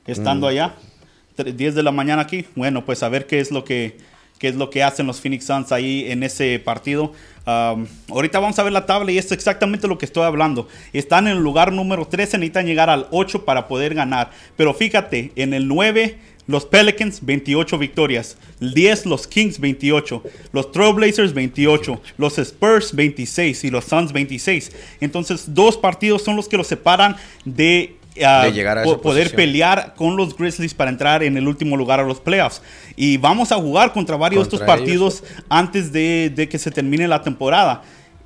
estando 0.05 0.47
allá, 0.47 0.75
Tre- 0.75 0.92
10 1.37 1.75
de 1.75 1.83
la 1.83 1.91
mañana 1.91 2.21
aquí. 2.21 2.45
Bueno, 2.55 2.85
pues 2.85 3.03
a 3.03 3.09
ver 3.09 3.27
qué 3.27 3.39
es 3.39 3.51
lo 3.51 3.63
que, 3.63 3.97
qué 4.39 4.47
es 4.47 4.55
lo 4.55 4.69
que 4.69 4.83
hacen 4.83 5.07
los 5.07 5.21
Phoenix 5.21 5.45
Suns 5.45 5.71
ahí 5.71 6.05
en 6.09 6.23
ese 6.23 6.59
partido. 6.59 7.13
Ahorita 7.45 8.39
vamos 8.39 8.57
a 8.59 8.63
ver 8.63 8.73
la 8.73 8.85
tabla 8.85 9.11
y 9.11 9.17
es 9.17 9.31
exactamente 9.31 9.87
lo 9.87 9.97
que 9.97 10.05
estoy 10.05 10.23
hablando. 10.23 10.67
Están 10.93 11.27
en 11.27 11.37
el 11.37 11.43
lugar 11.43 11.71
número 11.71 12.05
13, 12.05 12.37
necesitan 12.37 12.65
llegar 12.65 12.89
al 12.89 13.07
8 13.11 13.45
para 13.45 13.67
poder 13.67 13.95
ganar. 13.95 14.31
Pero 14.55 14.73
fíjate, 14.73 15.31
en 15.35 15.53
el 15.53 15.67
9 15.67 16.17
los 16.45 16.65
Pelicans 16.65 17.19
28 17.25 17.77
victorias, 17.77 18.37
el 18.59 18.73
10 18.73 19.05
los 19.05 19.27
Kings 19.27 19.59
28, 19.59 20.23
los 20.51 20.71
Trailblazers 20.71 21.33
28, 21.33 22.01
los 22.17 22.37
Spurs 22.37 22.93
26 22.93 23.63
y 23.63 23.69
los 23.69 23.85
Suns 23.85 24.11
26. 24.11 24.71
Entonces, 24.99 25.53
dos 25.53 25.77
partidos 25.77 26.21
son 26.21 26.35
los 26.35 26.49
que 26.49 26.57
los 26.57 26.67
separan 26.67 27.15
de, 27.45 27.95
De 28.15 28.51
llegar 28.51 28.77
a 28.77 28.83
po- 28.83 29.01
poder 29.01 29.23
posición. 29.23 29.35
pelear 29.37 29.93
con 29.95 30.15
los 30.15 30.37
Grizzlies 30.37 30.73
para 30.73 30.91
entrar 30.91 31.23
en 31.23 31.35
el 31.37 31.47
último 31.47 31.75
lugar 31.77 31.99
a 31.99 32.03
los 32.03 32.19
playoffs. 32.19 32.61
Y 32.95 33.17
vamos 33.17 33.51
a 33.51 33.55
jugar 33.55 33.91
contra 33.93 34.15
varios 34.17 34.43
de 34.43 34.43
estos 34.55 34.59
Contra 34.59 34.75
ellos. 34.75 35.21
partidos 35.21 35.23
antes 35.49 35.91
de, 35.91 36.31
de 36.35 36.47
que 36.47 36.59
se 36.59 36.69
termine 36.71 37.07
la 37.07 37.21
temporada. 37.23 37.81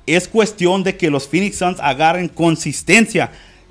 Es 0.06 0.28
cuestión 0.28 0.82
de 0.84 0.96
que 0.96 1.10
los 1.10 1.26
Phoenix 1.28 1.56
Suns 1.58 1.78
agarren 1.80 2.28
consistencia. 2.28 3.30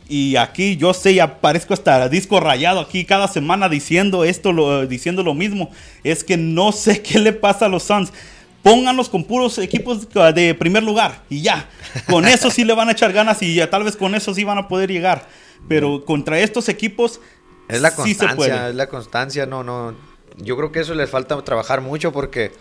Y 0.10 0.38
aquí 0.38 0.78
yo 0.78 0.94
sé, 0.94 1.14
ya 1.16 1.40
parezco 1.42 1.74
hasta 1.74 2.08
disco 2.10 2.40
rayado 2.40 2.80
aquí 2.80 3.04
cada 3.06 3.28
semana 3.28 3.68
diciendo 3.68 4.24
esto, 4.24 4.54
lo, 4.54 4.88
diciendo 4.88 5.22
lo 5.22 5.34
mismo. 5.34 5.70
Es 6.04 6.24
que 6.24 6.38
no 6.38 6.72
sé 6.72 7.02
qué 7.02 7.20
le 7.20 7.34
pasa 7.34 7.66
a 7.66 7.70
los 7.70 7.84
Suns. 7.84 8.12
Pónganlos 8.64 9.08
con 9.08 9.24
puros 9.24 9.58
equipos 9.60 10.08
de 10.34 10.54
primer 10.56 10.84
lugar 10.84 11.22
y 11.30 11.42
ya. 11.42 11.70
Con 12.08 12.28
eso 12.28 12.50
sí 12.50 12.64
le 12.66 12.74
van 12.74 12.90
a 12.90 12.94
echar 12.94 13.14
ganas 13.14 13.42
y 13.42 13.54
ya 13.56 13.70
tal 13.70 13.84
vez 13.84 13.96
con 13.96 14.14
eso 14.16 14.34
sí 14.34 14.44
van 14.44 14.58
a 14.58 14.68
poder 14.68 14.92
llegar. 14.92 15.26
Pero 15.68 16.04
contra 16.06 16.40
estos 16.40 16.70
equipos 16.70 17.20
Es 17.68 17.82
la 17.82 17.92
sí 17.92 18.14
se 18.14 18.20
puede. 18.28 18.36
constancia, 18.36 18.70
es 18.70 18.76
la 18.76 18.88
constancia, 18.88 19.46
no, 19.46 19.64
no. 19.64 19.96
Yo 20.38 20.56
creo 20.56 20.72
que 20.72 20.80
eso 20.82 20.94
les 20.94 21.10
falta 21.10 21.42
trabajar 21.44 21.82
mucho 21.82 22.12
porque 22.12 22.52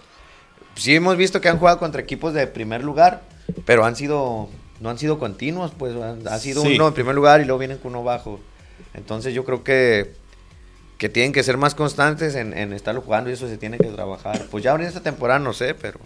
sí 0.75 0.95
hemos 0.95 1.17
visto 1.17 1.41
que 1.41 1.49
han 1.49 1.59
jugado 1.59 1.79
contra 1.79 2.01
equipos 2.01 2.33
de 2.35 2.47
primer 2.47 2.83
lugar, 2.83 3.23
pero 3.65 3.85
han 3.85 3.97
sido, 3.97 4.49
no 4.81 4.91
han 4.91 4.99
sido 4.99 5.19
continuos, 5.19 5.73
pues 5.79 5.95
ha 6.27 6.39
sido 6.39 6.63
Sí. 6.63 6.75
uno 6.75 6.89
en 6.89 6.95
primer 6.95 7.15
lugar 7.15 7.41
y 7.41 7.45
luego 7.45 7.59
vienen 7.59 7.79
con 7.79 7.93
uno 7.93 8.03
bajo. 8.03 8.41
Entonces 8.95 9.35
yo 9.35 9.45
creo 9.45 9.63
que, 9.63 10.15
que 10.99 11.09
tienen 11.11 11.33
que 11.33 11.43
ser 11.43 11.59
más 11.59 11.75
constantes 11.75 12.35
en, 12.35 12.57
en 12.57 12.73
estarlo 12.73 13.03
jugando 13.03 13.29
y 13.31 13.35
eso 13.35 13.47
se 13.47 13.59
tiene 13.59 13.77
que 13.79 13.89
trabajar. 13.89 14.47
Pues 14.51 14.65
ya 14.65 14.75
en 14.75 14.81
esta 14.83 15.03
temporada 15.03 15.39
no 15.39 15.53
sé, 15.53 15.75
pero... 15.75 16.01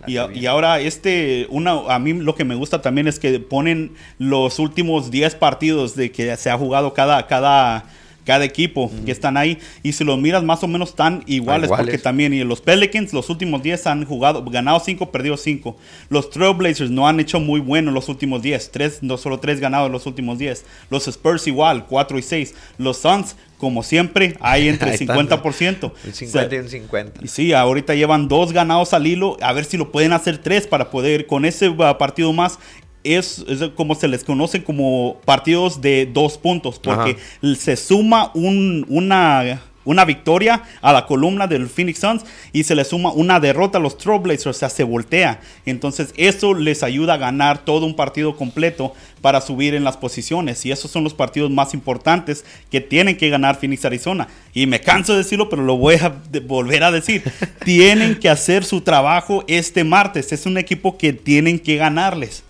la 0.00 0.06
Y, 0.10 0.12
que 0.14 0.18
a- 0.18 0.26
viene. 0.26 0.42
y 0.42 0.46
ahora 0.46 0.80
este, 0.80 1.46
una, 1.50 1.72
a 1.88 1.98
mí 1.98 2.12
lo 2.12 2.34
que 2.34 2.44
me 2.44 2.54
gusta 2.54 2.80
también 2.82 3.08
es 3.08 3.18
que 3.18 3.38
ponen 3.40 3.92
los 4.18 4.58
últimos 4.58 5.10
10 5.10 5.34
partidos 5.36 5.94
de 5.96 6.10
que 6.12 6.36
se 6.36 6.50
ha 6.50 6.58
jugado 6.58 6.92
cada, 6.94 7.26
cada, 7.26 7.84
cada 8.24 8.44
equipo 8.44 8.90
que 9.04 9.12
están 9.12 9.36
ahí 9.36 9.58
y 9.82 9.92
si 9.92 10.04
los 10.04 10.18
miras 10.18 10.42
más 10.42 10.62
o 10.62 10.68
menos 10.68 10.90
están 10.90 11.22
iguales, 11.26 11.66
Iguales. 11.68 11.86
porque 11.86 11.98
también 11.98 12.32
y 12.32 12.42
los 12.44 12.60
Pelicans 12.60 13.12
los 13.12 13.30
últimos 13.30 13.62
10 13.62 13.86
han 13.86 14.04
jugado, 14.04 14.44
ganado 14.44 14.80
5, 14.80 15.10
perdido 15.10 15.36
5. 15.36 15.76
Los 16.08 16.30
Trailblazers 16.30 16.90
no 16.90 17.06
han 17.06 17.20
hecho 17.20 17.40
muy 17.40 17.60
bueno 17.60 17.90
los 17.90 18.08
últimos 18.08 18.42
10, 18.42 18.70
tres, 18.70 18.98
no 19.02 19.16
solo 19.16 19.38
3 19.38 19.60
ganados 19.60 19.90
los 19.90 20.06
últimos 20.06 20.38
10. 20.38 20.64
Los 20.90 21.06
Spurs 21.08 21.46
igual, 21.46 21.86
4 21.86 22.18
y 22.18 22.22
6. 22.22 22.54
Los 22.78 22.98
Suns 22.98 23.36
como 23.58 23.82
siempre 23.82 24.36
hay 24.40 24.68
entre 24.68 24.94
el 24.94 25.00
están. 25.00 25.16
50%. 25.28 25.92
El 26.04 26.10
O 26.10 26.12
sea, 26.12 26.12
50 26.12 26.54
y 26.54 26.58
un 26.58 26.68
50. 26.68 27.20
y 27.24 27.28
sí, 27.28 27.52
ahorita 27.52 27.94
llevan 27.94 28.28
dos 28.28 28.52
ganados 28.52 28.92
al 28.92 29.06
hilo. 29.06 29.36
A 29.40 29.52
ver 29.52 29.64
si 29.64 29.76
lo 29.76 29.90
pueden 29.92 30.12
hacer 30.12 30.38
tres 30.38 30.66
para 30.66 30.90
poder, 30.90 31.26
con 31.26 31.44
ese 31.44 31.70
partido 31.70 32.32
más, 32.32 32.58
es, 33.04 33.44
es 33.48 33.60
como 33.76 33.94
se 33.94 34.08
les 34.08 34.24
conocen 34.24 34.62
como 34.62 35.18
partidos 35.24 35.80
de 35.80 36.08
dos 36.12 36.38
puntos, 36.38 36.78
porque 36.78 37.16
se 37.56 37.76
suma 37.76 38.30
un- 38.34 38.84
una, 38.88 39.60
una 39.84 40.06
victoria 40.06 40.62
a 40.80 40.92
la 40.94 41.04
columna 41.06 41.46
del 41.46 41.68
Phoenix 41.68 41.98
Suns 41.98 42.24
y 42.54 42.64
se 42.64 42.74
le 42.74 42.84
suma 42.86 43.12
una 43.12 43.38
derrota 43.38 43.76
a 43.76 43.80
los 43.82 43.98
Trailblazers, 43.98 44.46
o 44.46 44.52
sea, 44.54 44.70
se 44.70 44.82
voltea. 44.82 45.40
Entonces, 45.66 46.14
eso 46.16 46.54
les 46.54 46.82
ayuda 46.82 47.14
a 47.14 47.18
ganar 47.18 47.58
todo 47.66 47.84
un 47.84 47.94
partido 47.94 48.34
completo 48.36 48.94
para 49.20 49.42
subir 49.42 49.74
en 49.74 49.84
las 49.84 49.98
posiciones. 49.98 50.64
Y 50.64 50.72
esos 50.72 50.90
son 50.90 51.04
los 51.04 51.12
partidos 51.12 51.50
más 51.50 51.74
importantes 51.74 52.46
que 52.70 52.80
tienen 52.80 53.18
que 53.18 53.28
ganar 53.28 53.56
Phoenix, 53.60 53.84
Arizona. 53.84 54.28
Y 54.54 54.66
me 54.66 54.80
canso 54.80 55.12
de 55.12 55.18
decirlo, 55.18 55.50
pero 55.50 55.62
lo 55.62 55.76
voy 55.76 55.96
a 55.96 56.14
volver 56.46 56.82
a 56.84 56.90
decir. 56.90 57.22
tienen 57.64 58.14
que 58.18 58.30
hacer 58.30 58.64
su 58.64 58.80
trabajo 58.80 59.44
este 59.48 59.84
martes. 59.84 60.32
Es 60.32 60.46
un 60.46 60.56
equipo 60.56 60.96
que 60.96 61.12
tienen 61.12 61.58
que 61.58 61.76
ganarles. 61.76 62.42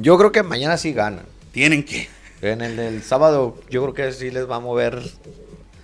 Yo 0.00 0.16
creo 0.18 0.32
que 0.32 0.42
mañana 0.42 0.76
sí 0.76 0.92
ganan. 0.92 1.24
Tienen 1.52 1.84
que. 1.84 2.08
En 2.42 2.62
el 2.62 2.76
del 2.76 3.02
sábado, 3.02 3.58
yo 3.70 3.82
creo 3.82 3.94
que 3.94 4.12
sí 4.12 4.30
les 4.30 4.48
va 4.48 4.56
a 4.56 4.60
mover 4.60 5.02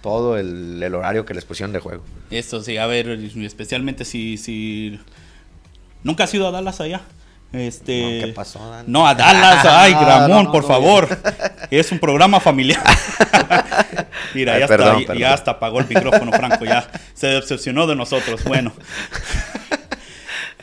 todo 0.03 0.39
el, 0.39 0.83
el 0.83 0.95
horario 0.95 1.27
que 1.27 1.35
les 1.35 1.45
pusieron 1.45 1.73
de 1.73 1.81
juego. 1.81 2.03
Esto 2.31 2.63
sí, 2.63 2.77
a 2.79 2.87
ver, 2.87 3.09
especialmente 3.11 4.05
si, 4.05 4.37
si... 4.39 4.99
Nunca 6.03 6.25
has 6.25 6.33
ido 6.35 6.47
a 6.49 6.51
Dallas 6.53 6.81
allá. 6.81 7.03
Este... 7.53 8.21
No, 8.21 8.27
¿qué 8.27 8.33
pasó, 8.33 8.71
Dan? 8.71 8.85
No, 8.89 9.07
a 9.07 9.15
Dallas, 9.15 9.65
ay, 9.69 9.93
No, 9.95 10.01
Ramón, 10.05 10.31
no, 10.31 10.43
no, 10.45 10.53
por 10.53 10.63
no. 10.63 10.69
favor. 10.69 11.09
Es 11.71 11.91
un 11.93 11.99
programa 11.99 12.39
familiar. 12.41 12.83
Mira, 14.35 14.55
Ay, 14.55 14.61
ya, 14.61 14.67
perdón, 14.69 14.89
está, 14.89 15.01
ya- 15.01 15.07
perdón. 15.09 15.19
ya 15.19 15.35
hasta 15.35 15.51
apagó 15.53 15.81
el 15.81 15.89
micrófono, 15.89 16.31
Franco, 16.33 16.65
ya 16.65 16.89
se 17.13 17.27
decepcionó 17.27 17.87
de 17.89 17.97
nosotros. 17.97 18.45
Bueno. 18.45 18.73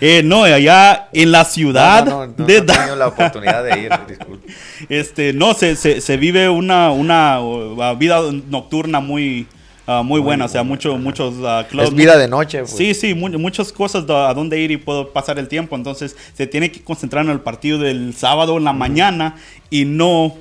Eh, 0.05 0.21
no, 0.21 0.43
allá 0.43 1.07
en 1.13 1.31
la 1.31 1.45
ciudad 1.45 2.03
No, 2.05 2.11
no, 2.11 2.27
no, 2.27 2.33
no 2.37 2.45
de 2.45 2.57
he 2.57 2.61
tenido 2.61 2.95
la 2.97 3.07
oportunidad 3.07 3.63
de 3.63 3.79
ir, 3.83 3.91
disculpe. 4.09 4.51
Este, 4.89 5.31
no, 5.31 5.53
se, 5.53 5.77
se, 5.77 6.01
se 6.01 6.17
vive 6.17 6.49
una, 6.49 6.91
una 6.91 7.39
uh, 7.41 7.95
vida 7.97 8.19
nocturna 8.49 8.99
muy, 8.99 9.47
uh, 9.87 10.03
muy 10.03 10.19
buena, 10.19 10.43
o 10.43 10.47
sea, 10.49 10.63
mucho, 10.63 10.97
muchos 10.97 11.35
uh, 11.35 11.65
clubs. 11.69 11.87
Es 11.87 11.93
vida 11.95 12.17
de 12.17 12.27
noche, 12.27 12.59
pues. 12.59 12.71
Sí, 12.75 12.93
sí, 12.93 13.13
mu- 13.13 13.29
muchas 13.39 13.71
cosas 13.71 14.03
a 14.09 14.33
dónde 14.33 14.59
ir 14.59 14.71
y 14.71 14.77
puedo 14.77 15.13
pasar 15.13 15.39
el 15.39 15.47
tiempo. 15.47 15.77
Entonces, 15.77 16.17
se 16.33 16.47
tiene 16.47 16.69
que 16.69 16.81
concentrar 16.83 17.23
en 17.23 17.31
el 17.31 17.39
partido 17.39 17.79
del 17.79 18.13
sábado 18.13 18.57
en 18.57 18.65
la 18.65 18.73
mañana 18.73 19.35
y 19.69 19.85
no 19.85 20.35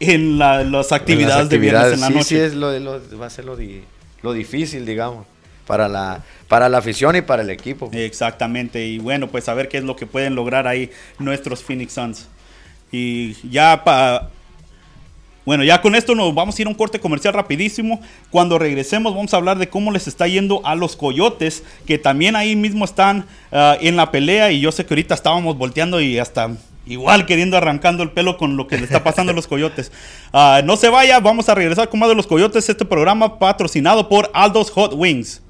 en 0.00 0.38
la- 0.38 0.64
las 0.64 0.90
actividades, 0.90 1.34
En 1.34 1.40
las 1.40 1.48
de 1.50 1.58
viernes 1.58 1.92
en 1.92 2.00
la 2.00 2.06
sí, 2.08 2.12
noche. 2.14 2.24
Sí, 2.28 2.36
es 2.36 2.54
lo, 2.54 2.70
de 2.70 2.80
lo- 2.80 3.00
va 3.20 3.26
a 3.26 3.30
ser 3.30 3.44
lo, 3.44 3.56
di- 3.56 3.82
lo 4.22 4.32
difícil, 4.32 4.86
digamos. 4.86 5.26
Para 5.72 5.88
la, 5.88 6.22
para 6.48 6.68
la 6.68 6.76
afición 6.76 7.16
y 7.16 7.22
para 7.22 7.40
el 7.40 7.48
equipo. 7.48 7.88
Exactamente, 7.94 8.84
y 8.86 8.98
bueno, 8.98 9.28
pues 9.28 9.48
a 9.48 9.54
ver 9.54 9.70
qué 9.70 9.78
es 9.78 9.84
lo 9.84 9.96
que 9.96 10.04
pueden 10.06 10.34
lograr 10.34 10.66
ahí 10.66 10.90
nuestros 11.18 11.62
Phoenix 11.62 11.94
Suns. 11.94 12.28
Y 12.90 13.32
ya 13.48 13.82
para... 13.82 14.28
Bueno, 15.46 15.64
ya 15.64 15.80
con 15.80 15.94
esto 15.94 16.14
nos 16.14 16.34
vamos 16.34 16.58
a 16.58 16.60
ir 16.60 16.68
a 16.68 16.70
un 16.70 16.76
corte 16.76 17.00
comercial 17.00 17.32
rapidísimo. 17.32 18.02
Cuando 18.28 18.58
regresemos 18.58 19.14
vamos 19.14 19.32
a 19.32 19.38
hablar 19.38 19.56
de 19.56 19.70
cómo 19.70 19.90
les 19.92 20.06
está 20.06 20.26
yendo 20.26 20.60
a 20.66 20.74
los 20.74 20.94
Coyotes, 20.94 21.64
que 21.86 21.96
también 21.96 22.36
ahí 22.36 22.54
mismo 22.54 22.84
están 22.84 23.24
ah, 23.50 23.78
en 23.80 23.96
la 23.96 24.10
pelea 24.10 24.52
y 24.52 24.60
yo 24.60 24.72
sé 24.72 24.84
que 24.84 24.92
ahorita 24.92 25.14
estábamos 25.14 25.56
volteando 25.56 26.02
y 26.02 26.18
hasta 26.18 26.50
igual 26.84 27.24
queriendo 27.24 27.56
arrancando 27.56 28.02
el 28.02 28.10
pelo 28.10 28.36
con 28.36 28.58
lo 28.58 28.66
que 28.66 28.76
le 28.76 28.84
está 28.84 29.02
pasando 29.02 29.32
a 29.32 29.34
los 29.34 29.46
Coyotes. 29.46 29.90
Ah, 30.34 30.60
no 30.64 30.76
se 30.76 30.90
vaya, 30.90 31.18
vamos 31.20 31.48
a 31.48 31.54
regresar 31.54 31.88
con 31.88 32.00
más 32.00 32.10
de 32.10 32.14
los 32.14 32.26
Coyotes, 32.26 32.68
este 32.68 32.84
programa 32.84 33.38
patrocinado 33.38 34.08
por 34.08 34.30
Aldo's 34.34 34.70
Hot 34.70 34.92
Wings. 34.94 35.42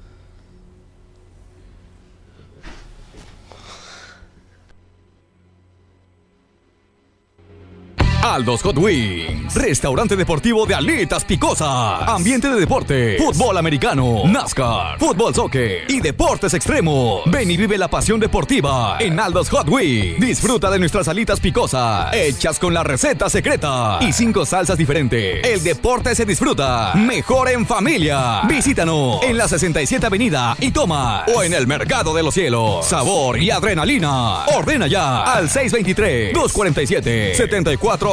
Aldos 8.23 8.61
Hot 8.63 8.77
Wings, 8.77 9.53
restaurante 9.53 10.15
deportivo 10.15 10.65
de 10.65 10.73
alitas 10.73 11.25
picosas, 11.25 12.07
ambiente 12.07 12.47
de 12.47 12.57
deporte, 12.57 13.17
fútbol 13.17 13.57
americano, 13.57 14.21
NASCAR, 14.25 14.97
fútbol 14.97 15.35
soccer 15.35 15.83
y 15.89 15.99
deportes 15.99 16.53
extremos. 16.53 17.23
Ven 17.25 17.51
y 17.51 17.57
vive 17.57 17.77
la 17.77 17.89
pasión 17.89 18.21
deportiva 18.21 18.95
en 19.01 19.19
Aldos 19.19 19.49
Hot 19.49 19.67
Wings. 19.67 20.21
Disfruta 20.21 20.71
de 20.71 20.79
nuestras 20.79 21.09
alitas 21.09 21.41
picosas, 21.41 22.13
hechas 22.13 22.59
con 22.59 22.73
la 22.73 22.81
receta 22.81 23.29
secreta 23.29 23.99
y 23.99 24.13
cinco 24.13 24.45
salsas 24.45 24.77
diferentes. 24.77 25.45
El 25.45 25.61
deporte 25.61 26.15
se 26.15 26.23
disfruta 26.23 26.93
mejor 26.95 27.49
en 27.49 27.67
familia. 27.67 28.43
Visítanos 28.47 29.21
en 29.23 29.37
la 29.37 29.49
67 29.49 30.05
Avenida 30.05 30.55
y 30.61 30.71
toma 30.71 31.25
o 31.35 31.43
en 31.43 31.53
el 31.53 31.67
Mercado 31.67 32.13
de 32.13 32.23
los 32.23 32.33
Cielos. 32.33 32.85
Sabor 32.85 33.37
y 33.37 33.51
adrenalina. 33.51 34.45
Ordena 34.45 34.87
ya 34.87 35.23
al 35.23 35.49
623 35.49 36.33
247 36.33 37.35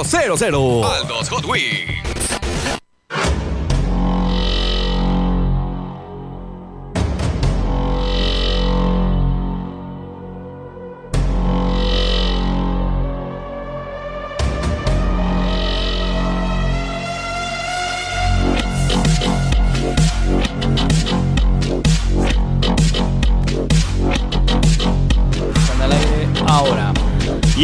7400. 0.04 0.84
Aldos 0.84 1.28
Hot 1.28 1.44
Wings. 1.46 2.19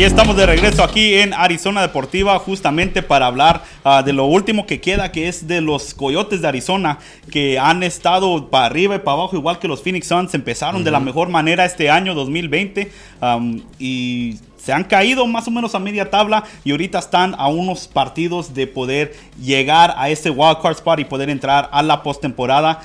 Estamos 0.06 0.36
de 0.36 0.46
regreso 0.46 0.84
aquí 0.84 1.14
en 1.14 1.34
Arizona 1.34 1.82
Deportiva 1.82 2.38
justamente 2.38 3.02
para 3.02 3.26
hablar 3.26 3.64
ah, 3.82 4.04
de 4.04 4.12
lo 4.12 4.26
último 4.26 4.64
que 4.64 4.80
queda, 4.80 5.10
que 5.10 5.26
es 5.26 5.48
de 5.48 5.60
los 5.60 5.94
Coyotes 5.94 6.40
de 6.40 6.46
Arizona, 6.46 7.00
que 7.28 7.58
han 7.58 7.82
estado 7.82 8.48
para 8.48 8.66
arriba 8.66 8.94
y 8.94 8.98
para 9.00 9.16
abajo, 9.16 9.34
igual 9.36 9.58
que 9.58 9.66
los 9.66 9.82
Phoenix 9.82 10.06
Suns. 10.06 10.32
Empezaron 10.34 10.84
de 10.84 10.92
la 10.92 11.00
mejor 11.00 11.28
manera 11.28 11.64
este 11.64 11.90
año 11.90 12.14
2020 12.14 12.92
am, 13.20 13.62
y 13.80 14.38
se 14.56 14.72
han 14.72 14.84
caído 14.84 15.26
más 15.26 15.48
o 15.48 15.50
menos 15.50 15.74
a 15.74 15.80
media 15.80 16.08
tabla 16.08 16.44
y 16.62 16.70
ahorita 16.70 17.00
están 17.00 17.34
a 17.36 17.48
unos 17.48 17.88
partidos 17.88 18.54
de 18.54 18.68
poder 18.68 19.12
llegar 19.42 19.92
a 19.96 20.08
ese 20.08 20.30
wild 20.30 20.58
card 20.62 20.76
spot 20.76 21.00
y 21.00 21.04
poder 21.04 21.30
entrar 21.30 21.68
a 21.72 21.82
la 21.82 22.04
postemporada. 22.04 22.80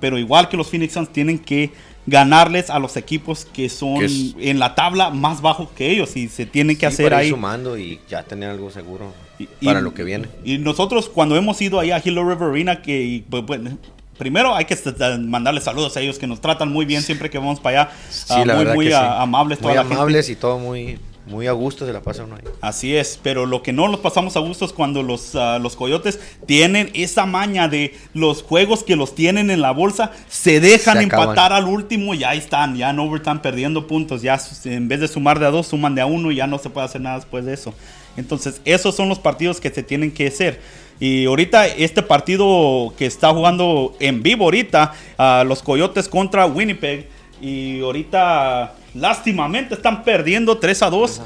Pero 0.00 0.18
igual 0.18 0.48
que 0.50 0.58
los 0.58 0.68
Phoenix 0.68 0.92
Suns 0.92 1.10
tienen 1.10 1.38
que 1.38 1.72
ganarles 2.06 2.70
a 2.70 2.78
los 2.78 2.96
equipos 2.96 3.44
que 3.44 3.68
son 3.68 4.02
es- 4.04 4.34
en 4.40 4.58
la 4.58 4.74
tabla 4.74 5.10
más 5.10 5.40
bajo 5.42 5.70
que 5.74 5.90
ellos 5.90 6.16
y 6.16 6.28
se 6.28 6.46
tienen 6.46 6.76
que 6.76 6.86
Sí, 6.86 6.94
hacer 6.94 7.06
para 7.06 7.16
ir 7.22 7.24
ahí. 7.26 7.30
sumando 7.30 7.78
y 7.78 8.00
ya 8.08 8.22
tener 8.22 8.50
algo 8.50 8.70
seguro 8.70 9.12
Y- 9.38 9.46
para 9.64 9.80
y- 9.80 9.82
lo 9.82 9.94
que 9.94 10.02
viene. 10.04 10.28
Y 10.44 10.58
nosotros 10.58 11.08
cuando 11.08 11.36
hemos 11.36 11.60
ido 11.60 11.78
ahí 11.78 11.90
a 11.90 12.02
Hilo 12.04 12.28
River 12.28 12.50
Arena, 12.50 12.82
que 12.82 13.02
y, 13.02 13.20
pues, 13.20 13.44
bueno, 13.44 13.76
primero 14.18 14.54
hay 14.54 14.64
que 14.64 14.76
mandarles 15.20 15.64
saludos 15.64 15.96
a 15.96 16.00
ellos 16.00 16.18
que 16.18 16.26
nos 16.26 16.40
tratan 16.40 16.70
muy 16.72 16.84
bien 16.84 17.02
siempre 17.02 17.30
que 17.30 17.38
vamos 17.38 17.60
para 17.60 17.82
allá. 17.82 17.92
Sí, 18.10 18.34
la 18.44 18.54
muy 18.56 18.64
muy 18.74 18.86
sí. 18.88 18.92
amables 18.94 19.58
toda 19.58 19.74
la 19.74 19.84
gente. 19.84 20.32
y 20.32 20.36
todo 20.36 20.58
muy, 20.58 20.98
muy 21.26 21.46
a 21.46 21.52
gusto 21.52 21.86
se 21.86 21.92
la 21.92 22.00
pasa 22.00 22.24
uno 22.24 22.36
ahí. 22.36 22.42
Así 22.60 22.96
es, 22.96 23.18
pero 23.22 23.46
lo 23.46 23.62
que 23.62 23.72
no 23.72 23.88
los 23.88 24.00
pasamos 24.00 24.36
a 24.36 24.40
gusto 24.40 24.64
es 24.64 24.72
cuando 24.72 25.02
los, 25.02 25.34
ah, 25.34 25.58
los 25.58 25.76
coyotes 25.76 26.18
tienen 26.46 26.90
esa 26.94 27.26
maña 27.26 27.68
de 27.68 27.94
los 28.14 28.42
juegos 28.42 28.82
que 28.82 28.96
los 28.96 29.14
tienen 29.14 29.50
en 29.50 29.60
la 29.60 29.70
bolsa, 29.70 30.12
se 30.28 30.60
dejan 30.60 30.96
Se 30.98 31.04
empatar 31.04 31.52
al 31.52 31.66
último 31.66 32.14
y 32.14 32.24
ahí 32.24 32.38
están, 32.38 32.76
ya 32.76 32.90
en 32.90 32.98
overtime 32.98 33.40
perdiendo 33.40 33.86
puntos, 33.86 34.22
ya 34.22 34.40
en 34.64 34.88
vez 34.88 35.00
de 35.00 35.08
sumar 35.08 35.38
de 35.38 35.46
a 35.46 35.50
dos, 35.50 35.68
suman 35.68 35.94
de 35.94 36.00
a 36.00 36.06
uno 36.06 36.32
y 36.32 36.36
ya 36.36 36.46
no 36.46 36.58
se 36.58 36.70
puede 36.70 36.86
hacer 36.86 37.00
nada 37.00 37.16
después 37.16 37.44
de 37.44 37.54
eso. 37.54 37.74
Entonces, 38.16 38.60
esos 38.64 38.96
son 38.96 39.08
los 39.08 39.18
partidos 39.18 39.60
que 39.60 39.70
se 39.70 39.82
tienen 39.82 40.10
que 40.10 40.26
hacer. 40.26 40.60
Y 40.98 41.24
ahorita 41.26 41.66
este 41.66 42.02
partido 42.02 42.92
que 42.98 43.06
está 43.06 43.32
jugando 43.32 43.96
en 44.00 44.22
vivo 44.22 44.44
ahorita, 44.44 44.92
ah, 45.16 45.44
los 45.46 45.62
Coyotes 45.62 46.08
contra 46.08 46.44
Winnipeg, 46.46 47.08
y 47.40 47.80
ahorita 47.80 48.74
lástimamente 48.94 49.74
están 49.74 50.02
perdiendo 50.04 50.58
3 50.58 50.82
a 50.82 50.90
2 50.90 51.20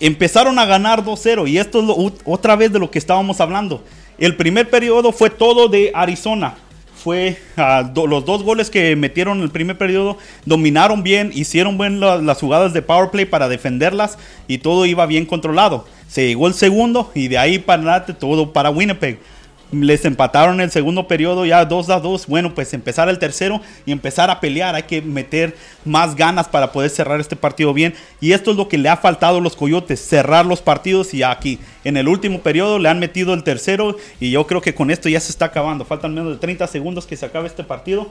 empezaron 0.00 0.58
a 0.58 0.66
ganar 0.66 1.02
2-0 1.04 1.48
y 1.48 1.58
esto 1.58 1.80
es 1.80 1.86
lo- 1.86 1.96
ot- 1.96 2.20
otra 2.24 2.54
vez 2.56 2.72
de 2.72 2.78
lo 2.78 2.90
que 2.90 2.98
estábamos 2.98 3.40
hablando. 3.40 3.82
El 4.18 4.36
primer 4.36 4.68
periodo 4.68 5.12
fue 5.12 5.30
todo 5.30 5.68
de 5.68 5.90
Arizona. 5.94 6.54
Fue 7.02 7.38
ah, 7.56 7.90
los 7.94 8.24
dos 8.24 8.42
goles 8.42 8.68
que 8.68 8.96
metieron 8.96 9.38
en 9.38 9.44
el 9.44 9.50
primer 9.50 9.78
periodo, 9.78 10.18
dominaron 10.44 11.02
bien, 11.02 11.30
hicieron 11.34 11.78
bien 11.78 12.00
la- 12.00 12.16
las 12.18 12.38
jugadas 12.40 12.72
de 12.72 12.82
power 12.82 13.10
play 13.10 13.24
para 13.26 13.48
defenderlas 13.48 14.18
y 14.48 14.58
todo 14.58 14.86
iba 14.86 15.06
bien 15.06 15.24
controlado. 15.24 15.86
Se 16.08 16.26
llegó 16.26 16.46
el 16.46 16.54
segundo 16.54 17.10
y 17.14 17.28
de 17.28 17.38
ahí 17.38 17.58
para 17.58 17.80
adelante 17.82 18.12
todo 18.14 18.52
para 18.52 18.70
Winnipeg. 18.70 19.18
Les 19.72 20.04
empataron 20.04 20.60
el 20.60 20.70
segundo 20.70 21.08
periodo 21.08 21.44
ya 21.44 21.64
2 21.64 21.90
a 21.90 21.98
2. 21.98 22.26
Bueno, 22.28 22.54
pues 22.54 22.72
empezar 22.72 23.08
el 23.08 23.18
tercero 23.18 23.60
y 23.84 23.90
empezar 23.92 24.30
a 24.30 24.38
pelear. 24.38 24.74
Hay 24.76 24.84
que 24.84 25.02
meter 25.02 25.56
más 25.84 26.14
ganas 26.14 26.46
para 26.48 26.70
poder 26.70 26.88
cerrar 26.90 27.18
este 27.20 27.34
partido 27.34 27.74
bien. 27.74 27.92
Y 28.20 28.30
esto 28.32 28.52
es 28.52 28.56
lo 28.56 28.68
que 28.68 28.78
le 28.78 28.88
ha 28.88 28.96
faltado 28.96 29.38
a 29.38 29.40
los 29.40 29.56
Coyotes, 29.56 30.00
cerrar 30.00 30.46
los 30.46 30.62
partidos. 30.62 31.12
Y 31.14 31.22
aquí 31.24 31.58
en 31.82 31.96
el 31.96 32.06
último 32.06 32.40
periodo 32.40 32.78
le 32.78 32.88
han 32.88 33.00
metido 33.00 33.34
el 33.34 33.42
tercero. 33.42 33.96
Y 34.20 34.30
yo 34.30 34.46
creo 34.46 34.60
que 34.60 34.74
con 34.74 34.90
esto 34.92 35.08
ya 35.08 35.18
se 35.20 35.30
está 35.32 35.46
acabando. 35.46 35.84
Faltan 35.84 36.14
menos 36.14 36.32
de 36.32 36.38
30 36.38 36.66
segundos 36.68 37.04
que 37.06 37.16
se 37.16 37.26
acabe 37.26 37.48
este 37.48 37.64
partido 37.64 38.08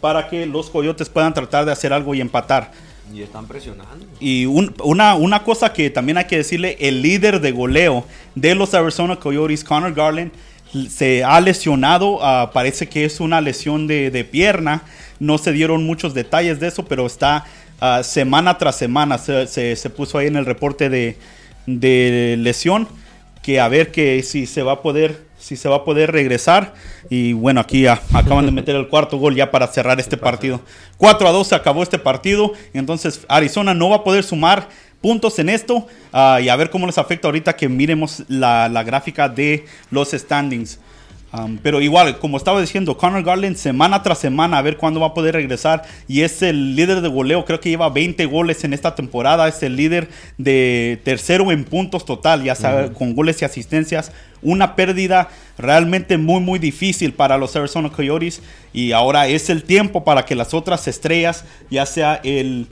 para 0.00 0.28
que 0.28 0.46
los 0.46 0.68
Coyotes 0.68 1.08
puedan 1.08 1.32
tratar 1.32 1.64
de 1.64 1.72
hacer 1.72 1.92
algo 1.92 2.12
y 2.14 2.20
empatar. 2.20 2.72
Y 3.14 3.22
están 3.22 3.46
presionando. 3.46 4.04
Y 4.20 4.44
un- 4.46 4.74
una, 4.82 5.14
una 5.14 5.42
cosa 5.44 5.72
que 5.72 5.88
también 5.90 6.18
hay 6.18 6.26
que 6.26 6.36
decirle, 6.36 6.76
el 6.80 7.00
líder 7.00 7.40
de 7.40 7.52
goleo 7.52 8.04
de 8.34 8.54
los 8.54 8.74
Arizona 8.74 9.16
Coyotes, 9.16 9.64
Connor 9.64 9.94
Garland, 9.94 10.30
se 10.90 11.24
ha 11.24 11.40
lesionado, 11.40 12.18
ah, 12.22 12.50
parece 12.52 12.88
que 12.88 13.04
es 13.04 13.20
una 13.20 13.40
lesión 13.40 13.86
de, 13.86 14.10
de 14.10 14.24
pierna, 14.24 14.82
no 15.18 15.38
se 15.38 15.52
dieron 15.52 15.84
muchos 15.84 16.14
detalles 16.14 16.60
de 16.60 16.68
eso, 16.68 16.84
pero 16.84 17.06
está 17.06 17.44
ah, 17.80 18.02
semana 18.02 18.58
tras 18.58 18.76
semana, 18.76 19.18
se, 19.18 19.46
se- 19.46 19.90
puso 19.90 20.18
ahí 20.18 20.26
en 20.26 20.36
el 20.36 20.46
reporte 20.46 20.88
de, 20.90 21.16
de 21.66 22.36
lesión, 22.38 22.88
que 23.42 23.60
a 23.60 23.68
ver 23.68 23.90
que 23.92 24.22
si 24.22 24.46
se 24.46 24.62
va 24.62 24.72
a 24.72 24.82
poder, 24.82 25.22
si 25.38 25.56
se 25.56 25.68
va 25.68 25.76
a 25.76 25.84
poder 25.84 26.12
regresar. 26.12 26.74
Y 27.08 27.32
bueno, 27.32 27.60
aquí 27.60 27.86
acaban 27.86 28.44
de 28.44 28.52
meter 28.52 28.76
el 28.76 28.88
cuarto 28.88 29.16
gol 29.16 29.34
ya 29.34 29.50
para 29.50 29.66
cerrar 29.68 29.98
este 30.00 30.16
partido. 30.18 30.60
4 30.98 31.26
a 31.28 31.32
2 31.32 31.48
se 31.48 31.54
acabó 31.54 31.82
este 31.82 31.98
partido. 31.98 32.52
Entonces 32.74 33.24
Arizona 33.28 33.72
no 33.72 33.88
va 33.88 33.96
a 33.96 34.04
poder 34.04 34.22
sumar 34.24 34.68
puntos 35.00 35.38
en 35.38 35.48
esto. 35.48 35.86
ah, 36.12 36.40
y 36.42 36.48
a 36.48 36.56
ver 36.56 36.70
cómo 36.70 36.86
les 36.86 36.98
afecta 36.98 37.28
ahorita 37.28 37.56
que 37.56 37.68
miremos 37.68 38.24
la, 38.28 38.68
la 38.68 38.82
gráfica 38.82 39.28
de 39.28 39.64
los 39.90 40.10
standings. 40.10 40.78
Um, 41.30 41.58
pero 41.58 41.82
igual, 41.82 42.18
como 42.18 42.38
estaba 42.38 42.58
diciendo, 42.58 42.96
Connor 42.96 43.22
Garland 43.22 43.56
semana 43.56 44.02
tras 44.02 44.18
semana 44.18 44.56
a 44.56 44.62
ver 44.62 44.78
cuándo 44.78 45.00
va 45.00 45.08
a 45.08 45.14
poder 45.14 45.34
regresar. 45.34 45.82
Y 46.06 46.22
es 46.22 46.40
el 46.42 46.74
líder 46.74 47.02
de 47.02 47.08
goleo, 47.08 47.44
creo 47.44 47.60
que 47.60 47.68
lleva 47.68 47.90
20 47.90 48.24
goles 48.26 48.64
en 48.64 48.72
esta 48.72 48.94
temporada. 48.94 49.46
Es 49.46 49.62
el 49.62 49.76
líder 49.76 50.08
de 50.38 51.00
tercero 51.04 51.52
en 51.52 51.64
puntos 51.64 52.06
total, 52.06 52.42
ya 52.42 52.54
sabe, 52.54 52.92
con 52.92 53.14
goles 53.14 53.42
y 53.42 53.44
asistencias. 53.44 54.12
Una 54.40 54.74
pérdida 54.74 55.28
realmente 55.58 56.16
muy, 56.16 56.40
muy 56.40 56.58
difícil 56.58 57.12
para 57.12 57.36
los 57.36 57.54
Arizona 57.56 57.90
Coyotes. 57.90 58.40
Y 58.72 58.92
ahora 58.92 59.28
es 59.28 59.50
el 59.50 59.64
tiempo 59.64 60.04
para 60.04 60.24
que 60.24 60.34
las 60.34 60.54
otras 60.54 60.88
estrellas, 60.88 61.44
ya 61.70 61.84
sea 61.84 62.20
el 62.24 62.68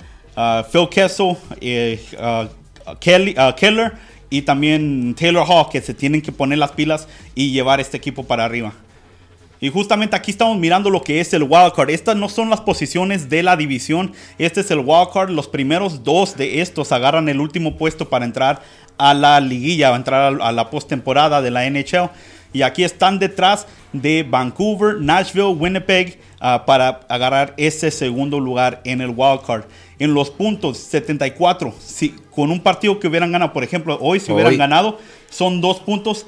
Phil 0.70 0.89
Kessel, 0.91 1.37
eh, 1.61 1.99
uh, 2.18 2.95
Kelly, 3.01 3.34
uh, 3.39 3.55
Keller 3.55 3.93
y 4.28 4.43
también 4.43 5.14
Taylor 5.18 5.47
Hall 5.49 5.66
que 5.70 5.80
se 5.80 5.95
tienen 5.95 6.20
que 6.20 6.32
poner 6.32 6.59
las 6.59 6.72
pilas 6.72 7.09
y 7.34 7.53
llevar 7.53 7.80
este 7.80 7.97
equipo 7.97 8.24
para 8.24 8.45
arriba. 8.45 8.72
Y 9.59 9.70
justamente 9.70 10.14
aquí 10.14 10.30
estamos 10.30 10.59
mirando 10.59 10.91
lo 10.91 11.03
que 11.03 11.20
es 11.20 11.32
el 11.32 11.45
wildcard. 11.45 11.89
Estas 11.89 12.16
no 12.16 12.28
son 12.28 12.51
las 12.51 12.61
posiciones 12.61 13.30
de 13.30 13.43
la 13.43 13.57
división. 13.57 14.12
Este 14.39 14.61
es 14.61 14.70
el 14.70 14.80
wildcard. 14.80 15.30
Los 15.30 15.49
primeros 15.49 16.05
dos 16.05 16.37
de 16.37 16.61
estos 16.61 16.93
agarran 16.93 17.30
el 17.30 17.41
último 17.41 17.76
puesto 17.78 18.11
para 18.11 18.26
entrar 18.26 18.61
a 18.99 19.14
la 19.14 19.41
liguilla, 19.41 19.95
a 19.95 19.97
entrar 19.97 20.39
a 20.41 20.53
la 20.53 20.70
postemporada 20.70 21.41
de 21.41 21.51
la 21.51 21.68
NHL. 21.70 22.11
y 22.53 22.62
aquí 22.62 22.84
están 22.84 23.18
detrás 23.18 23.66
de 23.93 24.22
Vancouver, 24.22 25.01
Nashville, 25.01 25.55
Winnipeg 25.55 26.18
ah, 26.41 26.64
para 26.66 27.01
agarrar 27.09 27.55
ese 27.57 27.91
segundo 27.91 28.41
lugar 28.41 28.80
en 28.84 29.01
el 29.01 29.11
wild 29.11 29.43
card. 29.47 29.64
En 29.99 30.12
los 30.12 30.30
puntos 30.30 30.78
74, 30.78 31.74
si 31.82 32.11
con 32.30 32.51
un 32.51 32.61
partido 32.61 33.01
que 33.01 33.09
hubieran 33.09 33.32
ganado, 33.32 33.53
por 33.53 33.64
ejemplo, 33.64 33.99
hoy 34.01 34.20
si 34.20 34.30
hubieran 34.32 34.53
Hoy. 34.53 34.59
ganado, 34.59 34.99
son 35.30 35.61
dos 35.61 35.80
puntos. 35.80 36.26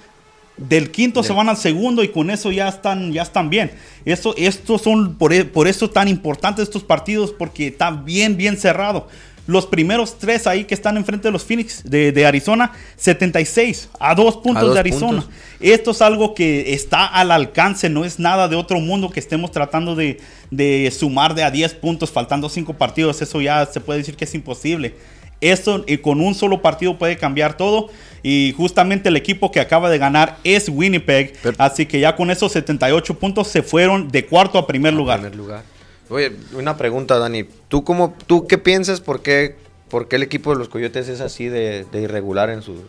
Del 0.56 0.90
quinto 0.90 1.22
se 1.22 1.32
van 1.32 1.48
al 1.48 1.56
segundo 1.56 2.02
y 2.02 2.08
con 2.08 2.30
eso 2.30 2.50
ya 2.50 2.66
están, 2.66 3.12
ya 3.12 3.22
están 3.22 3.48
bien. 3.48 3.70
Eso, 4.04 4.34
estos 4.36 4.82
son 4.82 5.14
por, 5.14 5.32
e- 5.32 5.44
por 5.44 5.68
eso 5.68 5.88
tan 5.88 6.08
importantes 6.08 6.64
estos 6.64 6.82
partidos 6.82 7.30
porque 7.30 7.68
está 7.68 7.92
bien, 7.92 8.36
bien 8.36 8.56
cerrado. 8.56 9.06
Los 9.48 9.64
primeros 9.66 10.18
tres 10.18 10.46
ahí 10.46 10.64
que 10.64 10.74
están 10.74 10.98
enfrente 10.98 11.26
de 11.28 11.32
los 11.32 11.42
Phoenix 11.42 11.82
de, 11.82 12.12
de 12.12 12.26
Arizona, 12.26 12.70
76 12.98 13.88
a 13.98 14.14
dos 14.14 14.36
puntos 14.36 14.62
dos 14.62 14.74
de 14.74 14.80
Arizona. 14.80 15.22
puntos. 15.22 15.30
Esto 15.58 15.92
es 15.92 16.02
algo 16.02 16.34
que 16.34 16.74
está 16.74 17.06
al 17.06 17.30
alcance, 17.30 17.88
no 17.88 18.04
es 18.04 18.18
nada 18.18 18.46
de 18.48 18.56
otro 18.56 18.78
mundo 18.78 19.08
que 19.08 19.20
estemos 19.20 19.50
tratando 19.50 19.94
de, 19.96 20.20
de 20.50 20.92
sumar 20.96 21.34
de 21.34 21.44
a 21.44 21.50
10 21.50 21.74
puntos 21.74 22.10
faltando 22.12 22.50
5 22.50 22.74
partidos. 22.74 23.22
Eso 23.22 23.40
ya 23.40 23.64
se 23.64 23.80
puede 23.80 24.00
decir 24.00 24.16
que 24.16 24.24
es 24.26 24.34
imposible. 24.34 24.94
Eso 25.40 25.82
y 25.86 25.96
con 25.98 26.20
un 26.20 26.34
solo 26.34 26.60
partido 26.60 26.98
puede 26.98 27.16
cambiar 27.16 27.56
todo. 27.56 27.88
Y 28.22 28.52
justamente 28.54 29.08
el 29.08 29.16
equipo 29.16 29.50
que 29.50 29.60
acaba 29.60 29.88
de 29.88 29.96
ganar 29.96 30.36
es 30.44 30.68
Winnipeg. 30.68 31.32
Pero- 31.42 31.56
así 31.58 31.86
que 31.86 32.00
ya 32.00 32.14
con 32.16 32.30
esos 32.30 32.52
78 32.52 33.18
puntos 33.18 33.48
se 33.48 33.62
fueron 33.62 34.08
de 34.08 34.26
cuarto 34.26 34.58
a 34.58 34.66
primer 34.66 34.92
lugar. 34.92 35.20
primer 35.20 35.36
lugar. 35.36 35.62
Oye, 36.10 36.32
una 36.54 36.76
pregunta, 36.76 37.18
Dani. 37.18 37.44
¿Tú, 37.68 37.84
cómo, 37.84 38.16
tú 38.26 38.46
qué 38.46 38.56
piensas 38.58 39.00
por 39.00 39.20
qué, 39.22 39.56
por 39.90 40.08
qué 40.08 40.16
el 40.16 40.22
equipo 40.22 40.50
de 40.52 40.58
los 40.58 40.68
Coyotes 40.68 41.08
es 41.08 41.20
así 41.20 41.46
de, 41.48 41.84
de 41.90 42.00
irregular 42.02 42.50
en 42.50 42.62
sus, 42.62 42.80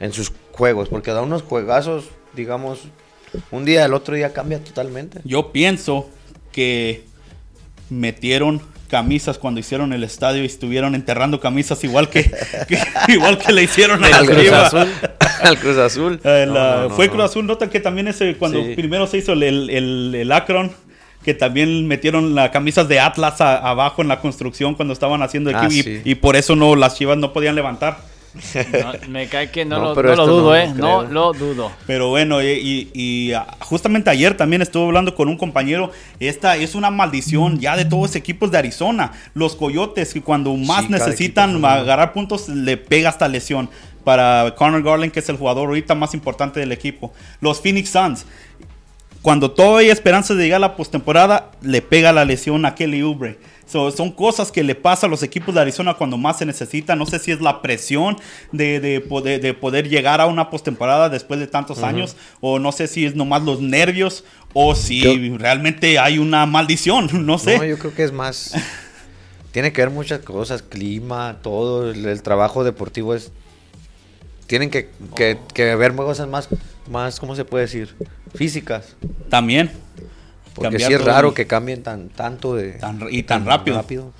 en 0.00 0.12
sus 0.12 0.32
juegos? 0.52 0.88
Porque 0.88 1.12
da 1.12 1.22
unos 1.22 1.42
juegazos, 1.42 2.06
digamos, 2.34 2.80
un 3.50 3.64
día, 3.64 3.84
el 3.84 3.94
otro 3.94 4.14
día 4.14 4.32
cambia 4.32 4.62
totalmente. 4.62 5.20
Yo 5.24 5.50
pienso 5.52 6.10
que 6.52 7.04
metieron 7.88 8.60
camisas 8.88 9.38
cuando 9.38 9.60
hicieron 9.60 9.92
el 9.92 10.02
estadio 10.02 10.42
y 10.42 10.46
estuvieron 10.46 10.94
enterrando 10.96 11.38
camisas 11.40 11.82
igual 11.84 12.08
que, 12.10 12.24
que- 12.68 13.12
igual 13.12 13.38
que 13.38 13.52
le 13.52 13.62
hicieron 13.62 14.04
Al 14.04 14.26
Cruz. 14.26 14.50
Azul. 14.52 14.88
Al 15.42 15.58
Cruz 15.58 15.76
Azul. 15.78 16.20
Eh, 16.24 16.44
No, 16.46 16.54
la- 16.54 16.76
no, 16.76 16.88
no, 16.88 16.96
fue. 16.96 17.08
Cruz 17.08 17.24
Azul, 17.24 17.46
nota 17.46 17.70
que 17.70 17.80
también 17.80 18.08
ese 18.08 18.36
cuando 18.36 18.62
Sí. 18.62 18.74
primero 18.74 19.06
se 19.06 19.18
hizo 19.18 19.32
el, 19.32 19.42
el, 19.44 19.70
el- 19.70 20.14
el 20.14 20.32
Akron, 20.32 20.72
que 21.24 21.34
también 21.34 21.86
metieron 21.86 22.34
las 22.34 22.50
camisas 22.50 22.88
de 22.88 22.98
Atlas 23.00 23.40
a- 23.40 23.56
abajo 23.58 24.02
en 24.02 24.08
la 24.08 24.20
construcción 24.20 24.74
cuando 24.74 24.92
estaban 24.94 25.22
haciendo 25.22 25.50
Ah, 25.54 25.64
equipo 25.66 25.88
y, 25.88 25.92
sí. 25.96 26.02
y 26.04 26.14
por 26.14 26.36
eso 26.36 26.56
no 26.56 26.74
las 26.76 26.96
Chivas 26.96 27.18
no 27.18 27.32
podían 27.32 27.54
levantar. 27.54 27.98
No, 28.32 28.92
me 29.08 29.26
cae 29.26 29.50
que 29.50 29.64
no, 29.64 29.78
No, 29.78 29.84
lo, 29.86 29.94
pero 29.96 30.10
no 30.10 30.14
lo 30.14 30.22
esto 30.22 30.34
dudo, 30.36 30.50
no 30.50 30.54
¿eh? 30.56 30.72
No 30.76 31.02
lo 31.02 31.32
dudo. 31.32 31.72
Pero 31.86 32.10
bueno, 32.10 32.40
y, 32.40 32.46
y- 32.46 32.90
y, 32.94 33.32
ah, 33.32 33.56
justamente 33.60 34.08
ayer 34.08 34.36
también 34.36 34.62
estuve 34.62 34.84
hablando 34.84 35.16
con 35.16 35.28
un 35.28 35.36
compañero. 35.36 35.90
Esta 36.20 36.56
es 36.56 36.76
una 36.76 36.90
maldición 36.92 37.58
ya 37.58 37.76
de 37.76 37.84
todos 37.84 38.02
los 38.02 38.14
equipos 38.16 38.52
de 38.52 38.58
Arizona. 38.58 39.10
Los 39.34 39.56
coyotes, 39.56 40.14
que 40.14 40.22
cuando 40.22 40.54
más 40.56 40.88
necesitan 40.88 41.50
equipo 41.50 41.66
agarrar 41.66 42.12
puntos, 42.12 42.48
le 42.48 42.76
pega 42.76 43.08
hasta 43.08 43.26
lesión. 43.26 43.68
Para 44.04 44.54
Connor 44.56 44.82
Garland, 44.82 45.12
que 45.12 45.20
es 45.20 45.28
el 45.28 45.36
jugador 45.36 45.68
ahorita 45.68 45.94
más 45.96 46.14
importante 46.14 46.58
del 46.60 46.72
equipo. 46.72 47.12
Los 47.40 47.60
Phoenix 47.60 47.90
Suns, 47.90 48.24
cuando 49.22 49.50
todavía 49.50 49.78
hay 49.86 49.90
esperanza 49.90 50.34
de 50.34 50.44
llegar 50.44 50.56
a 50.58 50.60
la 50.60 50.76
postemporada, 50.76 51.50
le 51.62 51.82
pega 51.82 52.12
la 52.12 52.24
lesión 52.24 52.64
a 52.64 52.74
Kelly 52.74 53.02
Oubre. 53.02 53.38
So, 53.66 53.90
son 53.92 54.10
cosas 54.10 54.50
que 54.50 54.64
le 54.64 54.74
pasa 54.74 55.06
a 55.06 55.08
los 55.10 55.22
equipos 55.22 55.54
de 55.54 55.60
Arizona 55.60 55.94
cuando 55.94 56.16
más 56.18 56.38
se 56.38 56.46
necesita. 56.46 56.96
No 56.96 57.06
sé 57.06 57.20
si 57.20 57.30
es 57.30 57.40
la 57.40 57.62
presión 57.62 58.16
de, 58.50 58.80
de 58.80 59.00
poder, 59.00 59.40
de 59.40 59.54
poder 59.54 59.88
llegar 59.88 60.20
a 60.20 60.26
una 60.26 60.50
postemporada 60.50 61.08
después 61.08 61.38
de 61.38 61.46
tantos 61.46 61.82
años, 61.84 62.16
o 62.40 62.58
no 62.58 62.72
sé 62.72 62.88
si 62.88 63.06
es 63.06 63.14
nomás 63.14 63.42
los 63.42 63.60
nervios, 63.60 64.24
o 64.54 64.74
si 64.74 65.02
Yo- 65.02 65.38
realmente 65.38 65.98
hay 66.00 66.18
una 66.18 66.46
maldición. 66.46 67.08
No 67.26 67.38
sé. 67.38 67.58
No, 67.58 67.64
yo 67.64 67.78
creo 67.78 67.94
que 67.94 68.02
es 68.02 68.12
más. 68.12 68.54
Tiene 69.52 69.72
que 69.72 69.82
ver 69.82 69.90
muchas 69.90 70.20
cosas, 70.20 70.62
clima, 70.62 71.36
todo. 71.42 71.90
El, 71.92 72.06
el 72.06 72.22
trabajo 72.22 72.64
deportivo 72.64 73.14
es. 73.14 73.30
Tienen 74.48 74.70
que, 74.70 74.88
que, 75.14 75.38
que 75.54 75.76
ver 75.76 75.94
cosas 75.94 76.26
más, 76.26 76.48
más, 76.90 77.18
¿cómo 77.20 77.34
se 77.36 77.44
puede 77.44 77.64
decir? 77.64 77.94
Físicas. 78.34 78.96
También. 79.28 79.70
Porque 80.54 80.78
sí 80.78 80.92
es 80.92 81.04
raro 81.04 81.32
que 81.32 81.46
cambien 81.46 81.82
tan, 81.82 82.08
tanto 82.08 82.54
de. 82.54 82.72
Tan- 82.72 83.06
y 83.10 83.22
tan 83.22 83.46
rápido. 83.46 84.12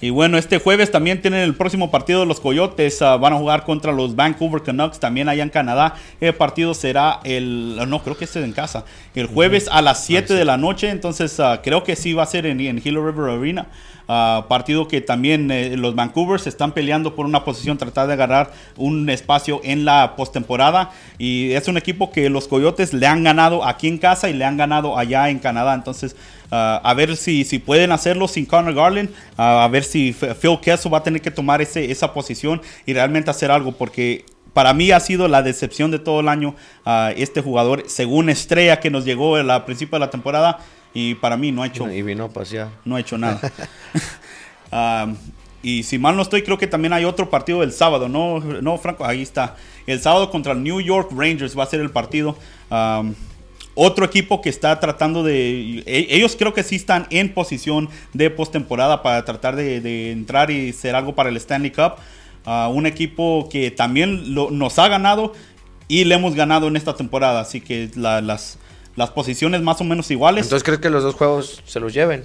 Y 0.00 0.10
bueno, 0.10 0.36
este 0.36 0.58
jueves 0.58 0.90
también 0.90 1.22
tienen 1.22 1.40
el 1.40 1.54
próximo 1.54 1.92
partido 1.92 2.20
de 2.20 2.26
los 2.26 2.40
Coyotes. 2.40 3.00
ah, 3.02 3.16
van 3.16 3.34
a 3.34 3.36
jugar 3.38 3.64
contra 3.64 3.92
los 3.92 4.16
Vancouver 4.16 4.60
Canucks, 4.62 4.98
también 4.98 5.28
allá 5.28 5.44
en 5.44 5.48
Canadá. 5.48 5.94
El 6.20 6.34
partido 6.34 6.74
será 6.74 7.20
el. 7.22 7.76
No, 7.88 8.02
creo 8.02 8.16
que 8.16 8.24
este 8.24 8.40
es 8.40 8.44
en 8.44 8.52
casa. 8.52 8.84
El 9.14 9.28
jueves 9.28 9.68
a 9.70 9.80
las 9.80 10.04
7 10.04 10.34
de 10.34 10.44
la 10.44 10.56
noche. 10.56 10.90
Entonces, 10.90 11.38
ah, 11.38 11.60
creo 11.62 11.84
que 11.84 11.94
sí 11.94 12.14
va 12.14 12.24
a 12.24 12.26
ser 12.26 12.46
en, 12.46 12.60
en 12.60 12.82
Hilo 12.84 13.06
River 13.06 13.30
Arena. 13.30 13.68
Ah, 14.08 14.46
partido 14.48 14.88
que 14.88 15.00
también 15.00 15.50
eh, 15.50 15.76
los 15.76 15.94
Vancouver 15.94 16.40
se 16.40 16.48
están 16.48 16.72
peleando 16.72 17.14
por 17.14 17.26
una 17.26 17.44
posición, 17.44 17.78
tratar 17.78 18.06
de 18.06 18.14
agarrar 18.14 18.52
un 18.76 19.08
espacio 19.08 19.60
en 19.64 19.84
la 19.84 20.16
postemporada. 20.16 20.90
Y 21.18 21.52
es 21.52 21.68
un 21.68 21.76
equipo 21.76 22.10
que 22.10 22.28
los 22.28 22.48
Coyotes 22.48 22.92
le 22.92 23.06
han 23.06 23.22
ganado 23.24 23.64
aquí 23.64 23.88
en 23.88 23.98
casa 23.98 24.28
y 24.28 24.32
le 24.32 24.44
han 24.44 24.56
ganado 24.56 24.98
allá 24.98 25.30
en 25.30 25.38
Canadá. 25.38 25.74
Entonces, 25.74 26.16
ah, 26.50 26.80
a 26.82 26.94
ver 26.94 27.16
si, 27.16 27.44
si 27.44 27.58
pueden 27.58 27.92
hacerlo 27.92 28.28
sin 28.28 28.46
Connor 28.46 28.74
Garland. 28.74 29.10
ah, 29.36 29.64
a 29.64 29.68
ver 29.68 29.84
si 29.84 30.12
Phil 30.12 30.58
Kessel 30.60 30.92
va 30.92 30.98
a 30.98 31.02
tener 31.02 31.22
que 31.22 31.30
tomar 31.30 31.62
ese, 31.62 31.90
esa 31.90 32.12
posición 32.12 32.60
y 32.86 32.92
realmente 32.92 33.30
hacer 33.30 33.50
algo. 33.50 33.72
Porque 33.72 34.24
para 34.52 34.74
mí 34.74 34.90
ha 34.90 35.00
sido 35.00 35.28
la 35.28 35.42
decepción 35.42 35.90
de 35.90 35.98
todo 35.98 36.20
el 36.20 36.28
año 36.28 36.54
ah, 36.84 37.12
este 37.16 37.40
jugador, 37.40 37.84
según 37.86 38.28
Estrella 38.28 38.80
que 38.80 38.90
nos 38.90 39.04
llegó 39.04 39.36
al 39.36 39.64
principio 39.64 39.96
de 39.96 40.00
la 40.04 40.10
temporada. 40.10 40.58
Y 40.94 41.14
para 41.14 41.36
mí 41.36 41.52
no 41.52 41.62
ha 41.62 41.66
hecho 41.66 41.90
Y 41.90 42.02
vino 42.02 42.24
a 42.24 42.28
pasear. 42.28 42.68
no 42.84 42.96
ha 42.96 43.00
hecho 43.00 43.16
nada. 43.18 43.40
Um, 44.72 45.16
y 45.62 45.82
si 45.82 45.98
mal 45.98 46.16
no 46.16 46.22
estoy, 46.22 46.42
creo 46.42 46.56
que 46.56 46.66
también 46.66 46.92
hay 46.94 47.04
otro 47.04 47.28
partido 47.28 47.62
el 47.62 47.72
sábado, 47.72 48.08
¿no, 48.08 48.40
no 48.40 48.78
Franco? 48.78 49.04
Ahí 49.04 49.20
está. 49.22 49.54
El 49.86 50.00
sábado 50.00 50.30
contra 50.30 50.52
el 50.54 50.62
New 50.62 50.80
York 50.80 51.10
Rangers 51.14 51.56
va 51.56 51.64
a 51.64 51.66
ser 51.66 51.80
el 51.80 51.90
partido. 51.90 52.36
Um, 52.70 53.14
otro 53.74 54.04
equipo 54.06 54.40
que 54.40 54.48
está 54.48 54.80
tratando 54.80 55.22
de... 55.22 55.82
e- 55.86 56.06
Ellos 56.10 56.36
creo 56.38 56.52
que 56.54 56.62
sí 56.62 56.76
están 56.76 57.06
en 57.10 57.32
posición 57.34 57.90
de 58.14 58.30
postemporada 58.30 59.02
para 59.02 59.24
tratar 59.26 59.54
de, 59.54 59.80
de 59.82 60.10
entrar 60.10 60.50
y 60.50 60.72
ser 60.72 60.94
algo 60.96 61.14
para 61.14 61.28
el 61.28 61.36
Stanley 61.36 61.70
Cup. 61.70 61.92
Uh, 62.46 62.70
un 62.70 62.86
equipo 62.86 63.48
que 63.52 63.70
también 63.70 64.34
lo- 64.34 64.50
nos 64.50 64.78
ha 64.78 64.88
ganado 64.88 65.32
y 65.86 66.04
le 66.04 66.14
hemos 66.14 66.34
ganado 66.34 66.66
en 66.66 66.76
esta 66.76 66.96
temporada. 66.96 67.40
Así 67.42 67.60
que 67.60 67.90
la- 67.94 68.20
las, 68.22 68.58
las 68.96 69.10
posiciones 69.10 69.62
más 69.62 69.80
o 69.80 69.84
menos 69.84 70.10
iguales. 70.10 70.44
Entonces, 70.46 70.64
¿crees 70.64 70.80
que 70.80 70.90
los 70.90 71.02
dos 71.02 71.14
juegos 71.14 71.62
se 71.66 71.80
los 71.80 71.92
lleven? 71.94 72.24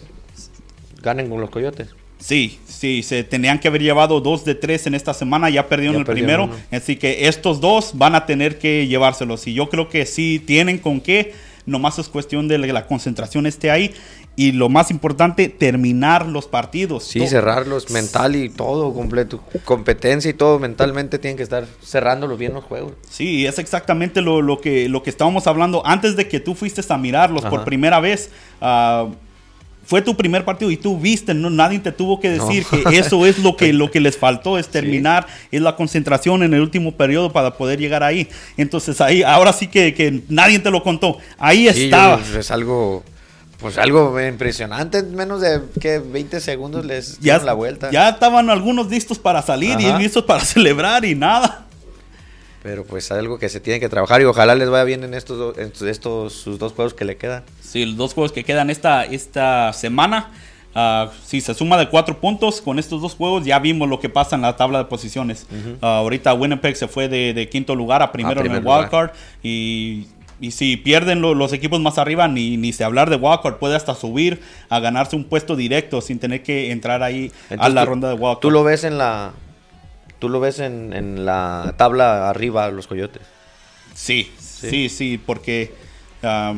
Ganen 1.01 1.29
con 1.29 1.39
los 1.39 1.49
coyotes. 1.49 1.89
Sí, 2.19 2.59
sí, 2.65 3.03
se 3.03 3.23
tenían 3.23 3.59
que 3.59 3.67
haber 3.67 3.83
llevado 3.83 4.19
dos 4.21 4.43
de 4.43 4.55
tres 4.55 4.87
en 4.87 4.95
esta 4.95 5.13
semana, 5.13 5.51
ya 5.51 5.67
perdieron 5.67 5.95
Ya 5.95 5.99
el 5.99 6.05
perdieron 6.05 6.49
primero, 6.49 6.55
uno. 6.71 6.77
así 6.77 6.95
que 6.95 7.27
estos 7.27 7.61
dos 7.61 7.91
van 7.93 8.15
a 8.15 8.25
tener 8.25 8.57
que 8.57 8.87
llevárselos 8.87 9.45
y 9.45 9.53
yo 9.53 9.69
creo 9.69 9.87
que 9.87 10.05
sí 10.07 10.41
tienen 10.43 10.79
con 10.79 10.99
qué, 10.99 11.33
nomás 11.67 11.99
es 11.99 12.07
cuestión 12.07 12.47
de 12.47 12.59
que 12.59 12.73
la 12.73 12.87
concentración 12.87 13.45
esté 13.45 13.69
ahí 13.69 13.93
y 14.35 14.53
lo 14.53 14.69
más 14.69 14.89
importante, 14.89 15.49
terminar 15.49 16.25
los 16.25 16.47
partidos. 16.47 17.03
Sí, 17.03 17.27
cerrarlos 17.27 17.91
mental 17.91 18.35
y 18.35 18.49
todo 18.49 18.93
completo. 18.93 19.43
Competencia 19.65 20.31
y 20.31 20.33
todo 20.33 20.59
mentalmente 20.59 21.19
tienen 21.19 21.37
que 21.37 21.43
estar 21.43 21.65
cerrándolos 21.83 22.39
bien 22.39 22.53
los 22.53 22.63
juegos. 22.63 22.93
Sí, 23.09 23.45
es 23.45 23.59
exactamente 23.59 24.21
lo, 24.21 24.41
lo 24.41 24.61
que, 24.61 24.89
lo 24.89 25.03
que 25.03 25.09
estábamos 25.09 25.47
hablando 25.47 25.85
antes 25.85 26.15
de 26.15 26.27
que 26.27 26.39
tú 26.39 26.55
fuiste 26.55 26.81
a 26.87 26.97
mirarlos 26.97 27.45
por 27.45 27.63
primera 27.63 27.99
vez. 27.99 28.31
ah, 28.61 29.07
fue 29.87 30.01
tu 30.01 30.15
primer 30.17 30.43
partido 30.45 30.69
y 30.69 30.75
tú 30.77 30.99
viste, 30.99 31.33
no, 31.33 31.49
nadie 31.49 31.79
te 31.79 31.91
tuvo 31.93 32.19
que 32.19 32.29
decir 32.29 32.65
No. 32.71 32.89
que 32.89 32.97
eso 32.99 33.25
es 33.25 33.39
lo 33.39 33.55
que, 33.55 33.71
lo 33.73 33.89
que 33.89 33.99
les 34.01 34.17
faltó, 34.17 34.57
es 34.59 34.67
terminar, 34.67 35.25
es 35.49 35.61
la 35.61 35.75
concentración 35.77 36.43
en 36.43 36.53
el 36.53 36.59
último 36.61 36.91
periodo 36.91 37.31
para 37.31 37.51
poder 37.57 37.79
llegar 37.79 38.03
ahí. 38.03 38.27
Entonces 38.57 38.99
ahí, 39.01 39.23
ahora 39.23 39.53
sí 39.53 39.67
que, 39.67 39.93
que 39.93 40.21
nadie 40.27 40.59
te 40.59 40.69
lo 40.71 40.83
contó. 40.83 41.17
Ahí 41.39 41.69
Sí, 41.73 41.85
estaba. 41.85 42.21
yo- 42.21 42.39
es 42.39 42.51
algo, 42.51 43.03
pues 43.59 43.77
algo 43.77 44.19
impresionante. 44.21 44.97
En 44.99 45.15
menos 45.15 45.39
de 45.39 45.61
que 45.79 45.99
20 45.99 46.41
segundos 46.41 46.85
les 46.85 47.13
Ya, 47.19 47.21
dieron 47.33 47.45
la 47.45 47.53
vuelta. 47.53 47.89
ya 47.89 48.09
estaban 48.09 48.49
algunos 48.49 48.89
listos 48.89 49.17
para 49.17 49.41
salir 49.41 49.79
y 49.79 49.91
listos 49.93 50.25
para 50.25 50.39
celebrar 50.43 51.05
y 51.05 51.15
nada. 51.15 51.66
Pero 52.67 52.83
pues 52.83 53.09
algo 53.13 53.39
que 53.39 53.47
se 53.47 53.61
tiene 53.61 53.79
que 53.79 53.87
trabajar 53.87 54.19
y 54.21 54.25
ojalá 54.25 54.53
les 54.55 54.69
vaya 54.69 54.83
bien 54.83 55.03
en 55.05 55.13
estos, 55.13 55.37
do- 55.37 55.53
en 55.57 55.71
estos 55.87 56.33
sus 56.33 56.59
dos 56.59 56.73
juegos 56.73 56.93
que 56.93 57.05
le 57.05 57.15
quedan. 57.15 57.43
Sí, 57.61 57.85
los 57.85 57.95
dos 57.95 58.13
juegos 58.13 58.33
que 58.33 58.43
quedan 58.43 58.69
esta, 58.69 59.05
esta 59.05 59.71
semana. 59.71 60.31
ah, 60.75 61.09
si 61.25 61.39
se 61.41 61.53
suma 61.53 61.77
de 61.77 61.87
cuatro 61.89 62.19
puntos 62.19 62.61
con 62.61 62.77
estos 62.77 63.01
dos 63.01 63.15
juegos, 63.15 63.45
ya 63.45 63.57
vimos 63.59 63.87
lo 63.87 63.99
que 64.01 64.09
pasa 64.09 64.35
en 64.35 64.41
la 64.41 64.57
tabla 64.57 64.79
de 64.79 64.85
posiciones. 64.85 65.47
Ah, 65.81 65.99
ahorita 65.99 66.33
Winnipeg 66.33 66.75
se 66.75 66.87
fue 66.89 67.07
de, 67.07 67.33
de 67.33 67.47
quinto 67.49 67.73
lugar 67.73 68.01
a 68.03 68.11
primero 68.11 68.41
en 68.41 68.43
primer 68.43 68.57
el 68.59 68.63
lugar. 68.65 68.81
wildcard. 68.81 69.11
Y, 69.41 70.07
y 70.41 70.51
si 70.51 70.75
pierden 70.77 71.21
lo- 71.21 71.33
los 71.33 71.53
equipos 71.53 71.79
más 71.79 71.97
arriba, 71.97 72.27
ni, 72.27 72.57
ni 72.57 72.73
se 72.73 72.83
hablar 72.83 73.09
de 73.09 73.15
wildcard, 73.15 73.55
puede 73.55 73.75
hasta 73.77 73.95
subir 73.95 74.41
a 74.69 74.79
ganarse 74.81 75.15
un 75.15 75.23
puesto 75.23 75.55
directo 75.55 76.01
sin 76.01 76.19
tener 76.19 76.43
que 76.43 76.69
entrar 76.71 77.01
ahí 77.01 77.31
a 77.57 77.69
la 77.69 77.83
tú- 77.85 77.89
ronda 77.91 78.09
de 78.09 78.13
wildcard. 78.15 78.39
Tú 78.41 78.51
lo 78.51 78.63
ves 78.65 78.83
en 78.83 78.97
la, 78.99 79.31
tú 80.19 80.29
lo 80.29 80.39
ves 80.39 80.59
en, 80.59 80.93
en 80.93 81.25
la 81.25 81.73
tabla 81.77 82.29
arriba 82.29 82.69
los 82.71 82.87
coyotes. 82.87 83.21
Sí, 83.93 84.31
Sí, 84.37 84.89
sí, 84.89 85.19
porque 85.23 85.73
ah, 86.23 86.55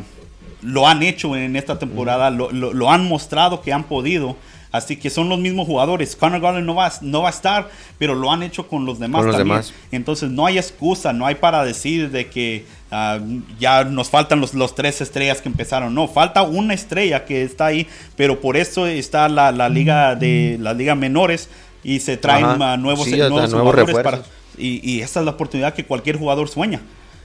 lo 0.62 0.88
han 0.88 1.03
hecho 1.03 1.36
en 1.36 1.55
esta 1.57 1.78
temporada, 1.80 2.30
lo, 2.30 2.49
lo- 2.51 2.72
lo 2.74 2.89
han 2.91 3.05
mostrado 3.07 3.62
que 3.62 3.74
han 3.74 3.84
podido. 3.84 4.38
Así 4.72 4.97
que 4.97 5.10
son 5.10 5.28
los 5.30 5.39
mismos 5.39 5.66
jugadores. 5.66 6.16
Conor 6.16 6.39
Garland 6.41 6.66
no 6.68 6.76
va, 6.76 6.91
no 7.01 7.24
va 7.24 7.30
a 7.30 7.32
estar, 7.32 7.70
pero 7.97 8.14
lo 8.14 8.32
han 8.32 8.43
hecho 8.43 8.68
con 8.68 8.86
los 8.86 8.99
demás 8.99 9.20
Con 9.22 9.28
los 9.30 9.36
también. 9.38 9.57
demás. 9.57 9.74
Entonces 9.91 10.30
no 10.30 10.45
hay 10.45 10.60
excusa, 10.60 11.12
no 11.12 11.26
hay 11.26 11.36
para 11.36 11.66
decir 11.66 12.12
de 12.12 12.28
que 12.30 12.66
ah, 12.91 13.18
ya 13.60 13.84
nos 13.84 14.10
faltan 14.10 14.39
los, 14.39 14.53
los 14.53 14.76
tres 14.76 15.01
estrellas 15.01 15.41
que 15.41 15.49
empezaron. 15.49 15.93
No, 15.95 16.07
falta 16.07 16.43
una 16.43 16.74
estrella 16.76 17.26
que 17.26 17.41
está 17.43 17.66
ahí, 17.66 17.88
pero 18.16 18.39
por 18.39 18.55
eso 18.57 18.86
está 18.88 19.28
la, 19.28 19.51
la 19.51 19.70
liga 19.70 20.16
de 20.16 20.57
las 20.62 20.78
ligas 20.78 20.95
menores 20.95 21.49
y 21.84 22.00
se 22.00 22.18
traen 22.18 22.46
Ajá. 22.46 22.78
nuevos, 22.78 23.06
Sí, 23.06 23.14
hasta 23.14 23.30
nuevos 23.30 23.50
nuevos 23.52 23.72
jugadores 23.74 23.96
para, 23.96 24.12
refuerzos. 24.18 24.34
y, 24.58 24.92
y 24.92 25.02
esa 25.02 25.20
es 25.20 25.26
la 25.26 25.32
oportunidad 25.32 25.74
que 25.74 25.86
cualquier 25.86 26.18
jugador 26.18 26.50
sueña. 26.50 26.82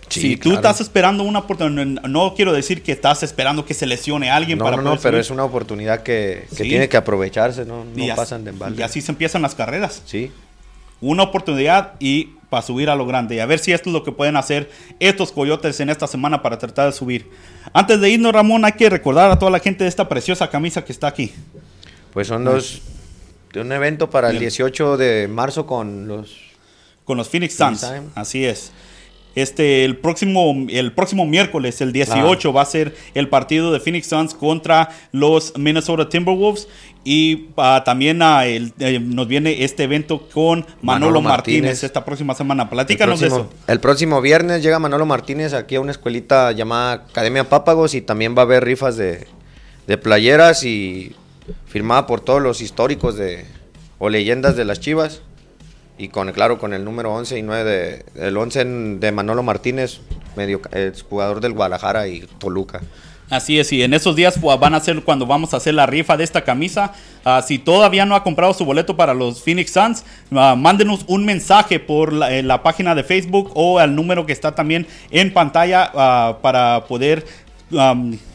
Sí, 0.08 0.20
si 0.20 0.36
tú 0.36 0.50
claro. 0.50 0.56
estás 0.56 0.80
esperando 0.82 1.22
una 1.24 1.38
oportunidad, 1.40 1.84
no, 1.86 2.08
no 2.08 2.34
quiero 2.34 2.52
decir 2.52 2.82
que 2.82 2.92
estás 2.92 3.22
esperando 3.22 3.64
que 3.64 3.72
se 3.72 3.86
lesione 3.86 4.30
a 4.30 4.36
alguien 4.36 4.58
No, 4.58 4.64
para 4.64 4.76
no, 4.76 4.82
no, 4.82 4.96
pero 5.00 5.18
es 5.18 5.30
una 5.30 5.44
oportunidad 5.44 6.02
que, 6.02 6.46
que 6.50 6.56
Sí. 6.64 6.68
tiene 6.68 6.88
que 6.90 6.96
aprovecharse, 6.98 7.64
no, 7.64 7.84
no 7.84 8.04
Y 8.04 8.10
pasan 8.12 8.44
de 8.44 8.50
embalde. 8.50 8.80
Y 8.80 8.84
así 8.84 9.00
se 9.00 9.10
empiezan 9.12 9.40
las 9.42 9.54
carreras. 9.54 10.02
Sí. 10.04 10.30
Una 11.00 11.22
oportunidad 11.24 11.94
y 12.00 12.34
para 12.50 12.62
subir 12.62 12.90
a 12.90 12.94
lo 12.96 13.06
grande. 13.06 13.34
Y 13.36 13.40
a 13.40 13.46
ver 13.46 13.58
si 13.58 13.72
esto 13.72 13.88
es 13.88 13.94
lo 13.94 14.04
que 14.04 14.12
pueden 14.12 14.36
hacer 14.36 14.70
estos 15.00 15.32
coyotes 15.32 15.80
en 15.80 15.88
esta 15.90 16.06
semana 16.06 16.42
para 16.42 16.58
tratar 16.58 16.86
de 16.86 16.92
subir. 16.92 17.28
Antes 17.72 17.98
de 18.00 18.10
irnos, 18.10 18.32
Ramón, 18.32 18.64
hay 18.66 18.72
que 18.72 18.88
recordar 18.90 19.30
a 19.30 19.38
toda 19.38 19.50
la 19.50 19.58
gente 19.58 19.84
de 19.84 19.88
esta 19.88 20.06
preciosa 20.08 20.48
camisa 20.50 20.84
que 20.84 20.92
está 20.92 21.08
aquí. 21.08 21.32
Pues 22.12 22.28
son 22.28 22.44
dos 22.44 22.82
de 23.54 23.60
un 23.60 23.72
evento 23.72 24.10
para 24.10 24.28
el 24.28 24.34
Bien. 24.34 24.42
18 24.50 24.96
de 24.98 25.28
marzo 25.28 25.64
con 25.66 26.06
los 26.06 26.36
Con 27.04 27.16
los 27.16 27.28
Phoenix 27.28 27.54
Suns. 27.54 27.86
Así 28.14 28.44
es. 28.44 28.72
Este, 29.36 29.84
el 29.84 29.96
próximo, 29.96 30.54
el 30.70 30.92
próximo 30.92 31.26
miércoles, 31.26 31.80
el 31.80 31.92
18, 31.92 32.52
va 32.52 32.62
a 32.62 32.64
ser 32.64 32.94
el 33.14 33.28
partido 33.28 33.72
de 33.72 33.80
Phoenix 33.80 34.06
Suns 34.06 34.32
contra 34.32 34.90
los 35.10 35.52
Minnesota 35.58 36.08
Timberwolves. 36.08 36.68
Y 37.02 37.48
ah, 37.56 37.82
también 37.84 38.22
ah, 38.22 38.46
el- 38.46 38.72
eh, 38.78 39.00
nos 39.00 39.26
viene 39.26 39.64
este 39.64 39.82
evento 39.82 40.28
con 40.32 40.60
Manolo, 40.60 40.74
Manolo 40.82 41.20
Martínez. 41.20 41.62
Martínez. 41.62 41.84
esta 41.84 42.04
próxima 42.04 42.34
semana. 42.34 42.62
El 42.62 42.68
Platícanos 42.70 43.18
de 43.20 43.26
próximo, 43.26 43.50
eso. 43.50 43.72
el 43.72 43.80
próximo 43.80 44.20
viernes 44.20 44.62
llega 44.62 44.78
Manolo 44.78 45.04
Martínez 45.04 45.52
aquí 45.52 45.74
a 45.74 45.80
una 45.80 45.90
escuelita 45.90 46.52
llamada 46.52 46.92
Academia 46.92 47.48
Pápagos 47.48 47.94
y 47.94 48.02
también 48.02 48.34
va 48.36 48.42
a 48.42 48.44
haber 48.44 48.64
rifas 48.64 48.96
de, 48.96 49.26
de 49.88 49.98
playeras 49.98 50.62
y 50.64 51.14
firmada 51.66 52.06
por 52.06 52.20
todos 52.20 52.42
los 52.42 52.60
históricos 52.60 53.16
de 53.16 53.44
o 53.98 54.08
leyendas 54.08 54.56
de 54.56 54.64
las 54.64 54.80
Chivas 54.80 55.22
y 55.98 56.08
con 56.08 56.30
claro 56.32 56.58
con 56.58 56.74
el 56.74 56.84
número 56.84 57.12
11 57.14 57.38
y 57.38 57.42
9 57.42 57.64
de 58.16 58.28
el 58.28 58.36
11 58.36 58.60
en- 58.62 59.00
de 59.00 59.12
Manolo 59.12 59.42
Martínez, 59.42 60.00
medio 60.36 60.60
el 60.72 60.92
jugador 61.08 61.40
del 61.40 61.52
Guadalajara 61.52 62.08
y 62.08 62.26
Toluca. 62.38 62.80
Así 63.30 63.58
es, 63.58 63.72
y 63.72 63.82
en 63.82 63.94
esos 63.94 64.16
días 64.16 64.38
pues, 64.38 64.60
van 64.60 64.74
a 64.74 64.80
ser 64.80 65.02
cuando 65.02 65.24
vamos 65.26 65.54
a 65.54 65.56
hacer 65.56 65.72
la 65.74 65.86
rifa 65.86 66.16
de 66.16 66.24
esta 66.24 66.42
camisa. 66.44 66.92
Ah, 67.24 67.42
si 67.46 67.58
todavía 67.58 68.04
no 68.04 68.14
ha 68.16 68.22
comprado 68.22 68.52
su 68.52 68.64
boleto 68.66 68.96
para 68.96 69.14
los 69.14 69.42
Phoenix 69.42 69.72
Suns, 69.72 70.04
ah, 70.32 70.54
mándenos 70.58 71.04
un 71.08 71.24
mensaje 71.24 71.80
por 71.80 72.12
la, 72.12 72.36
en 72.36 72.48
la 72.48 72.62
página 72.62 72.94
de 72.94 73.02
Facebook 73.02 73.50
o 73.54 73.78
al 73.78 73.94
número 73.96 74.26
que 74.26 74.32
está 74.34 74.54
también 74.54 74.86
en 75.10 75.32
pantalla 75.32 75.90
ah, 75.94 76.38
para 76.42 76.84
poder, 76.86 77.24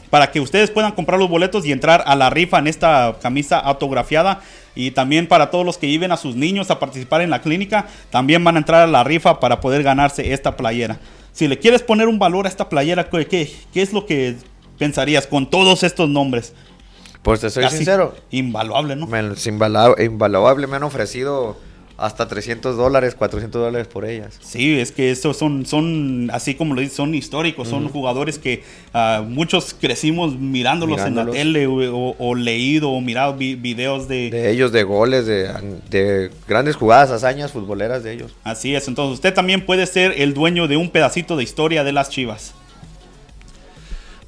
para 0.10 0.32
que 0.32 0.40
ustedes 0.40 0.72
puedan 0.72 0.92
comprar 0.94 1.20
los 1.20 1.30
boletos 1.30 1.66
y 1.66 1.72
entrar 1.72 2.04
a 2.06 2.16
la 2.16 2.30
rifa 2.30 2.60
en 2.60 2.68
esta 2.68 3.18
camisa 3.22 3.60
autografiada. 3.60 4.42
Y 4.76 4.92
también 4.92 5.28
para 5.28 5.50
todos 5.52 5.66
los 5.66 5.78
que 5.78 5.90
lleven 5.90 6.12
a 6.12 6.18
sus 6.18 6.36
niños 6.36 6.72
a 6.72 6.80
participar 6.80 7.22
en 7.22 7.30
la 7.30 7.42
clínica, 7.42 7.88
también 8.12 8.44
van 8.44 8.56
a 8.56 8.60
entrar 8.60 8.82
a 8.82 8.88
la 8.88 9.04
rifa 9.04 9.40
para 9.40 9.60
poder 9.60 9.84
ganarse 9.84 10.32
esta 10.34 10.56
playera. 10.56 11.00
Si 11.34 11.48
le 11.48 11.60
quieres 11.60 11.82
poner 11.84 12.08
un 12.08 12.18
valor 12.20 12.46
a 12.46 12.50
esta 12.50 12.70
playera, 12.70 13.10
¿qué, 13.10 13.26
qué, 13.28 13.52
qué 13.74 13.82
es 13.82 13.94
lo 13.94 14.06
que 14.06 14.36
pensarías 14.78 15.28
con 15.28 15.50
todos 15.50 15.84
estos 15.84 16.08
nombres? 16.10 16.54
Pues 17.22 17.42
te 17.42 17.50
soy 17.50 17.64
Casi 17.64 17.78
sincero, 17.78 18.16
Invaluable, 18.32 18.96
¿no? 18.96 19.06
me, 19.06 19.22
invala- 19.22 19.96
invaluable 20.02 20.68
me 20.68 20.78
han 20.78 20.84
ofrecido 20.84 21.58
hasta 22.00 22.28
300 22.28 22.78
dólares, 22.78 23.16
400 23.16 23.62
dólares 23.62 23.88
por 23.88 24.06
ellas. 24.06 24.38
Sí, 24.42 24.80
es 24.80 24.92
que 24.92 25.12
estos 25.12 25.38
son, 25.38 25.66
son 25.66 26.30
así 26.34 26.56
como 26.56 26.74
lo 26.76 26.82
dices, 26.82 26.96
son 26.96 27.14
históricos, 27.16 27.68
son 27.68 27.88
jugadores 27.90 28.40
que 28.40 28.64
ah, 28.94 29.24
muchos 29.28 29.74
crecimos 29.80 30.38
mirándolos, 30.38 30.98
Mirándolos. 30.98 31.36
en 31.36 31.54
la 31.54 31.60
tele 31.60 31.68
o, 31.68 31.74
o- 31.96 32.16
o 32.18 32.36
leído 32.36 32.90
o 32.90 33.02
mirado 33.02 33.36
vi- 33.36 33.56
videos 33.56 34.08
de, 34.08 34.30
De 34.30 34.52
ellos, 34.52 34.72
de 34.72 34.84
goles, 34.84 35.26
de, 35.26 35.50
de 35.90 36.32
grandes 36.48 36.76
jugadas, 36.76 37.12
hazañas 37.12 37.52
futboleras 37.52 38.04
de 38.04 38.14
ellos. 38.14 38.36
Así 38.44 38.76
es, 38.76 38.88
entonces 38.88 39.14
usted 39.16 39.34
también 39.34 39.66
puede 39.66 39.86
ser 39.86 40.14
el 40.18 40.34
dueño 40.34 40.68
de 40.68 40.78
un 40.78 40.90
pedacito 40.90 41.36
de 41.38 41.44
historia 41.44 41.84
de 41.84 41.92
las 41.92 42.10
Chivas. 42.10 42.54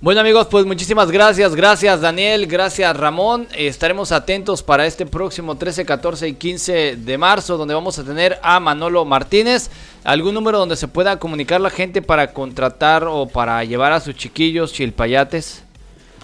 Bueno 0.02 0.20
amigos, 0.22 0.48
pues 0.50 0.66
muchísimas 0.66 1.12
gracias, 1.12 1.54
gracias 1.54 2.02
Daniel, 2.02 2.48
gracias 2.48 2.98
Ramón. 2.98 3.48
Estaremos 3.56 4.12
atentos 4.12 4.64
para 4.64 4.88
este 4.88 5.06
próximo 5.06 5.60
13, 5.60 5.86
14 5.86 6.28
y 6.28 6.34
15 6.34 6.96
de 6.96 7.18
marzo, 7.20 7.56
donde 7.56 7.76
vamos 7.76 8.00
a 8.00 8.04
tener 8.04 8.40
a 8.42 8.60
Manolo 8.60 9.06
Martínez. 9.06 9.70
¿Algún 10.04 10.34
número 10.34 10.58
donde 10.58 10.76
se 10.76 10.88
pueda 10.88 11.20
comunicar 11.20 11.62
la 11.62 11.70
gente 11.70 12.02
para 12.02 12.34
contratar 12.34 13.04
o 13.08 13.28
para 13.28 13.64
llevar 13.64 13.92
a 13.92 14.00
sus 14.00 14.16
chiquillos 14.16 14.74
chilpayates? 14.74 15.62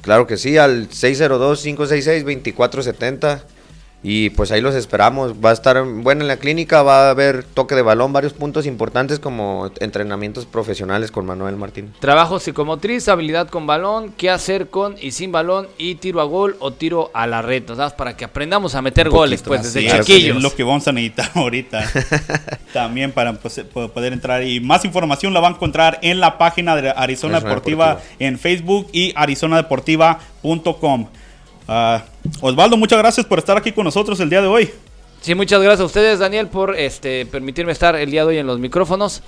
Claro 0.01 0.25
que 0.25 0.38
sí, 0.38 0.57
al 0.57 0.89
602-566-2470. 0.89 3.43
Y 4.09 4.29
pues 4.29 4.51
ahí 4.51 4.61
los 4.61 4.73
esperamos. 4.73 5.33
Va 5.43 5.49
a 5.49 5.53
estar 5.53 5.83
bueno 5.83 6.21
en 6.21 6.29
la 6.29 6.37
clínica, 6.37 6.81
va 6.81 7.07
a 7.07 7.09
haber 7.09 7.43
toque 7.43 7.75
de 7.75 7.81
balón, 7.81 8.13
varios 8.13 8.31
puntos 8.31 8.65
importantes 8.65 9.19
como 9.19 9.69
entrenamientos 9.81 10.45
profesionales 10.45 11.11
con 11.11 11.25
Manuel 11.25 11.57
Martín. 11.57 11.91
Trabajo 11.99 12.39
psicomotriz, 12.39 13.09
habilidad 13.09 13.49
con 13.49 13.67
balón, 13.67 14.13
qué 14.15 14.29
hacer 14.29 14.69
con 14.69 14.95
y 15.01 15.11
sin 15.11 15.33
balón 15.33 15.67
y 15.77 15.95
tiro 15.95 16.21
a 16.21 16.23
gol 16.23 16.55
o 16.59 16.71
tiro 16.71 17.11
a 17.13 17.27
la 17.27 17.41
red, 17.41 17.63
¿sabes? 17.67 17.91
Para 17.91 18.15
que 18.15 18.23
aprendamos 18.23 18.75
a 18.75 18.81
meter 18.81 19.09
goles, 19.09 19.43
pues 19.43 19.63
desde 19.63 19.85
es, 19.87 20.05
chiquillos. 20.05 20.37
Es 20.37 20.43
lo 20.43 20.55
que 20.55 20.63
vamos 20.63 20.87
a 20.87 20.93
necesitar 20.93 21.29
ahorita. 21.35 21.83
También 22.73 23.11
para 23.11 23.33
pues, 23.33 23.59
po- 23.73 23.89
poder 23.89 24.13
entrar. 24.13 24.41
Y 24.41 24.61
más 24.61 24.85
información 24.85 25.33
la 25.33 25.41
va 25.41 25.49
a 25.49 25.51
encontrar 25.51 25.99
en 26.01 26.21
la 26.21 26.37
página 26.37 26.77
de 26.77 26.91
Arizona 26.91 27.03
Arizona 27.07 27.39
Deportiva, 27.41 27.87
Deportiva. 27.95 28.15
en 28.19 28.39
Facebook 28.39 28.87
y 28.93 29.11
arizonadeportiva.com. 29.17 31.07
Ah, 31.68 32.05
Osvaldo, 32.39 32.78
muchas 32.78 32.99
gracias 32.99 33.26
por 33.26 33.39
estar 33.39 33.57
aquí 33.57 33.72
con 33.72 33.84
nosotros 33.84 34.20
el 34.20 34.30
día 34.30 34.41
de 34.41 34.47
hoy. 34.47 34.70
Sí, 35.22 35.36
muchas 35.36 35.61
gracias 35.61 35.82
a 35.82 35.86
ustedes, 35.86 36.20
Daniel, 36.20 36.47
por 36.47 36.78
este 36.78 37.26
permitirme 37.26 37.72
estar 37.72 37.95
el 37.95 38.09
día 38.09 38.22
de 38.22 38.30
hoy 38.30 38.38
en 38.38 38.47
los 38.47 38.59
micrófonos. 38.59 39.22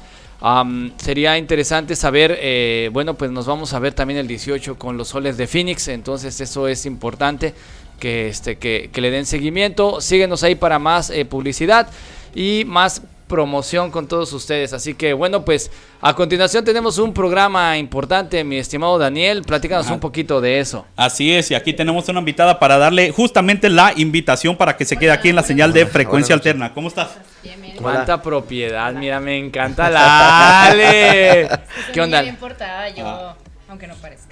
Sería 0.98 1.38
interesante 1.38 1.98
saber, 1.98 2.38
eh, 2.40 2.90
bueno, 2.94 3.16
pues 3.16 3.30
nos 3.32 3.46
vamos 3.46 3.74
a 3.74 3.80
ver 3.80 3.94
también 3.94 4.20
el 4.20 4.28
18 4.28 4.78
con 4.78 4.98
los 4.98 5.10
soles 5.10 5.36
de 5.36 5.48
Phoenix, 5.48 5.90
entonces 5.90 6.40
eso 6.40 6.70
es 6.70 6.86
importante 6.86 7.54
que, 8.00 8.30
este, 8.30 8.58
que 8.58 8.90
le 8.94 9.12
den 9.12 9.26
seguimiento. 9.26 10.00
Síguenos 10.00 10.44
ahí 10.44 10.56
para 10.56 10.80
más 10.80 11.10
eh, 11.10 11.26
publicidad 11.26 11.90
y 12.34 12.64
más 12.66 13.02
promoción 13.30 13.91
con 13.91 14.07
todos 14.09 14.34
ustedes. 14.34 14.73
Así 14.73 14.93
que 14.95 15.13
bueno, 15.13 15.45
pues 15.45 15.71
a 16.01 16.13
continuación 16.15 16.65
tenemos 16.65 16.97
un 16.97 17.13
programa 17.13 17.77
importante, 17.77 18.43
mi 18.43 18.57
estimado 18.57 18.97
Daniel. 18.97 19.43
Platícanos 19.43 19.86
Ajá. 19.86 19.93
un 19.93 20.01
poquito 20.01 20.41
de 20.41 20.59
eso. 20.59 20.86
Así 20.97 21.32
es, 21.34 21.49
y 21.51 21.55
aquí 21.55 21.71
tenemos 21.71 22.09
una 22.09 22.19
invitada 22.19 22.59
para 22.59 22.77
darle 22.77 23.11
justamente 23.11 23.69
la 23.69 23.93
invitación 23.95 24.57
para 24.57 24.75
que 24.75 24.84
se 24.84 24.97
quede 24.97 25.11
aquí 25.11 25.30
en 25.30 25.38
la 25.38 25.43
señal 25.43 25.71
de 25.71 25.86
frecuencia 25.86 26.36
alterna. 26.36 26.73
¿Cómo 26.73 26.89
estás? 26.89 27.11
Bien, 27.41 27.61
bien. 27.61 27.77
Cuánta 27.77 28.21
propiedad, 28.21 28.91
mira, 28.91 29.21
me 29.21 29.38
encanta 29.38 29.89
la 29.91 30.65
Ale. 30.65 31.49
¿Qué 31.93 32.01
onda? 32.01 32.21
bien 32.23 32.36
portada 32.36 32.89
yo, 32.89 33.05
Ah. 33.07 33.38
aunque 33.69 33.88
no 33.88 33.95
parezca. 33.95 34.28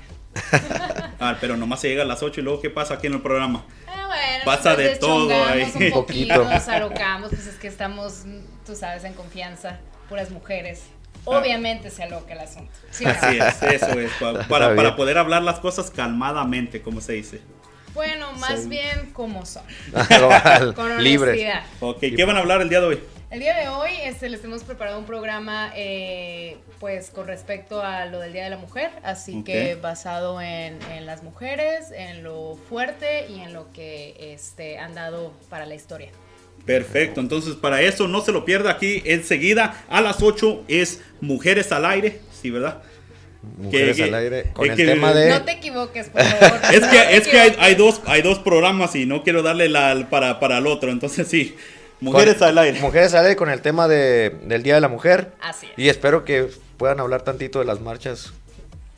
Ah, 1.19 1.35
pero 1.41 1.57
nomás 1.57 1.81
se 1.81 1.89
llega 1.89 2.03
a 2.03 2.05
las 2.05 2.21
8 2.21 2.41
y 2.41 2.43
luego 2.43 2.61
¿qué 2.61 2.69
pasa 2.69 2.93
aquí 2.93 3.07
en 3.07 3.13
el 3.13 3.21
programa? 3.21 3.65
Ah, 3.87 4.05
bueno, 4.05 4.45
Pasa 4.45 4.75
de 4.75 4.95
todo 4.97 5.31
ahí. 5.45 5.71
Un 5.73 5.91
poquito, 5.91 6.43
nos 6.45 6.67
alocamos, 6.67 7.29
pues 7.31 7.47
es 7.47 7.55
que 7.55 7.67
estamos, 7.67 8.23
tú 8.65 8.75
sabes, 8.75 9.03
en 9.03 9.13
confianza, 9.13 9.79
puras 10.09 10.29
mujeres. 10.29 10.83
Ah. 11.25 11.39
Obviamente 11.39 11.89
se 11.89 12.03
aloca 12.03 12.33
el 12.33 12.39
asunto. 12.39 12.71
Sí. 12.91 13.05
Así 13.05 13.37
es, 13.37 13.63
eso 13.81 13.99
es, 13.99 14.11
pa- 14.19 14.47
para, 14.47 14.95
poder 14.95 15.17
hablar 15.17 15.41
las 15.41 15.59
cosas 15.59 15.89
calmadamente, 15.89 16.81
como 16.81 17.01
se 17.01 17.13
dice. 17.13 17.41
Bueno, 17.93 18.31
más 18.33 18.69
bien 18.69 19.09
como 19.11 19.43
son. 19.45 19.63
Con 20.75 20.91
honestidad. 20.91 21.63
Ok, 21.79 21.99
¿qué 22.15 22.25
van 22.25 22.37
a 22.37 22.41
hablar 22.41 22.61
el 22.61 22.69
día 22.69 22.79
de 22.79 22.85
hoy? 22.87 22.99
El 23.29 23.41
día 23.41 23.55
de 23.59 23.67
hoy 23.67 23.89
este, 24.05 24.29
les 24.29 24.41
hemos 24.45 24.63
preparado 24.63 24.97
un 24.97 25.05
programa 25.05 25.73
eh, 25.75 26.55
pues 26.79 27.09
con 27.09 27.27
respecto 27.27 27.81
a 27.81 28.05
lo 28.05 28.19
del 28.21 28.31
Día 28.31 28.45
de 28.45 28.49
la 28.51 28.57
Mujer, 28.57 28.89
así 29.03 29.43
que 29.43 29.75
basado 29.75 30.39
en, 30.41 30.79
en 30.95 31.05
las 31.05 31.23
mujeres, 31.23 31.91
en 31.93 32.23
lo 32.23 32.57
fuerte 32.69 33.27
y 33.29 33.41
en 33.41 33.51
lo 33.53 33.69
que 33.73 34.15
este, 34.33 34.77
han 34.79 34.95
dado 34.95 35.33
para 35.49 35.65
la 35.65 35.75
historia. 35.75 36.07
Perfecto, 36.65 37.19
entonces 37.19 37.55
para 37.55 37.81
eso 37.81 38.07
no 38.07 38.21
se 38.21 38.31
lo 38.31 38.45
pierda 38.45 38.71
aquí 38.71 39.01
enseguida 39.05 39.83
a 39.89 39.99
las 39.99 40.21
8 40.23 40.63
es 40.69 41.01
Mujeres 41.19 41.71
al 41.73 41.85
Aire, 41.85 42.21
sí, 42.41 42.49
¿verdad? 42.49 42.81
Mujeres 43.57 43.97
Que- 43.97 44.03
al 44.03 44.13
aire. 44.15 44.43
Con 44.53 44.69
el 44.69 44.75
que- 44.75 44.85
tema 44.85 45.13
de. 45.13 45.29
No 45.29 45.43
te 45.43 45.51
equivoques, 45.51 46.09
por 46.09 46.21
favor. 46.21 46.59
Es 46.73 46.79
que, 46.81 46.97
te 46.97 47.17
es 47.17 47.27
que 47.27 47.39
hay, 47.59 47.75
dos, 47.75 48.01
hay 48.05 48.21
dos 48.21 48.39
programas 48.39 48.95
y 48.95 49.05
no 49.05 49.23
quiero 49.23 49.41
darle 49.43 49.69
la, 49.69 50.07
para, 50.09 50.39
para 50.39 50.57
el 50.57 50.67
otro, 50.67 50.91
entonces 50.91 51.27
sí. 51.27 51.55
Mujeres 51.99 52.41
al 52.41 52.57
aire. 52.57 52.79
Mujeres 52.79 53.13
al 53.13 53.25
aire 53.25 53.35
con 53.35 53.49
el 53.49 53.61
tema 53.61 53.87
de, 53.87 54.35
del 54.43 54.63
Día 54.63 54.75
de 54.75 54.81
la 54.81 54.87
Mujer. 54.87 55.31
Así 55.41 55.67
es. 55.67 55.73
Y 55.77 55.89
espero 55.89 56.25
que 56.25 56.49
puedan 56.77 56.99
hablar 56.99 57.23
tantito 57.23 57.59
de 57.59 57.65
las 57.65 57.81
marchas 57.81 58.33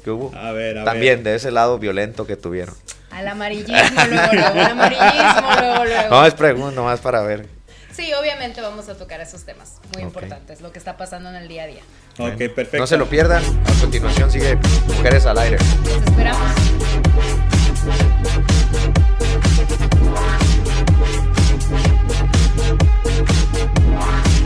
que 0.03 0.11
hubo. 0.11 0.35
A 0.35 0.51
ver, 0.51 0.79
a 0.79 0.83
También 0.83 1.23
de 1.23 1.35
ese 1.35 1.51
lado 1.51 1.79
violento 1.79 2.27
que 2.27 2.35
tuvieron. 2.35 2.75
Al 3.11 3.27
amarillismo 3.27 3.75
luego, 4.09 4.31
al 4.31 4.59
amarillismo 4.59 5.49
luego. 5.59 6.09
No, 6.09 6.25
es 6.25 6.33
pregunta 6.33 6.75
nomás 6.75 6.99
para 6.99 7.21
ver. 7.21 7.47
Sí, 7.91 8.13
obviamente 8.13 8.61
vamos 8.61 8.87
a 8.87 8.95
tocar 8.95 9.19
esos 9.19 9.43
temas 9.43 9.75
muy 9.93 10.03
importantes, 10.03 10.61
lo 10.61 10.71
que 10.71 10.79
está 10.79 10.95
pasando 10.95 11.29
en 11.29 11.35
el 11.35 11.47
día 11.47 11.63
a 11.63 11.67
día. 11.67 11.81
Ok, 12.17 12.37
perfecto. 12.37 12.77
No 12.77 12.87
se 12.87 12.97
lo 12.97 13.07
pierdan. 13.07 13.43
A 13.43 13.81
continuación 13.81 14.31
sigue 14.31 14.57
Mujeres 14.87 15.25
al 15.25 15.37
Aire. 15.37 15.57
Los 15.83 16.01
esperamos. 16.03 16.53
Wow. 22.59 24.38